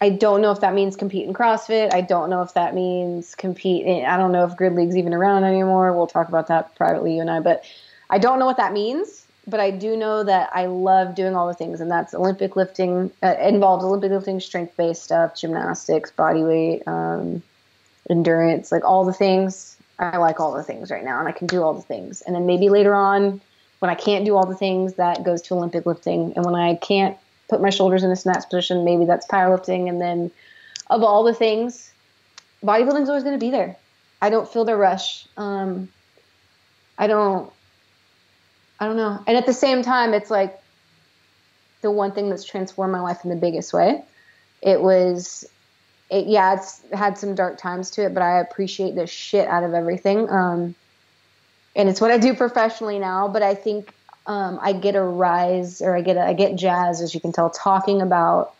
I 0.00 0.08
don't 0.08 0.42
know 0.42 0.50
if 0.50 0.58
that 0.60 0.74
means 0.74 0.96
compete 0.96 1.24
in 1.24 1.34
CrossFit. 1.34 1.94
I 1.94 2.00
don't 2.00 2.30
know 2.30 2.42
if 2.42 2.54
that 2.54 2.74
means 2.74 3.36
compete. 3.36 3.86
In, 3.86 4.06
I 4.06 4.16
don't 4.16 4.32
know 4.32 4.44
if 4.44 4.56
Grid 4.56 4.72
League's 4.72 4.96
even 4.96 5.14
around 5.14 5.44
anymore. 5.44 5.92
We'll 5.92 6.08
talk 6.08 6.28
about 6.28 6.48
that 6.48 6.74
privately, 6.74 7.14
you 7.14 7.20
and 7.20 7.30
I. 7.30 7.38
But 7.38 7.62
I 8.10 8.18
don't 8.18 8.40
know 8.40 8.46
what 8.46 8.56
that 8.56 8.72
means. 8.72 9.24
But 9.46 9.60
I 9.60 9.70
do 9.70 9.96
know 9.96 10.24
that 10.24 10.50
I 10.52 10.66
love 10.66 11.14
doing 11.14 11.36
all 11.36 11.46
the 11.46 11.54
things, 11.54 11.80
and 11.80 11.88
that's 11.88 12.12
Olympic 12.12 12.56
lifting. 12.56 13.12
Uh, 13.22 13.36
involves 13.40 13.84
Olympic 13.84 14.10
lifting, 14.10 14.40
strength-based 14.40 15.00
stuff, 15.00 15.36
gymnastics, 15.36 16.10
body 16.10 16.42
weight, 16.42 16.82
um, 16.88 17.40
endurance, 18.10 18.72
like 18.72 18.84
all 18.84 19.04
the 19.04 19.12
things. 19.12 19.76
I 19.98 20.16
like 20.18 20.38
all 20.38 20.54
the 20.54 20.62
things 20.62 20.90
right 20.90 21.04
now, 21.04 21.18
and 21.18 21.28
I 21.28 21.32
can 21.32 21.46
do 21.46 21.62
all 21.62 21.74
the 21.74 21.82
things. 21.82 22.22
And 22.22 22.34
then 22.34 22.46
maybe 22.46 22.68
later 22.68 22.94
on, 22.94 23.40
when 23.80 23.90
I 23.90 23.94
can't 23.94 24.24
do 24.24 24.36
all 24.36 24.46
the 24.46 24.54
things, 24.54 24.94
that 24.94 25.24
goes 25.24 25.42
to 25.42 25.54
Olympic 25.54 25.86
lifting. 25.86 26.32
And 26.36 26.44
when 26.44 26.54
I 26.54 26.76
can't 26.76 27.16
put 27.48 27.60
my 27.60 27.70
shoulders 27.70 28.04
in 28.04 28.10
a 28.10 28.16
snatch 28.16 28.44
position, 28.48 28.84
maybe 28.84 29.04
that's 29.04 29.26
powerlifting. 29.26 29.88
And 29.88 30.00
then 30.00 30.30
of 30.88 31.02
all 31.02 31.24
the 31.24 31.34
things, 31.34 31.92
bodybuilding's 32.62 33.08
always 33.08 33.24
going 33.24 33.38
to 33.38 33.44
be 33.44 33.50
there. 33.50 33.76
I 34.20 34.30
don't 34.30 34.48
feel 34.48 34.64
the 34.64 34.76
rush. 34.76 35.26
Um, 35.36 35.88
I 36.96 37.06
don't. 37.06 37.52
I 38.80 38.86
don't 38.86 38.96
know. 38.96 39.22
And 39.26 39.36
at 39.36 39.46
the 39.46 39.52
same 39.52 39.82
time, 39.82 40.14
it's 40.14 40.30
like 40.30 40.60
the 41.80 41.90
one 41.90 42.12
thing 42.12 42.28
that's 42.30 42.44
transformed 42.44 42.92
my 42.92 43.00
life 43.00 43.24
in 43.24 43.30
the 43.30 43.36
biggest 43.36 43.72
way. 43.72 44.04
It 44.62 44.80
was, 44.80 45.44
it, 46.10 46.26
yeah, 46.26 46.54
it's 46.54 46.80
had 46.92 47.18
some 47.18 47.34
dark 47.34 47.58
times 47.58 47.90
to 47.92 48.04
it, 48.04 48.14
but 48.14 48.22
I 48.22 48.40
appreciate 48.40 48.94
the 48.94 49.06
shit 49.06 49.46
out 49.46 49.62
of 49.62 49.74
everything. 49.74 50.28
Um, 50.30 50.74
and 51.76 51.88
it's 51.88 52.00
what 52.00 52.10
I 52.10 52.18
do 52.18 52.34
professionally 52.34 52.98
now. 52.98 53.28
But 53.28 53.42
I 53.42 53.54
think 53.54 53.92
um, 54.26 54.58
I 54.60 54.72
get 54.72 54.96
a 54.96 55.02
rise 55.02 55.82
or 55.82 55.96
I 55.96 56.00
get 56.00 56.16
a, 56.16 56.22
I 56.22 56.32
get 56.32 56.56
jazz, 56.56 57.00
as 57.02 57.14
you 57.14 57.20
can 57.20 57.32
tell, 57.32 57.50
talking 57.50 58.00
about 58.00 58.54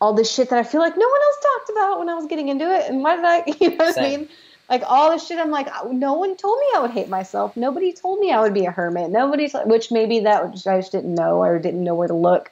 all 0.00 0.12
this 0.12 0.32
shit 0.32 0.50
that 0.50 0.58
I 0.58 0.62
feel 0.62 0.80
like 0.80 0.96
no 0.96 1.08
one 1.08 1.20
else 1.20 1.36
talked 1.42 1.70
about 1.70 1.98
when 1.98 2.08
I 2.10 2.14
was 2.14 2.26
getting 2.26 2.48
into 2.48 2.64
it. 2.64 2.90
And 2.90 3.02
why 3.02 3.16
did 3.16 3.24
I, 3.24 3.42
you 3.60 3.70
know 3.70 3.84
what 3.86 3.94
Same. 3.94 4.04
I 4.04 4.16
mean? 4.18 4.28
Like 4.68 4.82
all 4.86 5.10
this 5.10 5.26
shit, 5.26 5.38
I'm 5.38 5.50
like, 5.50 5.68
no 5.92 6.14
one 6.14 6.36
told 6.36 6.58
me 6.58 6.66
I 6.76 6.80
would 6.80 6.90
hate 6.90 7.08
myself. 7.08 7.56
Nobody 7.56 7.92
told 7.92 8.18
me 8.18 8.32
I 8.32 8.40
would 8.40 8.52
be 8.52 8.66
a 8.66 8.70
hermit. 8.70 9.10
Nobody's, 9.10 9.54
which 9.64 9.92
maybe 9.92 10.20
that 10.20 10.50
which 10.50 10.66
I 10.66 10.78
just 10.78 10.92
didn't 10.92 11.14
know 11.14 11.42
or 11.42 11.58
didn't 11.58 11.84
know 11.84 11.94
where 11.94 12.08
to 12.08 12.14
look. 12.14 12.50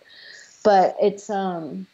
But 0.63 0.97
it's, 1.03 1.29
um, 1.29 1.87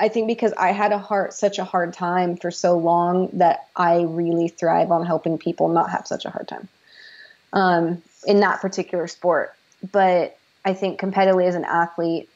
I 0.00 0.08
think 0.08 0.26
because 0.26 0.52
I 0.54 0.72
had 0.72 0.92
a 0.92 0.98
heart, 0.98 1.34
such 1.34 1.58
a 1.58 1.64
hard 1.64 1.92
time 1.92 2.36
for 2.36 2.50
so 2.50 2.76
long 2.76 3.28
that 3.34 3.68
I 3.76 4.02
really 4.02 4.48
thrive 4.48 4.90
on 4.90 5.06
helping 5.06 5.38
people 5.38 5.68
not 5.68 5.90
have 5.90 6.06
such 6.06 6.24
a 6.24 6.30
hard 6.30 6.48
time. 6.48 6.68
Um, 7.52 8.02
in 8.26 8.40
that 8.40 8.60
particular 8.60 9.06
sport. 9.06 9.54
But 9.92 10.36
I 10.64 10.74
think 10.74 11.00
competitively 11.00 11.46
as 11.46 11.54
an 11.54 11.64
athlete, 11.64 12.28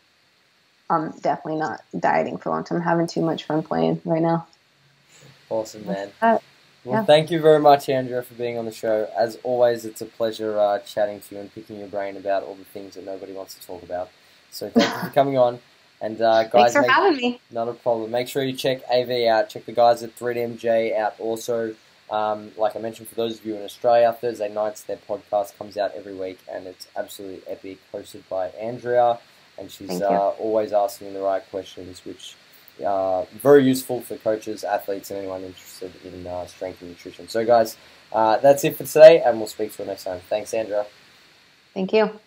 I'm 0.89 1.11
definitely 1.21 1.61
not 1.61 1.83
dieting 1.99 2.39
for 2.39 2.51
long 2.51 2.65
term. 2.65 2.79
I'm 2.79 2.85
having 2.85 3.07
too 3.07 3.23
much 3.23 3.45
fun 3.45 3.63
playing 3.63 4.01
right 4.05 4.23
now. 4.23 4.47
Awesome, 5.51 5.87
man. 5.87 6.11
Well, 6.21 6.43
yeah. 6.85 7.05
thank 7.05 7.31
you 7.31 7.41
very 7.41 7.61
much, 7.61 7.89
Andrea, 7.89 8.23
for 8.23 8.35
being 8.35 8.59
on 8.59 8.67
the 8.67 8.73
show. 8.73 9.09
As 9.17 9.39
always, 9.43 9.87
it's 9.87 10.03
a 10.03 10.07
pleasure 10.07 10.59
uh, 10.59 10.81
chatting 10.81 11.21
to 11.21 11.35
you 11.35 11.41
and 11.41 11.55
picking 11.55 11.79
your 11.79 11.89
brain 11.89 12.17
about 12.17 12.43
all 12.43 12.55
the 12.55 12.65
things 12.65 12.95
that 12.95 13.07
nobody 13.07 13.33
wants 13.33 13.55
to 13.55 13.67
talk 13.67 13.83
about. 13.83 14.11
So 14.51 14.69
thank 14.69 14.95
you 14.95 15.09
for 15.09 15.15
coming 15.15 15.39
on. 15.39 15.61
And 16.01 16.21
uh, 16.21 16.45
guys, 16.45 16.51
thanks 16.51 16.73
for 16.75 16.83
make, 16.83 16.91
having 16.91 17.17
me. 17.17 17.41
Not 17.51 17.69
a 17.69 17.73
problem. 17.73 18.11
Make 18.11 18.29
sure 18.29 18.43
you 18.43 18.55
check 18.55 18.83
AV 18.91 19.27
out. 19.27 19.49
Check 19.49 19.65
the 19.65 19.73
guys 19.73 20.03
at 20.03 20.17
3DMJ 20.19 20.97
out 20.97 21.19
also. 21.19 21.75
Um, 22.11 22.53
like 22.59 22.77
I 22.77 22.79
mentioned, 22.79 23.09
for 23.09 23.15
those 23.15 23.39
of 23.39 23.47
you 23.47 23.57
in 23.57 23.63
Australia, 23.63 24.13
Thursday 24.13 24.53
nights 24.53 24.83
their 24.83 24.99
podcast 24.99 25.57
comes 25.57 25.77
out 25.77 25.93
every 25.95 26.15
week, 26.15 26.39
and 26.51 26.67
it's 26.67 26.87
absolutely 26.97 27.41
epic, 27.51 27.79
hosted 27.93 28.23
by 28.29 28.49
Andrea, 28.49 29.19
and 29.59 29.71
she's 29.71 30.03
uh, 30.03 30.29
always 30.31 30.73
asking 30.73 31.15
the 31.15 31.21
right 31.21 31.43
questions, 31.51 32.05
which 32.05 32.37
are 32.85 33.25
very 33.41 33.65
useful 33.65 34.01
for 34.03 34.17
coaches, 34.17 34.65
athletes, 34.65 35.11
and 35.11 35.19
anyone 35.19 35.43
interested 35.43 35.93
in 36.05 36.27
uh, 36.27 36.47
strength 36.47 36.83
and 36.83 36.91
nutrition. 36.91 37.29
So, 37.29 37.45
guys, 37.45 37.77
uh, 38.13 38.37
that's 38.39 38.65
it 38.65 38.77
for 38.77 38.85
today, 38.85 39.23
and 39.23 39.39
we'll 39.39 39.47
speak 39.47 39.75
to 39.77 39.83
you 39.83 39.89
next 39.89 40.05
time. 40.05 40.21
Thanks, 40.29 40.53
Andrea. 40.53 40.87
Thank 41.73 41.93
you. 41.93 42.21